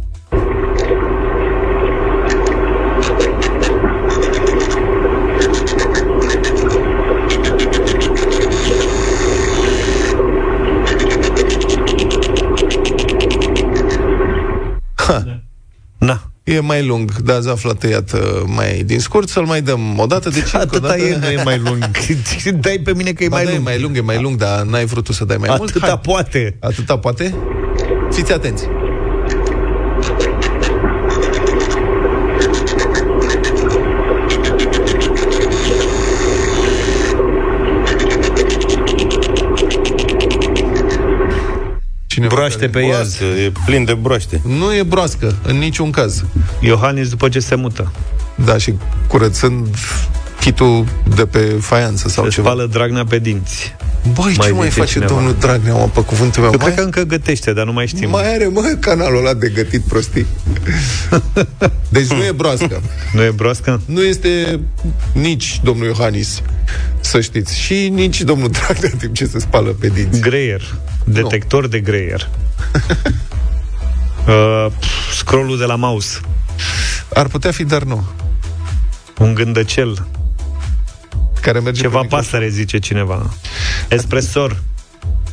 E 16.45 16.61
mai 16.61 16.85
lung, 16.87 17.13
dar 17.17 17.37
ați 17.37 17.49
aflat 17.49 17.79
tăiat 17.79 18.13
uh, 18.13 18.21
mai 18.47 18.83
din 18.83 18.99
scurt, 19.01 19.29
să-l 19.29 19.45
mai 19.45 19.63
dăm 19.63 19.99
o 19.99 20.07
dată. 20.07 20.29
Deci, 20.29 20.43
încă 20.43 20.57
o 20.57 20.61
Atâta 20.61 20.87
dată... 20.87 21.01
e, 21.03 21.17
nu 21.17 21.27
e 21.27 21.43
mai 21.45 21.59
lung. 21.59 21.91
Dai 22.61 22.79
pe 22.85 22.95
mine 22.95 23.13
că 23.13 23.25
e 23.25 23.29
Ba 23.29 23.37
mai 23.37 23.45
da, 23.45 23.51
e 23.51 23.55
lung. 23.55 23.67
mai 23.67 23.81
lung, 23.81 23.97
e 23.97 24.01
mai 24.01 24.21
lung, 24.21 24.37
dar 24.37 24.63
n-ai 24.63 24.85
vrut 24.85 25.05
tu 25.05 25.13
să 25.13 25.25
dai 25.25 25.37
mai 25.37 25.55
mult. 25.57 25.71
Atâta 25.71 25.87
Hai. 25.87 25.99
poate. 26.03 26.57
Atâta 26.61 26.99
poate? 26.99 27.35
Fiți 28.11 28.33
atenți. 28.33 28.65
Cineva 42.21 42.35
Broaște 42.35 42.59
care- 42.59 42.71
pe 42.71 42.81
iaz. 42.81 43.17
Broască, 43.17 43.25
e 43.41 43.53
plin 43.65 43.85
de 43.85 43.95
broaște. 43.95 44.41
Nu 44.47 44.75
e 44.75 44.83
broască, 44.83 45.35
în 45.43 45.57
niciun 45.59 45.91
caz. 45.91 46.25
Iohannis 46.61 47.09
după 47.09 47.29
ce 47.29 47.39
se 47.41 47.55
mută. 47.55 47.93
Da, 48.45 48.57
și 48.59 48.75
curățând 49.07 49.67
chitul 50.41 50.85
de 51.15 51.27
pe 51.27 51.39
faianță 51.61 52.09
sau 52.09 52.25
Se 52.25 52.31
ceva. 52.31 52.51
spală 52.51 52.67
Dragnea 52.67 53.05
pe 53.05 53.19
dinți. 53.19 53.75
Băi, 54.15 54.35
Mai 54.37 54.47
ce 54.47 54.53
mai 54.53 54.69
zice 54.69 54.81
face 54.81 54.93
cineva. 54.93 55.13
domnul 55.15 55.37
Dragnea, 55.39 55.73
mă, 55.75 55.89
pe 55.95 56.01
cuvântul 56.05 56.43
meu? 56.43 56.51
Eu 56.53 56.59
Mai, 56.59 56.67
cred 56.67 56.79
că 56.79 56.85
încă 56.85 57.03
gătește, 57.03 57.53
dar 57.53 57.65
nu 57.65 57.73
mai 57.73 57.87
știm. 57.87 58.11
mai 58.11 58.35
are, 58.35 58.47
mă, 58.47 58.77
canalul 58.81 59.19
ăla 59.19 59.35
de 59.35 59.49
gătit 59.55 59.81
prostii. 59.81 60.27
deci 61.89 62.07
nu 62.07 62.25
e 62.25 62.33
broască. 62.33 62.81
Nu 63.13 63.23
e 63.23 63.31
broască? 63.31 63.81
Nu 63.85 64.03
este 64.03 64.61
nici 65.13 65.61
domnul 65.65 65.87
Iohannis, 65.87 66.43
să 67.01 67.21
știți, 67.21 67.59
și 67.59 67.89
nici 67.89 68.21
domnul 68.21 68.49
Dragnea 68.51 68.91
în 68.93 68.99
timp 68.99 69.15
ce 69.15 69.27
se 69.27 69.39
spală 69.39 69.71
pe 69.71 69.87
dinți. 69.89 70.21
Greier. 70.21 70.75
Detector 71.05 71.67
de 71.67 71.81
greier. 71.81 72.29
uh, 74.29 74.67
pf, 74.79 75.17
scrollul 75.17 75.59
de 75.59 75.65
la 75.65 75.77
mouse. 75.77 76.21
Ar 77.15 77.27
putea 77.27 77.51
fi, 77.51 77.65
dar 77.65 77.83
nu. 77.83 78.05
Un 79.19 79.35
gândăcel. 79.35 80.07
Care 81.41 81.59
merge 81.59 81.81
Ceva 81.81 81.99
pe 81.99 82.03
microfon. 82.03 82.25
pasăre, 82.31 82.49
zice 82.49 82.79
cineva. 82.79 83.31
Espresor. 83.89 84.63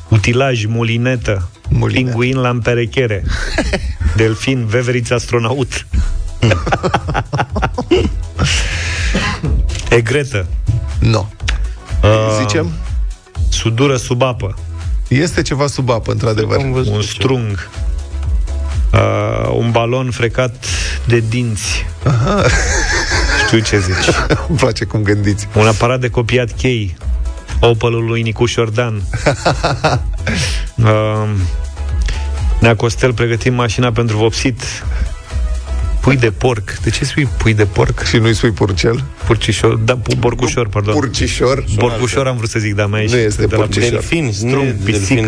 Utilaj, 0.07 0.65
mulinetă. 0.65 1.49
Mulinet. 1.69 2.03
Pinguin 2.03 2.37
la 2.37 2.49
împerechere. 2.49 3.23
Delfin, 4.15 4.65
veveriț 4.65 5.09
astronaut. 5.09 5.87
Egretă. 9.89 10.47
Nu. 10.99 11.31
Uh, 12.03 12.37
Zicem? 12.39 12.71
Sudură 13.49 13.97
sub 13.97 14.21
apă. 14.21 14.55
Este 15.07 15.41
ceva 15.41 15.67
sub 15.67 15.89
apă, 15.89 16.11
într-adevăr. 16.11 16.57
Un 16.57 17.01
strung. 17.01 17.69
Uh, 18.93 19.49
un 19.51 19.71
balon 19.71 20.11
frecat 20.11 20.65
de 21.05 21.23
dinți. 21.29 21.85
Aha. 22.03 22.43
Știu 23.45 23.59
ce 23.59 23.79
zici. 23.79 24.15
Îmi 24.47 24.57
place 24.57 24.85
cum 24.85 25.01
gândiți. 25.01 25.47
Un 25.55 25.67
aparat 25.67 25.99
de 25.99 26.09
copiat 26.09 26.51
chei. 26.51 26.97
Opelul 27.59 28.05
lui 28.05 28.21
Nicuș 28.21 28.51
Șordan. 28.51 29.01
uh, 30.75 31.29
Nea 32.61 32.75
Costel 32.75 33.13
pregătim 33.13 33.53
mașina 33.53 33.91
pentru 33.91 34.17
vopsit. 34.17 34.61
Pui 36.07 36.15
de 36.17 36.31
porc. 36.31 36.77
De 36.83 36.89
ce 36.89 37.05
spui 37.05 37.27
pui 37.37 37.53
de 37.53 37.65
porc? 37.65 38.03
Și 38.03 38.17
nu-i 38.17 38.33
spui 38.33 38.51
purcel? 38.51 39.03
Purcișor. 39.25 39.75
Da, 39.75 39.93
pu- 39.97 40.15
porcușor, 40.15 40.67
pardon. 40.67 40.93
Purcișor? 40.93 41.63
Porcușor 41.77 42.27
am 42.27 42.37
vrut 42.37 42.49
să 42.49 42.59
zic, 42.59 42.75
dar 42.75 42.85
mai 42.85 43.05
Nu 43.09 43.17
este 43.17 43.45
de 43.45 43.47
la 43.55 43.57
porcișor. 43.57 43.89
Delfin, 43.89 44.31
Strung, 44.33 44.53
nu 44.53 44.61
e 44.61 44.71
delfin 44.83 45.15
pisică. 45.15 45.27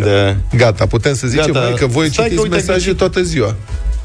de... 0.51 0.57
Gata, 0.57 0.85
putem 0.85 1.13
să 1.13 1.27
zicem 1.27 1.51
Gata. 1.51 1.59
noi 1.65 1.75
că 1.77 1.85
voi 1.87 2.09
Stai 2.11 2.15
că 2.15 2.29
citiți 2.29 2.41
uite, 2.41 2.55
a 2.55 2.57
mesaje 2.57 2.79
ghicit. 2.79 2.97
toată 2.97 3.21
ziua. 3.23 3.55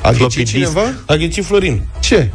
A 0.00 0.08
ghicit 0.10 0.16
Floppy 0.18 0.44
cineva? 0.44 0.92
A 1.06 1.14
ghicit 1.14 1.44
Florin. 1.44 1.82
Ce? 2.00 2.30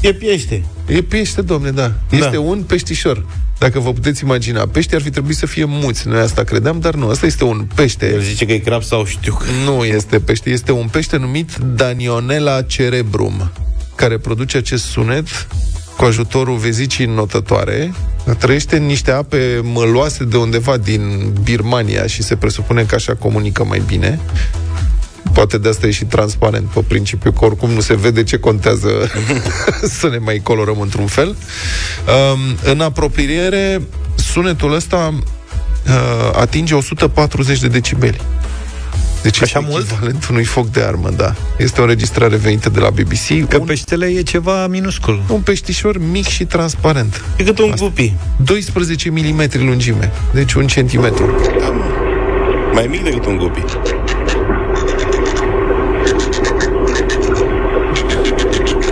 E 0.00 0.12
piește. 0.12 0.64
E 0.86 1.02
pește, 1.02 1.42
domne, 1.42 1.70
da. 1.70 1.92
Este 2.10 2.36
un 2.36 2.62
peștișor. 2.62 3.26
Dacă 3.58 3.80
vă 3.80 3.92
puteți 3.92 4.24
imagina, 4.24 4.66
pești 4.66 4.94
ar 4.94 5.02
fi 5.02 5.10
trebuit 5.10 5.36
să 5.36 5.46
fie 5.46 5.64
muți. 5.64 6.08
Noi 6.08 6.20
asta 6.20 6.42
credeam, 6.42 6.80
dar 6.80 6.94
nu. 6.94 7.08
Asta 7.08 7.26
este 7.26 7.44
un 7.44 7.66
pește. 7.74 8.12
El 8.12 8.20
zice 8.20 8.46
că 8.46 8.52
e 8.52 8.58
crab 8.58 8.82
sau 8.82 9.04
știu 9.04 9.34
că... 9.34 9.44
Nu 9.64 9.84
este 9.84 10.20
pește, 10.20 10.50
este 10.50 10.72
un 10.72 10.86
pește 10.90 11.16
numit 11.16 11.56
Danionella 11.56 12.62
cerebrum, 12.62 13.50
care 13.94 14.18
produce 14.18 14.56
acest 14.56 14.84
sunet 14.84 15.26
cu 15.96 16.04
ajutorul 16.04 16.56
vezicii 16.56 17.06
notătoare. 17.06 17.92
Trăiește 18.38 18.76
în 18.76 18.86
niște 18.86 19.10
ape 19.10 19.60
măloase 19.62 20.24
de 20.24 20.36
undeva 20.36 20.76
din 20.76 21.32
Birmania 21.42 22.06
și 22.06 22.22
se 22.22 22.36
presupune 22.36 22.82
că 22.82 22.94
așa 22.94 23.14
comunică 23.14 23.64
mai 23.64 23.82
bine. 23.86 24.20
Poate 25.32 25.58
de 25.58 25.68
asta 25.68 25.86
e 25.86 25.90
și 25.90 26.04
transparent 26.04 26.66
pe 26.66 26.80
principiu 26.88 27.32
că 27.32 27.44
oricum 27.44 27.70
nu 27.70 27.80
se 27.80 27.94
vede 27.94 28.22
ce 28.22 28.38
contează 28.38 28.88
să 29.98 30.08
ne 30.08 30.18
mai 30.18 30.40
colorăm 30.42 30.80
într-un 30.80 31.06
fel. 31.06 31.28
Um, 31.28 32.38
în 32.72 32.80
apropiere, 32.80 33.82
sunetul 34.14 34.74
ăsta 34.74 35.14
uh, 35.86 36.38
atinge 36.40 36.74
140 36.74 37.60
de 37.60 37.68
decibeli. 37.68 38.20
Deci 39.22 39.42
Așa 39.42 39.58
este 39.58 39.72
mult? 39.72 39.84
echivalentul 39.90 40.28
unui 40.30 40.44
foc 40.44 40.70
de 40.70 40.80
armă, 40.82 41.10
da. 41.16 41.34
Este 41.56 41.80
o 41.80 41.82
înregistrare 41.82 42.36
venită 42.36 42.68
de 42.68 42.80
la 42.80 42.90
BBC. 42.90 43.48
Că 43.48 43.56
un, 43.58 43.64
peștele 43.64 44.06
e 44.06 44.22
ceva 44.22 44.66
minuscul. 44.66 45.22
un 45.28 45.40
peștișor 45.40 45.98
mic 45.98 46.26
și 46.26 46.44
transparent. 46.44 47.24
E 47.36 47.42
cât 47.44 47.58
un 47.58 47.74
gupi. 47.78 48.14
12 48.36 49.10
mm 49.10 49.48
lungime, 49.52 50.12
deci 50.32 50.52
un 50.52 50.66
centimetru. 50.66 51.34
Mai 52.72 52.86
mic 52.86 53.02
decât 53.02 53.26
un 53.26 53.36
gupi. 53.36 53.64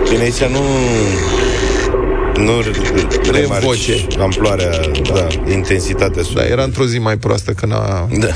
Bine, 0.09 0.21
aici 0.21 0.43
nu... 0.43 0.61
Nu 2.43 2.63
remarci 3.31 3.63
voce. 3.63 4.07
amploarea, 4.19 4.69
da, 5.13 5.27
intensitatea 5.51 6.23
Da, 6.33 6.45
era 6.45 6.63
într-o 6.63 6.85
zi 6.85 6.99
mai 6.99 7.17
proastă 7.17 7.51
când 7.51 7.73
a... 7.73 8.07
Da. 8.19 8.27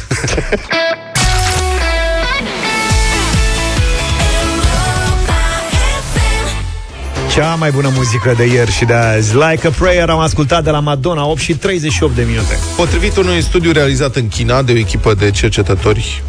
Cea 7.33 7.55
mai 7.55 7.71
bună 7.71 7.91
muzică 7.95 8.33
de 8.37 8.45
ieri 8.45 8.71
și 8.71 8.85
de 8.85 8.93
azi. 8.93 9.35
Like 9.35 9.67
a 9.67 9.69
Prayer 9.69 10.09
am 10.09 10.19
ascultat 10.19 10.63
de 10.63 10.69
la 10.69 10.79
Madonna, 10.79 11.25
8 11.25 11.39
și 11.39 11.53
38 11.53 12.15
de 12.15 12.23
minute. 12.23 12.59
Potrivit 12.75 13.17
unui 13.17 13.41
studiu 13.41 13.71
realizat 13.71 14.15
în 14.15 14.27
China 14.27 14.61
de 14.61 14.71
o 14.71 14.75
echipă 14.75 15.13
de 15.13 15.31
cercetători 15.31 16.23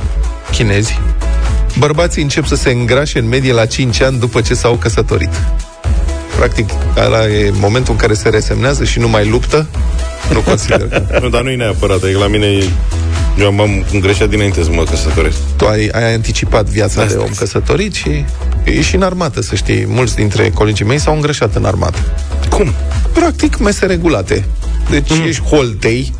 chinezi, 0.51 1.01
bărbații 1.79 2.22
încep 2.22 2.47
să 2.47 2.55
se 2.55 2.70
îngrașe 2.70 3.18
în 3.18 3.29
medie 3.29 3.53
la 3.53 3.66
5 3.66 4.01
ani 4.01 4.18
după 4.18 4.41
ce 4.41 4.55
s-au 4.55 4.75
căsătorit. 4.75 5.31
Practic, 6.37 6.70
ăla 6.97 7.29
e 7.29 7.51
momentul 7.61 7.93
în 7.93 7.99
care 7.99 8.14
se 8.14 8.29
resemnează 8.29 8.85
și 8.85 8.99
nu 8.99 9.09
mai 9.09 9.29
luptă. 9.29 9.66
Nu 10.33 10.41
consider 10.41 10.89
că... 10.89 11.03
Nu, 11.22 11.29
dar 11.29 11.43
nu 11.43 11.51
e 11.51 11.57
neapărat, 11.57 12.03
adică 12.03 12.18
la 12.18 12.27
mine 12.27 12.47
e 12.47 12.68
Eu 13.39 13.53
m-am 13.53 13.85
îngreșat 13.93 14.29
dinainte 14.29 14.62
să 14.62 14.70
mă 14.70 14.83
căsătoresc. 14.83 15.37
Tu 15.57 15.66
ai, 15.66 15.89
ai 15.89 16.14
anticipat 16.14 16.64
viața 16.64 17.01
Asta 17.01 17.14
de 17.14 17.20
om 17.20 17.31
căsătorit 17.37 17.95
și 17.95 18.25
e 18.64 18.83
și 18.83 18.95
în 18.95 19.03
armată, 19.03 19.43
să 19.43 19.55
știi. 19.55 19.87
Mulți 19.89 20.14
dintre 20.14 20.51
colegii 20.51 20.85
mei 20.85 20.99
s-au 20.99 21.14
îngrășat 21.14 21.55
în 21.55 21.64
armată. 21.64 21.99
Cum? 22.51 22.75
Practic, 23.12 23.59
mese 23.59 23.87
regulate. 23.87 24.45
Deci 24.91 25.11
mm. 25.11 25.27
ești 25.27 25.43
holtei, 25.43 26.12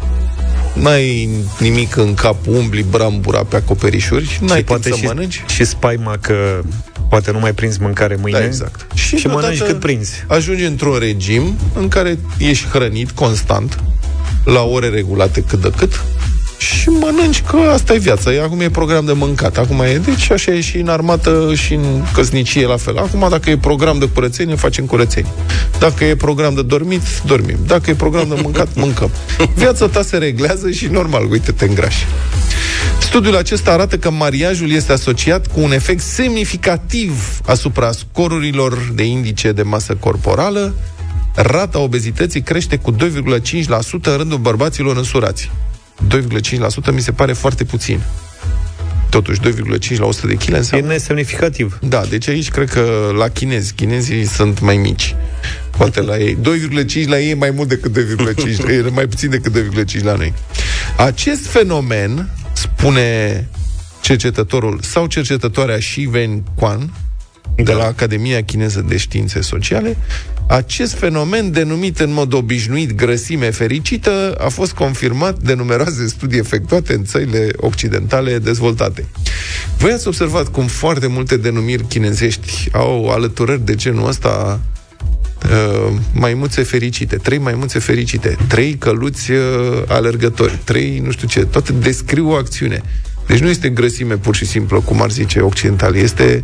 n-ai 0.75 1.29
nimic 1.59 1.97
în 1.97 2.15
cap, 2.15 2.47
umbli 2.47 2.83
brambura 2.91 3.45
pe 3.45 3.57
acoperișuri, 3.57 4.39
n-ai 4.41 4.55
timp 4.55 4.67
poate 4.67 4.91
să 4.91 4.97
și, 4.97 5.05
mănânci. 5.05 5.45
și 5.47 5.65
spaima 5.65 6.19
că 6.21 6.61
poate 7.09 7.31
nu 7.31 7.39
mai 7.39 7.53
prinzi 7.53 7.81
mâncare 7.81 8.17
mâine. 8.21 8.39
Da, 8.39 8.45
exact. 8.45 8.87
Și, 8.95 9.17
și 9.17 9.27
mănânci 9.27 9.57
deodată 9.57 9.73
cât 9.73 9.81
prinzi. 9.81 10.25
Ajungi 10.27 10.65
într-un 10.65 10.99
regim 10.99 11.59
în 11.75 11.89
care 11.89 12.19
ești 12.39 12.67
hrănit 12.69 13.11
constant, 13.11 13.79
la 14.45 14.63
ore 14.63 14.89
regulate 14.89 15.43
cât 15.43 15.61
de 15.61 15.73
cât, 15.77 16.05
și 16.65 16.89
mănânci 16.89 17.43
că 17.43 17.57
asta 17.57 17.95
e 17.95 17.99
viața. 17.99 18.33
E, 18.33 18.43
acum 18.43 18.61
e 18.61 18.71
program 18.71 19.05
de 19.05 19.13
mâncat. 19.13 19.59
Acum 19.59 19.81
e, 19.81 20.01
deci 20.05 20.31
așa 20.31 20.53
e 20.53 20.61
și 20.61 20.77
în 20.77 20.89
armată 20.89 21.53
și 21.55 21.75
în 21.75 22.03
căsnicie 22.13 22.67
la 22.67 22.77
fel. 22.77 22.99
Acum 22.99 23.27
dacă 23.31 23.51
e 23.51 23.57
program 23.57 23.99
de 23.99 24.09
curățenie, 24.09 24.55
facem 24.55 24.85
curățenie. 24.85 25.33
Dacă 25.79 26.05
e 26.05 26.17
program 26.17 26.55
de 26.55 26.63
dormit, 26.63 27.03
dormim. 27.27 27.57
Dacă 27.67 27.91
e 27.91 27.95
program 27.95 28.29
de 28.29 28.41
mâncat, 28.43 28.69
mâncăm. 28.85 29.11
Viața 29.55 29.89
ta 29.89 30.03
se 30.03 30.17
reglează 30.17 30.71
și 30.71 30.87
normal, 30.87 31.31
uite, 31.31 31.53
te 31.53 31.65
îngrași. 31.65 32.07
Studiul 33.01 33.37
acesta 33.37 33.71
arată 33.71 33.99
că 33.99 34.11
mariajul 34.11 34.71
este 34.71 34.93
asociat 34.93 35.47
cu 35.47 35.61
un 35.61 35.73
efect 35.73 36.01
semnificativ 36.01 37.41
asupra 37.45 37.91
scorurilor 37.93 38.93
de 38.95 39.05
indice 39.05 39.53
de 39.53 39.63
masă 39.63 39.95
corporală. 39.95 40.75
Rata 41.35 41.79
obezității 41.79 42.43
crește 42.43 42.77
cu 42.77 42.93
2,5% 42.93 42.99
în 44.03 44.17
rândul 44.17 44.39
bărbaților 44.39 44.97
însurați. 44.97 45.51
2,5% 46.09 46.93
mi 46.93 47.01
se 47.01 47.13
pare 47.13 47.33
foarte 47.33 47.65
puțin. 47.65 48.01
Totuși, 49.11 49.41
2,5 49.41 49.97
la 49.97 50.07
100 50.07 50.27
de 50.27 50.35
kg 50.35 50.53
înseamnă... 50.53 50.87
E 50.87 50.91
nesemnificativ. 50.91 51.79
Da, 51.83 52.05
deci 52.09 52.29
aici 52.29 52.51
cred 52.51 52.71
că 52.71 53.13
la 53.17 53.29
chinezi, 53.29 53.73
chinezii 53.73 54.25
sunt 54.25 54.61
mai 54.61 54.77
mici. 54.77 55.15
Poate 55.77 56.01
la 56.01 56.19
ei. 56.19 56.39
2,5 57.03 57.09
la 57.09 57.19
ei 57.19 57.31
e 57.31 57.35
mai 57.35 57.51
mult 57.51 57.69
decât 57.69 57.99
2,5, 57.99 58.69
e 58.69 58.91
mai 58.93 59.07
puțin 59.07 59.31
decât 59.31 59.85
2,5 59.97 60.03
la 60.03 60.15
noi. 60.15 60.33
Acest 60.97 61.47
fenomen, 61.47 62.31
spune 62.53 63.49
cercetătorul 64.01 64.79
sau 64.83 65.07
cercetătoarea 65.07 65.79
Shi 65.79 66.09
Wen 66.13 66.43
Quan, 66.55 66.93
de 67.57 67.73
la 67.73 67.85
Academia 67.85 68.43
Chineză 68.43 68.85
de 68.89 68.97
Științe 68.97 69.41
Sociale, 69.41 69.97
acest 70.47 70.95
fenomen, 70.95 71.51
denumit 71.51 72.01
în 72.01 72.13
mod 72.13 72.33
obișnuit 72.33 72.95
grăsime 72.95 73.51
fericită, 73.51 74.35
a 74.39 74.49
fost 74.49 74.73
confirmat 74.73 75.39
de 75.39 75.55
numeroase 75.55 76.07
studii 76.07 76.39
efectuate 76.39 76.95
în 76.95 77.05
țările 77.05 77.49
occidentale 77.57 78.39
dezvoltate. 78.39 79.07
Voi 79.79 79.93
ați 79.93 80.09
observat 80.09 80.49
cum 80.49 80.67
foarte 80.67 81.07
multe 81.07 81.37
denumiri 81.37 81.85
chinezești 81.85 82.69
au 82.73 83.09
alăturări 83.09 83.65
de 83.65 83.75
genul 83.75 84.09
ăsta 84.09 84.61
uh, 85.45 85.93
maimuțe 86.13 86.63
fericite, 86.63 87.17
trei 87.17 87.39
maimuțe 87.39 87.79
fericite, 87.79 88.37
trei 88.49 88.75
căluți 88.75 89.31
uh, 89.31 89.39
alergători, 89.87 90.59
trei 90.65 90.99
nu 90.99 91.11
știu 91.11 91.29
ce, 91.29 91.45
toate 91.45 91.73
descriu 91.73 92.31
o 92.31 92.35
acțiune. 92.35 92.83
Deci 93.27 93.39
nu 93.39 93.49
este 93.49 93.69
grăsime 93.69 94.17
pur 94.17 94.35
și 94.35 94.45
simplu, 94.45 94.81
cum 94.81 95.03
ar 95.03 95.11
zice 95.11 95.41
occidental, 95.41 95.97
este 95.97 96.43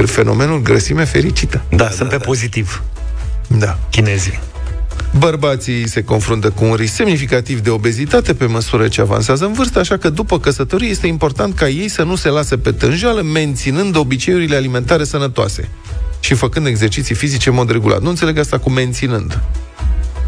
gr- 0.00 0.04
fenomenul 0.04 0.62
grăsime 0.62 1.04
fericită. 1.04 1.62
Da, 1.68 1.76
da 1.76 1.88
sunt 1.88 1.98
da, 1.98 2.16
pe 2.16 2.16
da. 2.16 2.24
pozitiv. 2.24 2.82
Da. 3.46 3.78
Chinezii. 3.90 4.40
Bărbații 5.18 5.88
se 5.88 6.04
confruntă 6.04 6.50
cu 6.50 6.64
un 6.64 6.74
risc 6.74 6.94
semnificativ 6.94 7.60
de 7.60 7.70
obezitate 7.70 8.34
pe 8.34 8.46
măsură 8.46 8.88
ce 8.88 9.00
avansează 9.00 9.44
în 9.44 9.52
vârstă, 9.52 9.78
așa 9.78 9.96
că 9.96 10.08
după 10.10 10.40
căsătorie 10.40 10.88
este 10.88 11.06
important 11.06 11.54
ca 11.54 11.68
ei 11.68 11.88
să 11.88 12.02
nu 12.02 12.16
se 12.16 12.28
lase 12.28 12.58
pe 12.58 12.72
tânjală, 12.72 13.22
menținând 13.22 13.96
obiceiurile 13.96 14.56
alimentare 14.56 15.04
sănătoase 15.04 15.68
și 16.20 16.34
făcând 16.34 16.66
exerciții 16.66 17.14
fizice 17.14 17.48
în 17.48 17.54
mod 17.54 17.70
regulat. 17.70 18.00
Nu 18.00 18.08
înțeleg 18.08 18.38
asta 18.38 18.58
cu 18.58 18.70
menținând. 18.70 19.40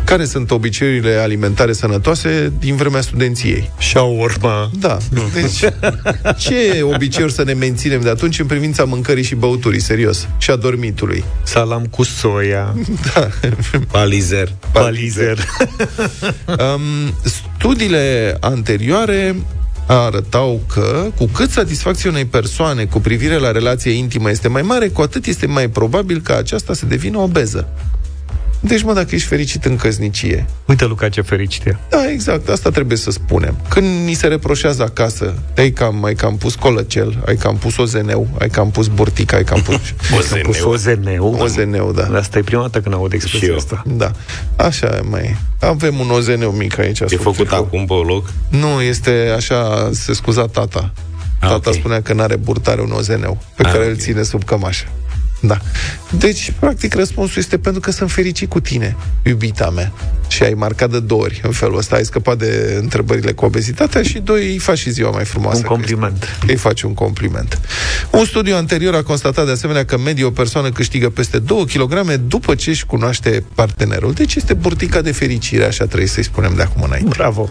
Care 0.04 0.24
sunt 0.24 0.50
obiceiurile 0.50 1.14
alimentare 1.14 1.72
sănătoase 1.72 2.52
din 2.58 2.76
vremea 2.76 3.00
studenției? 3.00 3.70
Shawarma. 3.80 4.70
Da. 4.78 4.98
Deci, 5.32 5.58
ce 6.38 6.82
obiceiuri 6.82 7.32
să 7.32 7.44
ne 7.44 7.52
menținem 7.52 8.00
de 8.00 8.08
atunci 8.08 8.38
în 8.38 8.46
privința 8.46 8.84
mâncării 8.84 9.22
și 9.22 9.34
băuturii, 9.34 9.80
serios? 9.80 10.28
Și 10.38 10.50
a 10.50 10.56
dormitului? 10.56 11.24
Salam 11.42 11.86
cu 11.86 12.02
soia. 12.02 12.74
Da. 13.14 13.28
Palizer. 13.90 14.52
Palizer. 14.72 15.38
um, 16.46 17.14
studiile 17.24 18.36
anterioare 18.40 19.36
arătau 19.86 20.60
că 20.72 21.06
cu 21.16 21.26
cât 21.26 21.50
satisfacția 21.50 22.10
unei 22.10 22.24
persoane 22.24 22.84
cu 22.84 23.00
privire 23.00 23.36
la 23.36 23.50
relația 23.50 23.92
intimă 23.92 24.30
este 24.30 24.48
mai 24.48 24.62
mare, 24.62 24.88
cu 24.88 25.00
atât 25.00 25.26
este 25.26 25.46
mai 25.46 25.68
probabil 25.68 26.20
ca 26.20 26.36
aceasta 26.36 26.74
să 26.74 26.86
devină 26.86 27.18
obeză. 27.18 27.68
Deci, 28.66 28.82
mă, 28.82 28.92
dacă 28.92 29.14
ești 29.14 29.28
fericit 29.28 29.64
în 29.64 29.76
căsnicie... 29.76 30.46
Uite, 30.64 30.84
Luca, 30.84 31.08
ce 31.08 31.20
fericit 31.20 31.66
e. 31.66 31.76
Da, 31.88 32.10
exact, 32.10 32.48
asta 32.48 32.70
trebuie 32.70 32.98
să 32.98 33.10
spunem. 33.10 33.56
Când 33.68 34.04
ni 34.04 34.14
se 34.14 34.26
reproșează 34.26 34.82
acasă, 34.82 35.34
ai 35.56 35.70
cam, 35.70 36.04
ai 36.04 36.14
cam 36.14 36.36
pus 36.36 36.54
colăcel, 36.54 37.22
ai 37.26 37.36
cam 37.36 37.56
pus 37.56 37.76
ozeneu, 37.76 38.28
ai 38.38 38.48
cam 38.48 38.70
pus 38.70 38.86
burtic, 38.86 39.32
ai 39.32 39.44
cam 39.44 39.60
pus... 39.62 39.74
ozeneu. 40.18 40.50
Pus 40.50 40.62
ozeneu. 40.62 41.36
Ozeneu, 41.38 41.92
da. 41.92 42.18
Asta 42.18 42.38
e 42.38 42.42
prima 42.42 42.62
dată 42.62 42.80
când 42.80 42.94
aud 42.94 43.12
expresia 43.12 43.56
asta. 43.56 43.82
Da. 43.86 44.10
Așa 44.56 45.00
mai 45.10 45.36
Avem 45.60 45.98
un 45.98 46.10
ozeneu 46.10 46.50
mic 46.50 46.78
aici. 46.78 47.00
E 47.00 47.16
făcut 47.16 47.52
acum 47.52 47.86
pe 47.86 47.94
loc? 48.06 48.32
Nu, 48.48 48.80
este 48.80 49.32
așa, 49.36 49.90
se 49.92 50.12
scuza 50.12 50.46
tata. 50.46 50.92
Ah, 51.40 51.48
tata 51.48 51.54
okay. 51.56 51.72
spunea 51.72 52.02
că 52.02 52.12
n-are 52.12 52.36
burtare 52.36 52.80
un 52.80 52.90
ozeneu, 52.90 53.42
pe 53.56 53.62
ah, 53.62 53.70
care 53.70 53.78
okay. 53.78 53.90
îl 53.90 53.96
ține 53.98 54.22
sub 54.22 54.44
cămașă. 54.44 54.86
Da. 55.46 55.58
Deci, 56.10 56.52
practic, 56.58 56.94
răspunsul 56.94 57.38
este 57.38 57.58
pentru 57.58 57.80
că 57.80 57.90
sunt 57.90 58.10
fericit 58.10 58.48
cu 58.48 58.60
tine, 58.60 58.96
iubita 59.22 59.70
mea. 59.70 59.92
Și 60.28 60.42
ai 60.42 60.54
marcat 60.54 60.90
de 60.90 61.00
două 61.00 61.22
ori 61.22 61.40
în 61.44 61.50
felul 61.50 61.78
ăsta. 61.78 61.96
Ai 61.96 62.04
scăpat 62.04 62.38
de 62.38 62.78
întrebările 62.80 63.32
cu 63.32 63.44
obezitatea 63.44 64.02
și 64.02 64.18
doi, 64.18 64.50
îi 64.50 64.58
faci 64.58 64.78
și 64.78 64.90
ziua 64.90 65.10
mai 65.10 65.24
frumoasă. 65.24 65.58
Un 65.58 65.64
compliment. 65.64 66.18
Crezi. 66.18 66.52
Îi 66.52 66.56
faci 66.56 66.82
un 66.82 66.94
compliment. 66.94 67.60
Un 68.10 68.24
studiu 68.24 68.56
anterior 68.56 68.94
a 68.94 69.02
constatat 69.02 69.44
de 69.44 69.50
asemenea 69.50 69.84
că 69.84 69.98
medie 69.98 70.24
o 70.24 70.30
persoană 70.30 70.70
câștigă 70.70 71.10
peste 71.10 71.38
2 71.38 71.66
kg 71.66 72.10
după 72.12 72.54
ce 72.54 72.70
își 72.70 72.86
cunoaște 72.86 73.44
partenerul. 73.54 74.12
Deci 74.12 74.34
este 74.34 74.54
burtica 74.54 75.00
de 75.00 75.12
fericire, 75.12 75.64
așa 75.64 75.84
trebuie 75.86 76.08
să-i 76.08 76.24
spunem 76.24 76.52
de 76.56 76.62
acum 76.62 76.82
înainte. 76.82 77.14
Bravo! 77.16 77.50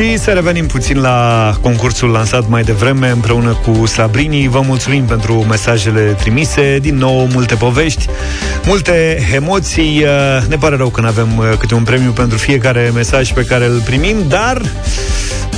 Și 0.00 0.18
să 0.18 0.30
revenim 0.30 0.66
puțin 0.66 1.00
la 1.00 1.52
concursul 1.60 2.10
lansat 2.10 2.48
mai 2.48 2.62
devreme 2.62 3.08
împreună 3.08 3.58
cu 3.66 3.86
Sabrini. 3.86 4.48
Vă 4.48 4.60
mulțumim 4.60 5.04
pentru 5.04 5.34
mesajele 5.34 6.00
trimise. 6.00 6.78
Din 6.78 6.96
nou, 6.96 7.28
multe 7.32 7.54
povești, 7.54 8.06
multe 8.64 9.28
emoții. 9.34 10.04
Ne 10.48 10.56
pare 10.56 10.76
rău 10.76 10.88
că 10.88 11.00
nu 11.00 11.06
avem 11.06 11.36
uh, 11.36 11.52
câte 11.58 11.74
un 11.74 11.82
premiu 11.82 12.10
pentru 12.10 12.38
fiecare 12.38 12.90
mesaj 12.94 13.32
pe 13.32 13.44
care 13.44 13.64
îl 13.64 13.80
primim, 13.84 14.16
dar 14.28 14.62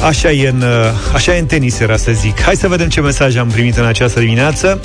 Așa 0.07 0.31
e, 0.31 0.49
în, 0.49 0.61
uh, 0.61 1.13
așa 1.15 1.37
e 1.37 1.39
în 1.39 1.47
tenis, 1.47 1.81
era 1.81 1.97
să 1.97 2.13
zic. 2.13 2.41
Hai 2.41 2.57
să 2.57 2.69
vedem 2.69 2.89
ce 2.89 3.01
mesaj 3.01 3.37
am 3.37 3.49
primit 3.49 3.77
în 3.77 3.85
această 3.85 4.21
dimineață. 4.21 4.81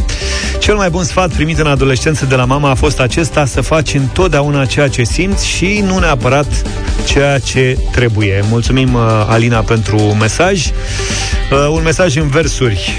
Cel 0.60 0.76
mai 0.76 0.90
bun 0.90 1.04
sfat 1.04 1.34
primit 1.34 1.60
în 1.60 1.68
adolescență 1.68 2.26
de 2.26 2.36
la 2.36 2.46
mama 2.46 2.70
a 2.70 2.74
fost 2.74 3.00
acesta 3.00 3.46
să 3.46 3.62
faci 3.62 3.94
întotdeauna 3.94 4.66
ceea 4.66 4.88
ce 4.88 5.04
simți 5.04 5.48
și 5.48 5.84
nu 5.86 5.98
neapărat 6.00 6.62
ceea 7.06 7.40
ce 7.40 7.78
trebuie. 7.92 8.44
Mulțumim, 8.50 8.94
uh, 8.94 9.02
Alina, 9.28 9.60
pentru 9.60 9.98
mesaj. 9.98 10.66
Uh, 10.66 11.68
un 11.72 11.84
mesaj 11.84 12.16
în 12.16 12.28
versuri 12.28 12.94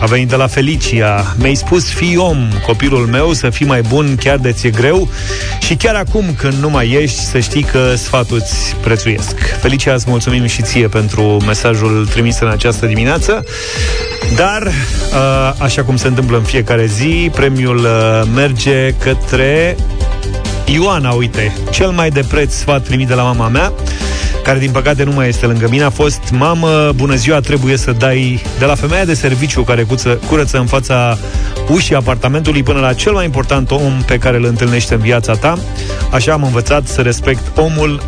a 0.00 0.06
venit 0.06 0.28
de 0.28 0.36
la 0.36 0.46
Felicia. 0.46 1.34
Mi-ai 1.38 1.54
spus, 1.54 1.92
fii 1.92 2.16
om, 2.16 2.48
copilul 2.66 3.06
meu, 3.06 3.32
să 3.32 3.50
fii 3.50 3.66
mai 3.66 3.80
bun, 3.80 4.16
chiar 4.20 4.36
de 4.36 4.52
ți-e 4.52 4.70
greu 4.70 5.08
și 5.60 5.74
chiar 5.74 5.94
acum 5.94 6.24
când 6.36 6.54
nu 6.54 6.70
mai 6.70 6.90
ești, 6.90 7.18
să 7.18 7.38
știi 7.38 7.62
că 7.62 7.94
sfatul 7.96 8.36
îți 8.36 8.76
prețuiesc. 8.80 9.38
Felicia, 9.60 9.94
îți 9.94 10.04
mulțumim 10.08 10.46
și 10.46 10.62
ție 10.62 10.88
pentru 10.88 11.22
mesajul 11.22 12.06
trimis 12.10 12.38
în 12.40 12.48
această 12.48 12.86
dimineață. 12.86 13.44
Dar, 14.36 14.62
uh, 14.62 15.52
așa 15.58 15.82
cum 15.82 15.96
se 15.96 16.06
întâmplă 16.06 16.36
în 16.36 16.42
fiecare 16.42 16.86
zi, 16.86 17.30
premiul 17.34 17.78
uh, 17.78 18.22
merge 18.34 18.94
către 18.98 19.76
Ioana, 20.64 21.10
uite, 21.10 21.56
cel 21.70 21.90
mai 21.90 22.08
de 22.08 22.24
preț 22.28 22.54
sfat 22.54 22.82
primit 22.82 23.08
de 23.08 23.14
la 23.14 23.22
mama 23.22 23.48
mea 23.48 23.72
care 24.50 24.62
din 24.62 24.72
păcate 24.72 25.04
nu 25.04 25.12
mai 25.12 25.28
este 25.28 25.46
lângă 25.46 25.66
mine, 25.70 25.82
a 25.82 25.90
fost 25.90 26.20
Mamă, 26.32 26.92
bună 26.94 27.14
ziua, 27.14 27.40
trebuie 27.40 27.76
să 27.76 27.92
dai 27.92 28.42
de 28.58 28.64
la 28.64 28.74
femeia 28.74 29.04
de 29.04 29.14
serviciu 29.14 29.62
care 29.62 29.82
cuță, 29.82 30.20
curăță 30.28 30.58
în 30.58 30.66
fața 30.66 31.18
ușii 31.68 31.94
apartamentului 31.94 32.62
până 32.62 32.80
la 32.80 32.92
cel 32.92 33.12
mai 33.12 33.24
important 33.24 33.70
om 33.70 34.02
pe 34.06 34.18
care 34.18 34.36
îl 34.36 34.44
întâlnește 34.44 34.94
în 34.94 35.00
viața 35.00 35.32
ta. 35.32 35.58
Așa 36.10 36.32
am 36.32 36.42
învățat 36.42 36.86
să 36.86 37.00
respect 37.00 37.58
omul 37.58 38.02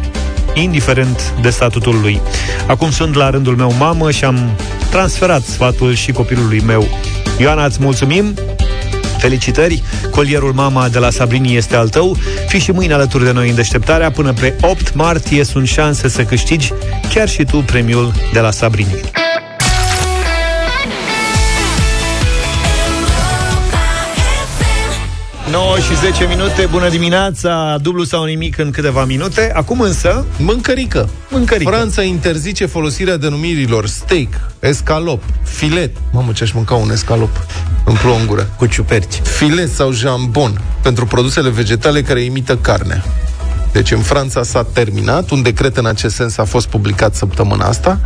indiferent 0.55 1.35
de 1.41 1.51
statutul 1.51 2.01
lui. 2.01 2.21
Acum 2.67 2.91
sunt 2.91 3.15
la 3.15 3.31
rândul 3.31 3.57
meu 3.57 3.75
mamă 3.79 4.11
și 4.11 4.25
am 4.25 4.39
transferat 4.91 5.43
sfatul 5.43 5.95
și 5.95 6.13
copilului 6.13 6.63
meu. 6.67 6.89
Ioana, 7.39 7.65
îți 7.65 7.79
mulțumim 7.81 8.35
Felicitări! 9.23 9.83
Colierul 10.11 10.53
Mama 10.53 10.89
de 10.89 10.99
la 10.99 11.11
Sabrini 11.11 11.57
este 11.57 11.77
al 11.77 11.89
tău. 11.89 12.17
Fii 12.47 12.61
și 12.61 12.71
mâine 12.71 12.93
alături 12.93 13.25
de 13.25 13.33
noi 13.33 13.49
în 13.49 13.55
deșteptarea. 13.55 14.11
Până 14.11 14.33
pe 14.33 14.57
8 14.61 14.95
martie 14.95 15.45
sunt 15.45 15.67
șanse 15.67 16.09
să 16.09 16.25
câștigi 16.25 16.73
chiar 17.15 17.29
și 17.29 17.45
tu 17.45 17.57
premiul 17.57 18.13
de 18.33 18.41
la 18.41 18.51
Sabrini. 18.51 19.01
9 25.53 25.79
și 25.79 25.97
10 25.97 26.27
minute, 26.27 26.69
bună 26.71 26.89
dimineața, 26.89 27.77
dublu 27.83 28.05
sau 28.05 28.25
nimic 28.25 28.59
în 28.59 28.71
câteva 28.71 29.05
minute. 29.05 29.53
Acum 29.55 29.81
însă... 29.81 30.25
Mâncărică. 30.39 31.09
Mâncărică. 31.31 31.71
Franța 31.71 32.03
interzice 32.03 32.67
folosirea 32.67 33.17
denumirilor 33.17 33.87
steak, 33.87 34.29
escalop, 34.61 35.23
filet. 35.43 35.97
Mamă, 36.13 36.33
ce-aș 36.33 36.53
mânca 36.53 36.75
un 36.75 36.91
escalop. 36.91 37.47
Îmi 37.85 37.97
plouă 37.97 38.19
în 38.19 38.27
gură. 38.27 38.51
Cu 38.57 38.67
ciuperci. 38.67 39.15
Filet 39.15 39.71
sau 39.71 39.93
jambon 39.93 40.61
pentru 40.83 41.07
produsele 41.07 41.51
vegetale 41.51 42.03
care 42.03 42.21
imită 42.21 42.57
carnea. 42.57 43.05
Deci 43.73 43.91
în 43.91 44.01
Franța 44.01 44.43
s-a 44.43 44.67
terminat, 44.73 45.31
un 45.31 45.43
decret 45.43 45.77
în 45.77 45.87
acest 45.87 46.15
sens 46.15 46.37
a 46.37 46.45
fost 46.45 46.67
publicat 46.67 47.15
săptămâna 47.15 47.67
asta. 47.67 48.01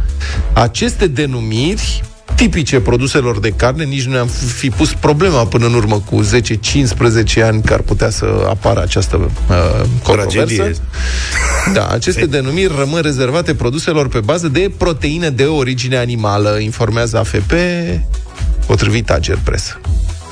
Aceste 0.53 1.07
denumiri 1.07 2.05
tipice 2.37 2.81
produselor 2.81 3.41
de 3.41 3.51
carne, 3.51 3.85
nici 3.85 4.05
nu 4.05 4.13
ne-am 4.13 4.27
fi 4.57 4.71
pus 4.71 4.93
problema 4.93 5.47
până 5.47 5.67
în 5.67 5.75
urmă 5.75 6.03
cu 6.11 6.25
10-15 6.25 7.43
ani 7.43 7.63
că 7.63 7.73
ar 7.73 7.81
putea 7.81 8.11
să 8.11 8.47
apară 8.49 8.81
această 8.83 9.17
uh, 9.17 9.87
controversă. 10.03 10.55
Tragedie. 10.55 10.75
Da, 11.73 11.87
aceste 11.87 12.27
denumiri 12.37 12.75
rămân 12.79 13.03
rezervate 13.03 13.55
produselor 13.55 14.09
pe 14.09 14.21
bază 14.21 14.49
de 14.49 14.71
proteine 14.77 15.31
de 15.31 15.45
origine 15.45 15.97
animală, 15.97 16.59
informează 16.59 17.19
AFP, 17.19 17.53
potrivit 18.67 19.11
Ager 19.11 19.39
Press. 19.45 19.79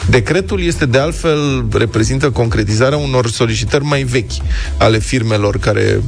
Decretul 0.09 0.63
este 0.63 0.87
de 0.87 0.99
altfel 0.99 1.67
reprezintă 1.73 2.31
concretizarea 2.31 2.99
unor 2.99 3.29
solicitări 3.29 3.85
mai 3.85 4.03
vechi 4.03 4.33
ale 4.79 4.99
firmelor 4.99 5.59
care 5.59 6.03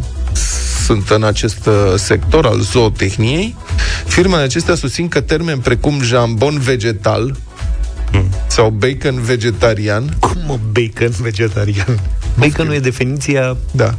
sunt 0.86 1.08
în 1.08 1.24
acest 1.24 1.66
uh, 1.66 1.74
sector 1.96 2.46
al 2.46 2.60
zootehniei. 2.60 3.56
Firmele 4.04 4.42
acestea 4.42 4.74
susțin 4.74 5.08
că 5.08 5.20
termeni 5.20 5.60
precum 5.60 6.02
jambon 6.02 6.58
vegetal 6.58 7.36
sau 8.46 8.70
bacon 8.70 9.20
vegetarian 9.20 10.16
Cum 10.20 10.36
mă, 10.46 10.58
bacon 10.72 11.14
vegetarian? 11.20 12.00
Bacon 12.38 12.66
nu 12.66 12.74
e 12.74 12.78
definiția... 12.78 13.56
Da. 13.70 13.94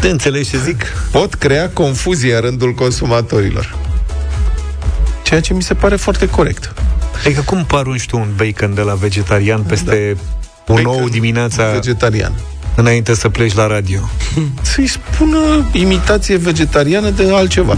Te 0.00 0.08
înțelegi 0.08 0.50
ce 0.50 0.58
zic? 0.58 0.82
pot 1.10 1.34
crea 1.34 1.70
confuzie 1.70 2.34
în 2.34 2.40
rândul 2.40 2.72
consumatorilor. 2.74 3.76
Ceea 5.22 5.40
ce 5.40 5.54
mi 5.54 5.62
se 5.62 5.74
pare 5.74 5.96
foarte 5.96 6.28
corect. 6.28 6.74
Adică 7.24 7.40
cum 7.40 7.64
parunși 7.64 8.06
tu 8.06 8.16
un 8.16 8.32
bacon 8.36 8.74
de 8.74 8.80
la 8.80 8.94
vegetarian 8.94 9.62
peste 9.62 10.16
da. 10.16 10.72
un 10.72 10.82
Bacon 10.82 11.02
ou 11.02 11.08
dimineața 11.08 11.70
Vegetarian. 11.70 12.32
Înainte 12.74 13.14
să 13.14 13.28
pleci 13.28 13.54
la 13.54 13.66
radio? 13.66 14.00
Să-i 14.62 14.86
spună 14.86 15.68
imitație 15.72 16.36
vegetariană 16.36 17.10
de 17.10 17.30
altceva. 17.34 17.76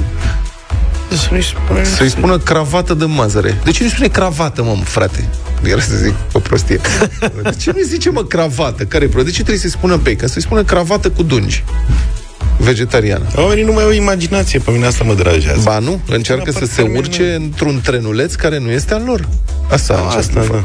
Să-i 1.96 2.08
spună 2.08 2.38
cravată 2.38 2.94
de 2.94 3.04
mazăre. 3.04 3.58
De 3.64 3.70
ce 3.70 3.82
nu 3.82 3.88
spune 3.88 4.08
cravată, 4.08 4.62
mă, 4.62 4.76
frate? 4.84 5.28
Era 5.62 5.80
să 5.80 5.96
zic 5.96 6.14
o 6.32 6.38
prostie. 6.38 6.80
De 7.42 7.54
ce 7.58 7.72
nu 7.74 7.82
zice, 7.82 8.10
mă, 8.10 8.24
cravată? 8.24 8.84
Care 8.84 9.04
e 9.04 9.08
pro- 9.08 9.22
De 9.22 9.28
ce 9.30 9.36
trebuie 9.36 9.58
să-i 9.58 9.70
spună 9.70 9.96
bacon? 9.96 10.28
Să-i 10.28 10.42
spună 10.42 10.62
cravată 10.64 11.10
cu 11.10 11.22
dungi. 11.22 11.64
Vegetariană. 12.58 13.24
Oamenii 13.36 13.64
nu 13.64 13.72
mai 13.72 13.82
au 13.84 13.90
imaginație, 13.90 14.58
pe 14.58 14.70
mine 14.70 14.86
asta 14.86 15.04
mă 15.04 15.14
deranjează. 15.14 15.60
Ba 15.64 15.78
nu, 15.78 16.00
încearcă 16.08 16.50
să 16.50 16.64
se 16.64 16.82
urce 16.82 17.34
într-un 17.34 17.80
trenuleț 17.84 18.34
care 18.34 18.58
nu 18.58 18.70
este 18.70 18.94
al 18.94 19.02
lor. 19.06 19.28
Asta 19.70 19.94
încearcă 19.94 20.18
asta, 20.18 20.40
să 20.40 20.46
facă. 20.46 20.64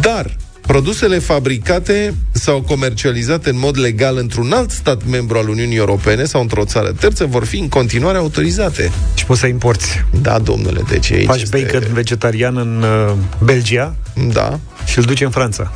Dar 0.00 0.36
produsele 0.72 1.18
fabricate 1.18 2.14
sau 2.30 2.60
comercializate 2.60 3.50
în 3.50 3.58
mod 3.58 3.78
legal 3.78 4.16
într-un 4.16 4.52
alt 4.52 4.70
stat 4.70 5.04
membru 5.06 5.38
al 5.38 5.48
Uniunii 5.48 5.76
Europene 5.76 6.24
sau 6.24 6.40
într-o 6.40 6.64
țară 6.64 6.92
terță 6.92 7.24
vor 7.24 7.44
fi 7.44 7.58
în 7.58 7.68
continuare 7.68 8.18
autorizate. 8.18 8.92
Și 9.14 9.24
poți 9.24 9.40
să 9.40 9.46
importi. 9.46 10.04
Da, 10.22 10.38
domnule, 10.38 10.82
deci 10.88 11.12
aici 11.12 11.26
Faci 11.26 11.42
este... 11.42 11.60
bacon 11.60 11.92
vegetarian 11.92 12.56
în 12.56 12.82
uh, 12.82 13.14
Belgia 13.44 13.96
Da. 14.32 14.58
Și 14.84 14.98
îl 14.98 15.04
duci 15.04 15.20
în 15.20 15.30
Franța. 15.30 15.72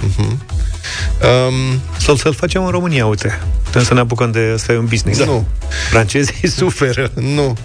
Um, 1.22 1.80
Sau 1.98 2.14
să-l 2.16 2.34
facem 2.34 2.64
în 2.64 2.70
România, 2.70 3.06
uite. 3.06 3.40
Putem 3.62 3.82
să 3.82 3.94
ne 3.94 4.00
apucăm 4.00 4.30
de 4.30 4.50
asta 4.54 4.72
e 4.72 4.76
un 4.78 4.84
business. 4.86 5.24
Nu. 5.24 5.46
Francezii 5.90 6.48
suferă. 6.58 7.10
Nu. 7.14 7.56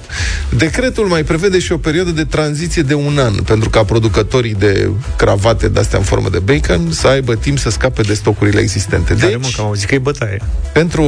Decretul 0.49 1.05
mai 1.07 1.23
prevede 1.23 1.59
și 1.59 1.71
o 1.71 1.77
perioadă 1.77 2.09
de 2.11 2.23
tranziție 2.25 2.81
de 2.81 2.93
un 2.93 3.17
an 3.17 3.33
pentru 3.35 3.69
ca 3.69 3.83
producătorii 3.83 4.53
de 4.55 4.89
cravate 5.15 5.67
de-astea 5.67 5.97
în 5.99 6.03
formă 6.05 6.29
de 6.29 6.39
bacon 6.39 6.91
să 6.91 7.07
aibă 7.07 7.35
timp 7.35 7.59
să 7.59 7.69
scape 7.69 8.01
de 8.01 8.13
stocurile 8.13 8.59
existente. 8.59 9.13
Deci, 9.13 9.31
mă, 9.33 9.39
Deci, 9.41 9.55
că 9.55 9.61
am 9.61 9.67
auzit 9.67 9.87
că 9.87 9.95
e 9.95 9.99
bătaie. 9.99 10.41
pentru 10.73 11.03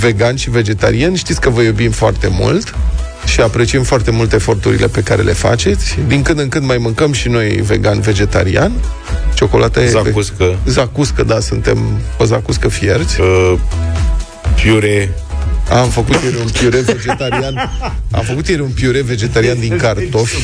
vegani 0.00 0.38
și 0.38 0.50
vegetariani, 0.50 1.16
știți 1.16 1.40
că 1.40 1.50
vă 1.50 1.62
iubim 1.62 1.90
foarte 1.90 2.28
mult 2.30 2.74
și 3.24 3.40
apreciem 3.40 3.82
foarte 3.82 4.10
mult 4.10 4.32
eforturile 4.32 4.86
pe 4.86 5.00
care 5.00 5.22
le 5.22 5.32
faceți. 5.32 5.98
Din 6.06 6.22
când 6.22 6.38
în 6.38 6.48
când 6.48 6.66
mai 6.66 6.78
mâncăm 6.78 7.12
și 7.12 7.28
noi 7.28 7.48
vegan-vegetarian. 7.48 8.72
Ciocolata 9.34 9.82
e... 9.82 9.88
Zacuscă. 9.88 10.58
Zacuscă, 10.66 11.22
da, 11.22 11.40
suntem 11.40 11.78
o 12.18 12.24
zacuscă 12.24 12.68
fierți. 12.68 13.20
Uh, 13.20 13.54
piure. 14.54 15.14
Am 15.70 15.88
făcut 15.88 16.22
ieri 16.22 16.36
un 16.36 16.48
piure 16.48 16.80
vegetarian. 16.80 17.54
Am 18.10 18.22
făcut 18.22 18.48
ieri 18.48 18.60
un 18.60 18.70
piure 18.70 19.02
vegetarian 19.02 19.60
din 19.60 19.76
cartofi, 19.76 20.36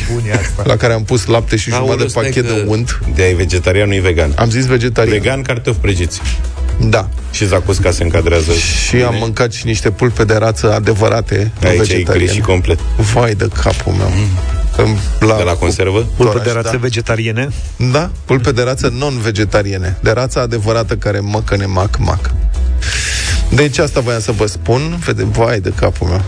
la 0.64 0.76
care 0.76 0.92
am 0.92 1.04
pus 1.04 1.26
lapte 1.26 1.56
și 1.56 1.70
jumătate 1.70 2.04
de 2.04 2.10
pachet 2.12 2.46
de 2.46 2.64
unt. 2.66 3.00
De 3.14 3.22
ai 3.22 3.34
vegetarian, 3.34 3.88
nu 3.88 4.00
vegan. 4.00 4.32
Am 4.36 4.50
zis 4.50 4.66
vegetarian. 4.66 5.18
Vegan, 5.18 5.42
cartofi 5.42 5.78
prăjiți. 5.78 6.20
Da. 6.88 7.08
Și 7.30 7.46
zacusca 7.46 7.90
se 7.90 8.02
încadrează. 8.02 8.52
Și 8.88 8.96
am 8.96 9.14
mâncat 9.18 9.52
și 9.52 9.66
niște 9.66 9.90
pulpe 9.90 10.24
de 10.24 10.34
rață 10.34 10.72
adevărate, 10.74 11.50
nu 11.60 11.68
Aici 11.68 11.78
ai 11.80 11.86
vegetariane. 11.86 12.24
greșit 12.24 12.44
complet. 12.44 12.78
Vai 13.12 13.34
de 13.34 13.48
capul 13.62 13.92
meu. 13.92 14.10
Mm. 14.14 14.96
La, 15.20 15.36
De 15.36 15.42
la 15.42 15.52
conservă? 15.52 16.06
Pulpe 16.16 16.38
de 16.38 16.48
Toraș, 16.48 16.62
rațe 16.62 16.76
da. 16.76 16.82
vegetariene. 16.82 17.48
Da, 17.92 18.10
pulpe 18.24 18.52
de 18.52 18.62
rață 18.62 18.88
non-vegetariene. 18.88 19.96
De 20.02 20.10
rață 20.10 20.40
adevărată 20.40 20.96
care 20.96 21.18
măcăne 21.20 21.66
mac-mac. 21.66 22.30
Deci 23.50 23.78
asta 23.78 24.00
voiam 24.00 24.20
să 24.20 24.32
vă 24.32 24.46
spun. 24.46 24.98
Vede, 25.04 25.24
vai 25.24 25.60
de 25.60 25.72
capul 25.76 26.06
meu. 26.08 26.22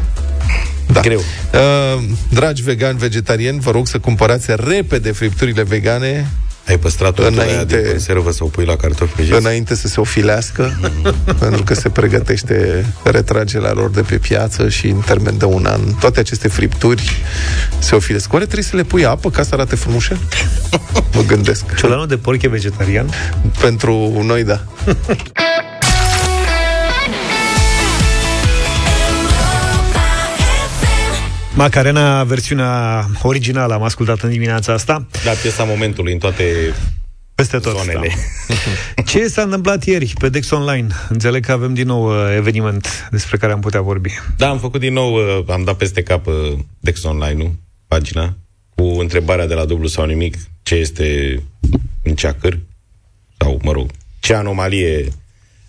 Da. 0.93 1.01
Greu. 1.01 1.19
Uh, 1.19 2.03
dragi 2.31 2.63
vegani, 2.63 2.99
vegetariani, 2.99 3.61
vă 3.61 3.71
rog 3.71 3.87
să 3.87 3.99
cumpărați 3.99 4.47
repede 4.57 5.13
fripturile 5.13 5.63
vegane 5.63 6.31
Ai 6.69 6.79
păstrat 6.79 7.19
o 7.19 7.23
Înainte- 7.23 7.43
Înainte... 7.53 7.77
de 7.77 7.89
conservă 7.89 8.33
să 8.33 8.45
o 8.45 8.47
pui 8.47 8.65
la 8.65 8.77
cartofi 8.77 9.13
prăjiți? 9.13 9.39
înainte 9.39 9.75
să 9.75 9.89
se 9.89 10.01
ofilească, 10.01 10.79
pentru 11.41 11.63
că 11.63 11.75
se 11.75 11.89
pregătește 11.89 12.87
retragerea 13.05 13.73
lor 13.73 13.91
de 13.91 14.01
pe 14.01 14.17
piață 14.17 14.69
și 14.69 14.87
în 14.87 15.01
termen 15.07 15.39
de 15.39 15.45
un 15.45 15.67
an 15.67 15.81
toate 16.01 16.21
aceste 16.21 16.49
fripturi 16.49 17.17
se 17.79 17.95
ofilesc. 17.95 18.33
Oare 18.33 18.45
trebuie 18.45 18.65
să 18.65 18.77
le 18.77 18.83
pui 18.83 19.05
apă 19.05 19.31
ca 19.31 19.43
să 19.43 19.51
arate 19.53 19.77
frumușe? 19.77 20.19
Mă 21.15 21.23
gândesc. 21.27 21.75
Ciolanul 21.77 22.07
de 22.07 22.17
porc 22.17 22.43
e 22.43 22.49
vegetarian? 22.49 23.09
Pentru 23.61 24.23
noi, 24.25 24.45
da. 24.45 24.61
Macarena, 31.55 32.25
versiunea 32.25 33.05
originală 33.23 33.75
am 33.75 33.83
ascultat 33.83 34.21
în 34.21 34.31
dimineața 34.31 34.73
asta. 34.73 35.07
Da, 35.25 35.31
piesa 35.31 35.65
momentului 35.65 36.13
în 36.13 36.19
toate 36.19 36.45
Peste 37.35 37.59
tot. 37.59 37.77
zonele. 37.79 38.09
Da. 38.97 39.03
Ce 39.11 39.29
s-a 39.29 39.43
întâmplat 39.43 39.85
ieri 39.85 40.13
pe 40.19 40.29
Dex 40.29 40.51
Online? 40.51 40.87
Înțeleg 41.09 41.45
că 41.45 41.53
avem 41.53 41.75
din 41.75 41.87
nou 41.87 42.05
uh, 42.09 42.35
eveniment 42.37 43.09
despre 43.11 43.37
care 43.37 43.53
am 43.53 43.61
putea 43.61 43.81
vorbi. 43.81 44.11
Da, 44.37 44.49
am 44.49 44.59
făcut 44.59 44.81
din 44.81 44.93
nou, 44.93 45.15
uh, 45.15 45.45
am 45.49 45.65
dat 45.65 45.77
peste 45.77 46.03
cap 46.03 46.27
uh, 46.27 46.35
Dex 46.81 47.03
Online-ul, 47.03 47.53
pagina, 47.87 48.37
cu 48.75 48.83
întrebarea 48.83 49.47
de 49.47 49.55
la 49.55 49.65
dublu 49.65 49.87
sau 49.87 50.05
nimic, 50.05 50.37
ce 50.63 50.75
este 50.75 51.39
un 52.05 52.15
ceacăr, 52.15 52.59
sau, 53.39 53.61
mă 53.63 53.73
rog, 53.73 53.91
ce 54.21 54.35
anomalie 54.35 55.09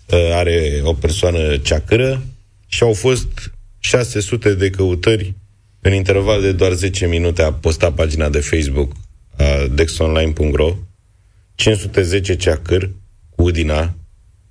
uh, 0.06 0.30
are 0.34 0.80
o 0.82 0.92
persoană 0.92 1.56
ceacără 1.56 2.22
și 2.66 2.82
au 2.82 2.92
fost 2.92 3.52
600 3.78 4.54
de 4.54 4.70
căutări 4.70 5.34
în 5.86 5.92
interval 5.92 6.40
de 6.40 6.52
doar 6.52 6.72
10 6.72 7.06
minute 7.06 7.42
a 7.42 7.52
postat 7.52 7.94
pagina 7.94 8.28
de 8.28 8.40
Facebook 8.40 8.92
a 9.36 9.66
dexonline.ro 9.74 10.76
510 11.54 12.36
ceacări 12.36 12.90
cu 13.30 13.42
Udina, 13.42 13.94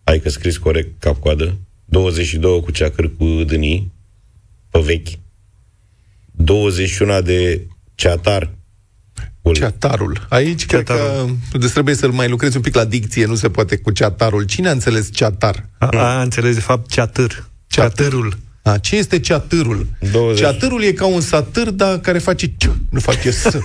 ai 0.04 0.20
că 0.20 0.30
scris 0.30 0.58
corect 0.58 1.00
cap-coadă, 1.00 1.58
22 1.86 2.62
cu 2.62 2.72
ceacări 2.72 3.18
cu 3.18 3.24
Udinii, 3.24 3.92
pe 4.72 4.80
vechi, 4.80 5.08
21 6.32 7.22
de 7.22 7.68
ceatar 7.96 8.50
cu 9.42 9.52
Ceatarul. 9.52 10.26
Aici 10.30 10.66
ceatarul. 10.66 10.84
cred 10.84 11.52
că 11.52 11.58
deci 11.58 11.72
trebuie 11.72 11.96
să-l 11.96 12.12
mai 12.12 12.30
lucrezi 12.30 12.56
un 12.56 12.62
pic 12.62 12.76
la 12.76 12.86
dicție, 12.86 13.26
nu 13.26 13.36
se 13.36 13.50
poate 13.50 13.78
cu 13.78 13.92
ceatarul. 13.92 14.44
Cine 14.44 14.68
a 14.68 14.72
înțeles 14.72 15.10
ceatar? 15.12 15.70
A, 15.78 16.18
a 16.18 16.22
înțeles, 16.22 16.54
de 16.54 16.60
fapt, 16.60 16.90
ceatâr. 16.90 17.50
Ceatârul. 17.68 18.38
A, 18.64 18.78
ce 18.78 18.96
este 18.96 19.20
ceatârul? 19.20 19.88
20. 20.12 20.40
Ceatârul 20.40 20.84
e 20.84 20.92
ca 20.92 21.06
un 21.06 21.22
satâr, 21.22 21.70
dar 21.70 22.00
care 22.00 22.18
face 22.18 22.54
ce, 22.58 22.70
nu 22.90 23.00
face 23.00 23.32
s. 23.32 23.48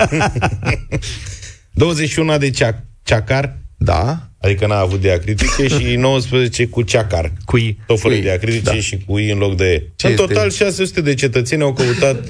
21 1.72 2.38
de 2.38 2.50
cea- 2.50 2.84
ceacar 3.02 3.58
Da. 3.76 4.22
Adică 4.40 4.66
n-a 4.66 4.78
avut 4.78 5.00
diacritice 5.00 5.66
și 5.68 5.96
19 5.96 6.66
cu 6.66 6.82
ceacar. 6.82 7.32
Cu 7.44 7.56
I. 7.56 7.78
Tot 7.86 8.00
fără 8.00 8.14
Cu 8.14 8.20
I, 8.20 8.22
diacritice 8.22 8.62
da. 8.62 8.74
și 8.74 8.98
cu 9.06 9.18
I 9.18 9.30
în 9.30 9.38
loc 9.38 9.56
de 9.56 9.64
E. 9.64 9.82
Ce 9.96 10.06
în 10.06 10.12
este? 10.12 10.24
total, 10.26 10.50
600 10.50 11.00
de 11.00 11.14
cetățeni 11.14 11.62
au 11.62 11.72
căutat 11.72 12.16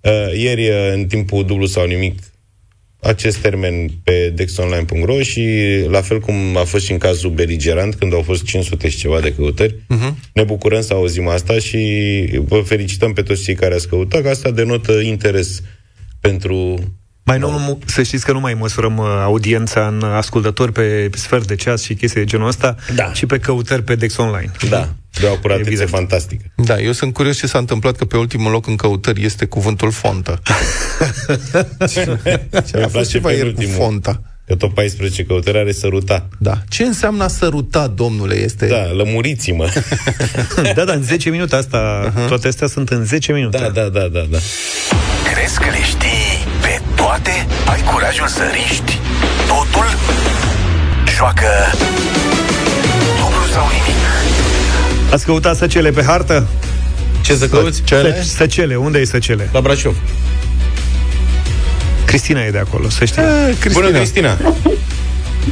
uh, 0.00 0.10
ieri, 0.36 0.68
uh, 0.68 0.92
în 0.92 1.04
timpul 1.06 1.44
dublu 1.44 1.66
sau 1.66 1.86
nimic, 1.86 2.18
acest 3.02 3.36
termen 3.38 3.88
pe 4.04 4.32
dexonline.ro 4.34 5.22
și 5.22 5.42
la 5.88 6.00
fel 6.00 6.20
cum 6.20 6.56
a 6.56 6.64
fost 6.64 6.84
și 6.84 6.92
în 6.92 6.98
cazul 6.98 7.30
beligerant, 7.30 7.94
când 7.94 8.12
au 8.14 8.22
fost 8.22 8.44
500 8.44 8.88
și 8.88 8.96
ceva 8.96 9.20
de 9.20 9.34
căutări, 9.34 9.76
Mhm. 9.88 10.18
ne 10.34 10.42
bucurăm 10.42 10.80
să 10.82 10.94
auzim 10.94 11.28
asta 11.28 11.58
și 11.58 11.78
vă 12.34 12.60
felicităm 12.60 13.12
pe 13.12 13.22
toți 13.22 13.42
cei 13.42 13.54
care 13.54 13.74
ați 13.74 13.88
căutat, 13.88 14.22
că 14.22 14.28
asta 14.28 14.50
denotă 14.50 14.92
interes 14.92 15.62
pentru 16.20 16.78
Mai 17.22 17.38
nu, 17.38 17.50
nu, 17.50 17.78
să 17.86 18.02
știți 18.02 18.24
că 18.24 18.32
nu 18.32 18.40
mai 18.40 18.54
măsurăm 18.54 18.96
uh, 18.96 19.06
audiența 19.22 19.86
în 19.86 20.02
ascultători 20.02 20.72
pe 20.72 21.10
sfert 21.14 21.46
de 21.46 21.54
ceas 21.54 21.82
și 21.82 21.94
chestii 21.94 22.20
de 22.20 22.26
genul 22.26 22.48
ăsta, 22.48 22.76
Da. 22.94 23.04
ci 23.04 23.26
pe 23.26 23.38
căutări 23.38 23.82
pe 23.82 23.94
Dex 23.94 24.16
Online. 24.16 24.50
Da, 24.68 24.88
de 25.20 25.26
o 25.26 25.32
acuratețe 25.32 25.68
Evident. 25.68 25.88
fantastică. 25.88 26.44
Da, 26.56 26.80
eu 26.80 26.92
sunt 26.92 27.12
curios 27.12 27.36
ce 27.38 27.46
s-a 27.46 27.58
întâmplat 27.58 27.96
că 27.96 28.04
pe 28.04 28.16
ultimul 28.16 28.50
loc 28.50 28.66
în 28.66 28.76
căutări 28.76 29.24
este 29.24 29.44
cuvântul 29.44 29.90
fontă. 29.90 30.42
Mi-a 32.74 32.84
a 32.84 32.88
fost 32.88 33.10
ceva 33.10 33.32
ieri 33.32 33.54
cu 33.54 33.62
fonta. 33.62 34.22
Că 34.46 34.56
tot 34.56 34.74
14 34.74 35.24
căutări 35.24 35.58
are 35.58 35.72
săruta. 35.72 36.28
Da. 36.38 36.58
Ce 36.68 36.84
înseamnă 36.84 37.24
a 37.24 37.28
săruta, 37.28 37.86
domnule, 37.86 38.34
este... 38.34 38.66
Da, 38.66 38.90
lămuriți-mă. 38.92 39.68
da, 40.74 40.84
da, 40.84 40.92
în 40.92 41.02
10 41.02 41.30
minute 41.30 41.56
asta, 41.56 42.10
uh-huh. 42.12 42.28
toate 42.28 42.48
astea 42.48 42.66
sunt 42.66 42.88
în 42.88 43.04
10 43.04 43.32
minute. 43.32 43.58
Da, 43.58 43.68
da, 43.68 43.88
da, 43.88 44.08
da, 44.12 44.26
da. 44.30 44.38
Crezi 45.32 45.58
că 45.58 45.64
le 45.70 45.82
știi 45.82 46.19
pe 47.22 47.30
toate? 47.30 47.46
Ai 47.70 47.92
curajul 47.92 48.26
să 48.26 48.42
riști 48.52 48.98
totul? 49.46 49.86
Joacă 51.16 51.46
dublu 53.18 53.44
sau 53.52 53.66
nimic. 53.66 54.00
Ați 55.12 55.24
căutat 55.24 55.56
săcele 55.56 55.90
pe 55.90 56.02
hartă? 56.04 56.46
Ce 57.20 57.34
să 57.34 57.48
căuți? 57.48 57.76
Săcele? 57.76 58.22
Săcele, 58.22 58.76
unde 58.76 58.98
e 58.98 59.04
săcele? 59.04 59.48
La 59.52 59.60
Brașov. 59.60 59.96
Cristina 62.04 62.40
e 62.44 62.50
de 62.50 62.58
acolo, 62.58 62.88
să 62.88 63.04
știi. 63.04 63.22
Cristina. 63.60 63.86
Bună, 63.86 63.96
Cristina! 63.98 64.36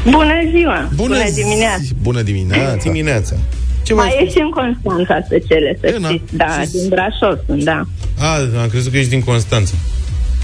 Bună 0.05 0.35
ziua! 0.57 0.89
Bună, 0.95 1.15
Bună 1.17 1.31
dimineața! 1.35 1.83
zi- 1.83 1.95
Bună 2.03 2.23
dimineața! 2.23 2.77
Dimineața. 2.83 3.35
Ce 3.83 3.95
Mai 3.95 4.07
mai 4.15 4.25
e 4.27 4.31
și 4.31 4.39
în 4.39 4.51
Constanța 4.51 5.27
să 5.29 5.39
cele, 5.49 5.79
să 5.81 5.87
E, 5.87 5.99
na. 5.99 6.09
știți. 6.09 6.37
Da, 6.37 6.63
din 6.73 6.89
Brașov 6.89 7.39
sunt, 7.47 7.63
da. 7.65 7.83
A, 8.19 8.35
am 8.63 8.69
crezut 8.71 8.93
că 8.93 8.99
ești 8.99 9.11
din 9.11 9.23
Constanța. 9.23 9.73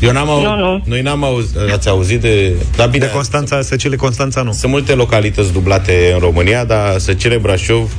Eu 0.04 0.12
n-am 0.12 0.28
auzit. 0.28 0.48
Nu, 0.48 0.56
nu. 0.56 0.82
Noi 0.84 1.02
n-am 1.02 1.24
auzit. 1.24 1.56
Ați 1.72 1.88
auzit 1.88 2.20
de... 2.20 2.52
Da, 2.76 2.86
bine. 2.86 3.04
De 3.04 3.10
Constanța, 3.12 3.62
săcele 3.62 3.96
Constanța 3.96 4.42
nu. 4.42 4.52
Sunt 4.52 4.72
multe 4.72 4.92
localități 4.94 5.52
dublate 5.52 6.10
în 6.12 6.18
România, 6.18 6.64
dar 6.64 6.98
Săcele 6.98 7.36
Brașov 7.36 7.92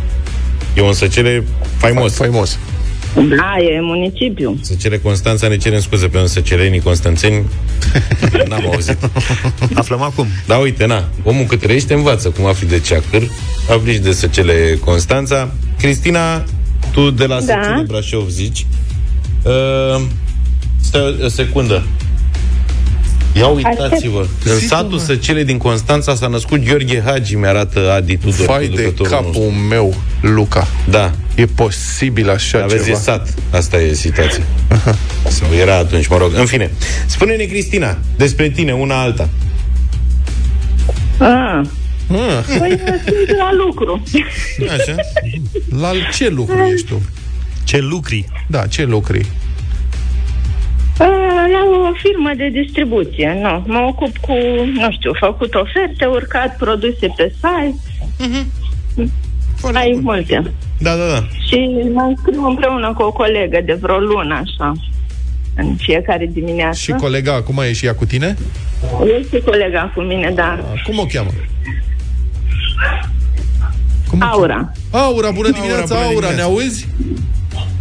e 0.75 0.81
un 0.81 0.93
Săcele 0.93 1.43
faimos. 1.77 2.13
Faimos. 2.13 2.59
Da, 3.15 3.55
e 3.59 3.81
municipiu. 3.81 4.57
Săcele 4.61 4.97
Constanța 4.97 5.47
ne 5.47 5.57
cerem 5.57 5.79
scuze 5.79 6.07
pe 6.07 6.17
un 6.17 6.27
săcelenii 6.27 6.79
constanțeni. 6.79 7.43
N-am 8.49 8.69
auzit. 8.71 8.97
Aflăm 9.73 10.01
acum. 10.01 10.27
Da, 10.47 10.57
uite, 10.57 10.85
na, 10.85 11.03
omul 11.23 11.45
cât 11.45 11.59
trăiește 11.59 11.93
învață 11.93 12.29
cum 12.29 12.45
afli 12.45 12.67
de 12.67 12.79
ceacăr, 12.79 13.21
afli 13.69 13.93
și 13.93 13.99
de 13.99 14.11
Săcele 14.11 14.77
Constanța. 14.85 15.51
Cristina, 15.77 16.43
tu 16.91 17.09
de 17.09 17.25
la 17.25 17.41
Da. 17.41 17.41
Săcele 17.41 17.83
Brașov 17.87 18.29
zici. 18.29 18.65
Uh, 19.43 20.01
stai 20.81 21.17
o 21.23 21.27
secundă. 21.27 21.83
Ia 23.37 23.47
uitați-vă. 23.47 24.25
În 24.43 24.59
satul 24.59 24.99
Săcele 24.99 25.43
din 25.43 25.57
Constanța 25.57 26.15
s-a 26.15 26.27
născut 26.27 26.63
Gheorghe 26.65 27.01
Hagi, 27.05 27.35
mi-arată 27.35 27.91
Adi 27.91 28.17
Tudor, 28.17 28.45
Fai 28.45 28.67
de 28.67 28.81
producătorul 28.81 29.11
capul 29.11 29.25
nostru. 29.41 29.51
meu, 29.69 29.95
Luca. 30.21 30.67
Da. 30.89 31.11
E 31.35 31.45
posibil 31.45 32.29
așa 32.29 32.61
Aveți 32.63 32.83
ceva? 32.85 32.97
e 32.97 33.01
sat. 33.01 33.33
Asta 33.51 33.77
e 33.77 33.93
situația. 33.93 34.43
Sau 35.27 35.47
era 35.53 35.75
atunci, 35.77 36.07
mă 36.07 36.17
rog. 36.17 36.31
În 36.35 36.45
fine. 36.45 36.71
Spune-ne, 37.05 37.43
Cristina, 37.43 37.97
despre 38.17 38.49
tine, 38.49 38.73
una 38.73 39.01
alta. 39.01 39.29
Ah. 41.19 41.61
Ah. 42.11 42.57
Păi 42.59 42.79
sunt 43.05 43.37
la 43.37 43.49
lucru. 43.65 44.03
Așa. 44.69 44.95
La 45.79 45.91
ce 46.15 46.29
lucru 46.29 46.57
ești 46.73 46.87
tu? 46.87 47.01
Ce 47.63 47.77
lucri? 47.77 48.25
Da, 48.47 48.65
ce 48.67 48.83
lucri? 48.83 49.25
Ah, 50.97 51.07
La 51.51 51.61
o 51.89 51.93
firmă 52.03 52.31
de 52.37 52.49
distribuție, 52.61 53.37
nu. 53.41 53.63
Mă 53.73 53.79
ocup 53.87 54.17
cu, 54.17 54.33
nu 54.73 54.91
știu, 54.91 55.11
făcut 55.19 55.53
oferte, 55.55 56.05
urcat 56.05 56.57
produse 56.57 57.07
pe 57.17 57.33
site. 57.33 57.75
Ai 59.73 59.99
multe. 60.01 60.51
Da, 60.79 60.95
da, 60.95 61.07
da. 61.07 61.23
Și 61.47 61.55
mă 61.93 62.01
înscriu 62.01 62.45
împreună 62.45 62.93
cu 62.93 63.01
o 63.03 63.11
colegă 63.11 63.59
de 63.65 63.73
vreo 63.81 63.97
lună, 63.97 64.33
așa, 64.43 64.71
în 65.55 65.75
fiecare 65.75 66.25
dimineață. 66.31 66.77
Și 66.79 66.91
colega 66.91 67.33
acum 67.33 67.57
e 67.57 67.73
și 67.73 67.85
ea 67.85 67.95
cu 67.95 68.05
tine? 68.05 68.35
Este 69.21 69.41
colega 69.41 69.91
cu 69.95 70.01
mine, 70.01 70.31
da. 70.35 70.59
Cum 70.85 70.99
o 70.99 71.05
cheamă? 71.05 71.29
Aura. 74.19 74.71
Aura, 74.91 75.31
bună 75.31 75.49
dimineața, 75.49 75.85
bună 75.95 75.99
Aura, 75.99 76.09
dimineața. 76.27 76.35
ne 76.35 76.41
auzi? 76.41 76.87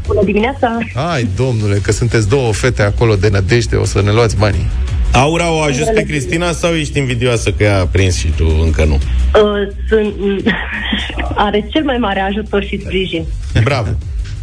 Bună 0.07 0.25
dimineața! 0.25 0.79
Ai, 1.11 1.29
domnule, 1.37 1.79
că 1.79 1.93
sunteți 1.93 2.29
două 2.29 2.53
fete 2.53 2.83
acolo 2.83 3.15
de 3.15 3.29
nădejde, 3.29 3.77
o 3.77 3.85
să 3.85 4.03
ne 4.03 4.11
luați 4.11 4.37
banii. 4.37 4.67
Aura 5.13 5.53
o 5.53 5.61
ajuns 5.61 5.89
pe 5.95 6.03
Cristina 6.03 6.53
sau 6.53 6.73
ești 6.73 6.99
invidioasă 6.99 7.51
că 7.51 7.63
ea 7.63 7.81
a 7.81 7.87
prins 7.87 8.17
și 8.17 8.33
tu 8.37 8.59
încă 8.63 8.85
nu? 8.85 8.95
Uh, 8.95 9.73
sunt, 9.89 10.15
are 11.47 11.69
cel 11.73 11.85
mai 11.85 11.97
mare 11.97 12.21
ajutor 12.21 12.65
și 12.65 12.81
sprijin. 12.81 13.25
Bravo! 13.63 13.89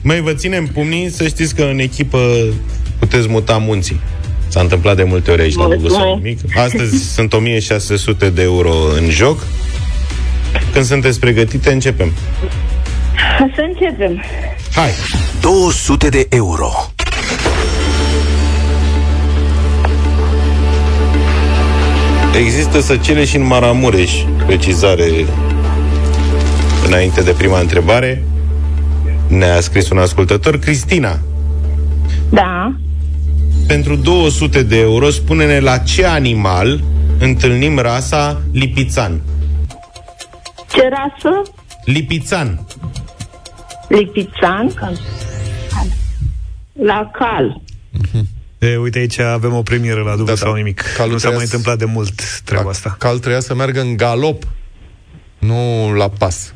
Mai 0.04 0.22
vă 0.22 0.34
ținem 0.34 0.66
pumnii 0.66 1.10
să 1.10 1.28
știți 1.28 1.56
că 1.56 1.64
în 1.64 1.80
echipă 1.80 2.18
puteți 3.00 3.30
muta 3.30 3.58
munții. 3.58 4.00
S-a 4.48 4.60
întâmplat 4.60 4.96
de 4.96 5.04
multe 5.04 5.32
ori 5.32 5.42
aici 5.42 5.56
la 5.56 5.68
Dublu 5.68 5.90
sau 5.90 6.16
nimic. 6.16 6.40
Astăzi 6.58 7.14
sunt 7.14 7.34
1600 7.34 8.30
de 8.30 8.42
euro 8.42 8.74
în 8.98 9.10
joc. 9.10 9.46
Când 10.74 10.86
sunteți 10.86 11.20
pregătite, 11.20 11.72
începem. 11.72 12.12
Să 13.56 13.62
începem. 13.62 14.24
Hai! 14.76 14.90
200 15.42 16.10
de 16.10 16.26
euro. 16.30 16.72
Există 22.38 22.80
săcele 22.80 23.26
și 23.26 23.36
în 23.36 23.46
Maramureș, 23.46 24.12
precizare 24.46 25.26
înainte 26.88 27.22
de 27.22 27.32
prima 27.32 27.60
întrebare. 27.60 28.24
Ne-a 29.28 29.60
scris 29.60 29.90
un 29.90 29.98
ascultător, 29.98 30.58
Cristina. 30.58 31.20
Da. 32.30 32.76
Pentru 33.68 33.96
200 33.96 34.64
de 34.64 34.80
euro, 34.80 35.10
spune-ne 35.10 35.60
la 35.60 35.78
ce 35.78 36.06
animal 36.06 36.84
întâlnim 37.20 37.80
rasa 37.80 38.42
lipițan. 38.52 39.22
Ce 40.74 40.90
rasă? 40.90 41.42
Lipițan. 41.86 42.66
Lipițan? 43.98 44.74
La 46.74 47.12
cal. 47.14 47.62
E, 48.60 48.76
uite 48.78 49.00
aici 49.00 49.20
avem 49.20 49.54
o 49.54 49.62
premieră 49.62 50.02
la 50.02 50.10
dublu 50.12 50.26
da, 50.26 50.36
sau 50.36 50.54
nimic. 50.54 50.82
Calul 50.96 51.12
nu 51.12 51.18
s-a 51.18 51.24
treia 51.24 51.38
mai 51.38 51.46
să- 51.48 51.56
întâmplat 51.56 51.78
de 51.88 51.94
mult 51.94 52.40
treaba 52.44 52.70
asta. 52.70 52.96
Cal 53.00 53.18
trebuia 53.20 53.40
să 53.40 53.56
meargă 53.56 53.82
în 53.82 53.98
galop, 53.98 54.44
nu 55.40 55.92
la 55.94 56.10
pas. 56.10 56.54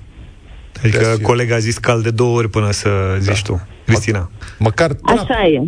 Adică 0.77 0.97
Trebuie 0.97 1.15
să- 1.15 1.21
colega 1.21 1.55
a 1.55 1.59
zis 1.59 1.77
cal 1.77 2.01
de 2.01 2.11
două 2.11 2.37
ori 2.37 2.49
până 2.49 2.71
să 2.71 3.17
zici 3.19 3.41
tu, 3.41 3.67
Cristina. 3.85 4.31
Măcar 4.59 4.95
Așa 5.03 5.43
e. 5.43 5.67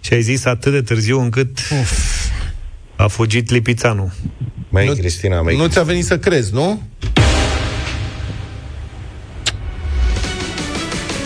Și 0.00 0.12
ai 0.12 0.22
zis 0.22 0.44
atât 0.44 0.72
de 0.72 0.82
târziu 0.82 1.20
încât 1.20 1.58
a 2.96 3.06
fugit 3.06 3.50
lipițanul. 3.50 4.10
Mai 4.68 4.86
Nu- 4.86 4.92
Cristina, 4.94 5.40
mai 5.40 5.56
Nu 5.56 5.66
ți-a 5.66 5.82
venit 5.82 6.04
să 6.04 6.18
crezi, 6.18 6.52
nu? 6.54 6.82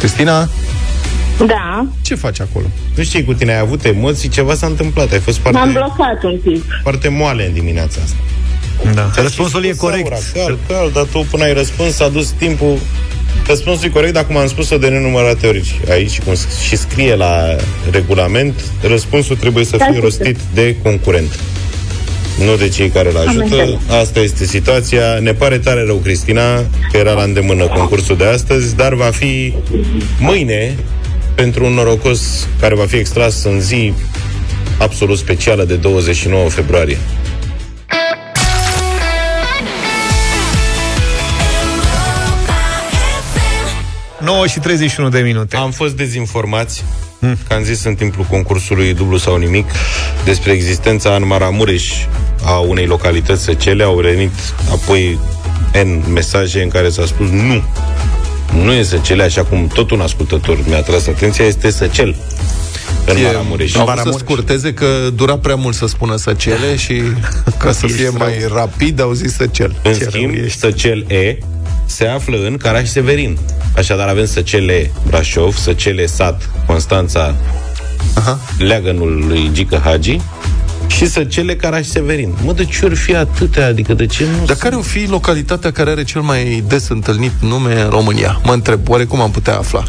Cristina, 0.06 0.48
Da. 1.46 1.86
ce 2.00 2.14
faci 2.14 2.40
acolo? 2.40 2.66
Nu 2.96 3.02
știi, 3.02 3.24
cu 3.24 3.32
tine 3.34 3.52
ai 3.52 3.58
avut 3.58 3.84
emoții, 3.84 4.28
ceva 4.28 4.54
s-a 4.54 4.66
întâmplat. 4.66 5.12
Ai 5.12 5.18
fost 5.18 5.40
M-am 5.44 5.52
foarte, 5.52 5.70
blocat 5.72 6.22
un 6.22 6.38
pic. 6.38 6.64
foarte 6.82 7.08
moale 7.08 7.46
în 7.46 7.52
dimineața 7.52 8.00
asta. 8.04 8.16
Da. 8.94 9.10
Ți-a 9.12 9.22
Răspunsul 9.22 9.62
și 9.62 9.68
e 9.68 9.72
spus 9.72 9.88
corect. 9.88 10.04
Aura, 10.12 10.18
cal, 10.34 10.58
cal, 10.68 10.90
dar 10.92 11.02
tu 11.04 11.26
până 11.30 11.44
ai 11.44 11.52
răspuns 11.52 11.94
s-a 11.94 12.08
dus 12.08 12.28
timpul 12.28 12.78
Răspunsul 13.46 13.84
e 13.88 13.88
corect, 13.90 14.12
dar 14.12 14.26
cum 14.26 14.36
am 14.36 14.46
spus-o 14.48 14.76
de 14.78 14.88
nenumărate 14.88 15.46
ori 15.46 15.80
aici 15.90 16.20
cum 16.20 16.34
s- 16.34 16.60
și 16.68 16.76
scrie 16.76 17.14
la 17.14 17.56
regulament, 17.90 18.60
răspunsul 18.82 19.36
trebuie 19.36 19.64
să 19.64 19.76
Da, 19.76 19.84
fie 19.84 19.92
știu. 19.94 20.04
rostit 20.04 20.36
de 20.54 20.76
concurent 20.82 21.38
nu 22.38 22.56
de 22.56 22.68
cei 22.68 22.88
care 22.88 23.10
îl 23.10 23.16
ajută. 23.16 23.80
Asta 24.00 24.20
este 24.20 24.44
situația. 24.44 25.18
Ne 25.20 25.32
pare 25.32 25.58
tare 25.58 25.84
rău, 25.84 25.96
Cristina, 25.96 26.56
că 26.90 26.96
era 26.96 27.12
la 27.12 27.22
îndemână 27.22 27.66
concursul 27.66 28.16
de 28.16 28.24
astăzi, 28.24 28.76
dar 28.76 28.94
va 28.94 29.10
fi 29.10 29.54
mâine 30.18 30.76
pentru 31.34 31.64
un 31.64 31.72
norocos 31.72 32.48
care 32.60 32.74
va 32.74 32.86
fi 32.86 32.96
extras 32.96 33.44
în 33.44 33.60
zi 33.60 33.92
absolut 34.78 35.18
specială 35.18 35.64
de 35.64 35.74
29 35.74 36.48
februarie. 36.48 36.98
și 44.46 44.58
31 44.58 45.08
de 45.08 45.20
minute. 45.20 45.56
Am 45.56 45.70
fost 45.70 45.96
dezinformați 45.96 46.84
hmm. 47.20 47.38
că 47.48 47.54
am 47.54 47.62
zis 47.62 47.84
în 47.84 47.94
timpul 47.94 48.24
concursului 48.24 48.94
dublu 48.94 49.16
sau 49.16 49.36
nimic 49.36 49.70
despre 50.24 50.52
existența 50.52 51.14
în 51.14 51.26
Maramureș 51.26 51.92
a 52.44 52.58
unei 52.58 52.86
localități 52.86 53.42
săcele. 53.42 53.82
Au 53.84 53.94
venit 53.94 54.30
apoi 54.72 55.18
N 55.84 56.12
mesaje 56.12 56.62
în 56.62 56.68
care 56.68 56.88
s-a 56.88 57.06
spus 57.06 57.28
nu. 57.28 57.62
Nu 58.64 58.72
e 58.72 58.82
săcele, 58.82 59.22
așa 59.22 59.44
cum 59.44 59.66
tot 59.74 59.90
un 59.90 60.00
ascultător 60.00 60.58
mi-a 60.68 60.80
tras 60.82 61.06
atenția, 61.06 61.44
este 61.44 61.70
săcel 61.70 62.16
în 63.06 63.16
E- 63.16 63.22
Maramureș. 63.22 63.74
Au 63.74 63.84
vrut 63.84 64.12
să 64.12 64.18
scurteze 64.18 64.74
că 64.74 64.86
dura 65.14 65.38
prea 65.38 65.54
mult 65.54 65.74
să 65.74 65.86
spună 65.86 66.16
săcele 66.16 66.76
și 66.84 67.02
ca 67.58 67.72
să 67.72 67.86
fie 67.86 68.08
mai 68.08 68.32
rapid 68.54 69.00
au 69.00 69.12
zis 69.12 69.34
săcel. 69.34 69.74
În 69.82 69.94
schimb, 69.94 70.34
Săcel 70.58 71.04
E 71.08 71.38
se 71.86 72.06
află 72.06 72.36
în 72.46 72.56
Caraș 72.56 72.88
Severin. 72.88 73.38
Așadar 73.76 74.08
avem 74.08 74.26
Săcele 74.26 74.90
Brașov, 75.06 75.56
Săcele 75.56 76.06
Sat, 76.06 76.50
Constanța, 76.66 77.34
Aha. 78.14 78.38
leagănul 78.58 79.24
lui 79.28 79.50
Gică 79.52 79.80
Hagi 79.84 80.20
și 80.96 81.06
Săcele 81.06 81.56
Caraș 81.56 81.86
Severin. 81.86 82.34
Mă, 82.44 82.52
de 82.52 82.64
ce 82.64 82.84
ori 82.84 82.96
fi 82.96 83.14
atâtea? 83.16 83.66
Adică 83.66 83.94
de 83.94 84.06
ce 84.06 84.24
nu... 84.38 84.44
Dar 84.44 84.56
care 84.56 84.74
o 84.74 84.80
fi 84.80 85.06
localitatea 85.08 85.70
care 85.72 85.90
are 85.90 86.04
cel 86.04 86.20
mai 86.20 86.64
des 86.66 86.88
întâlnit 86.88 87.32
nume 87.40 87.80
în 87.82 87.88
România? 87.90 88.40
Mă 88.44 88.52
întreb, 88.52 88.88
oare 88.88 89.04
cum 89.04 89.20
am 89.20 89.30
putea 89.30 89.58
afla? 89.58 89.82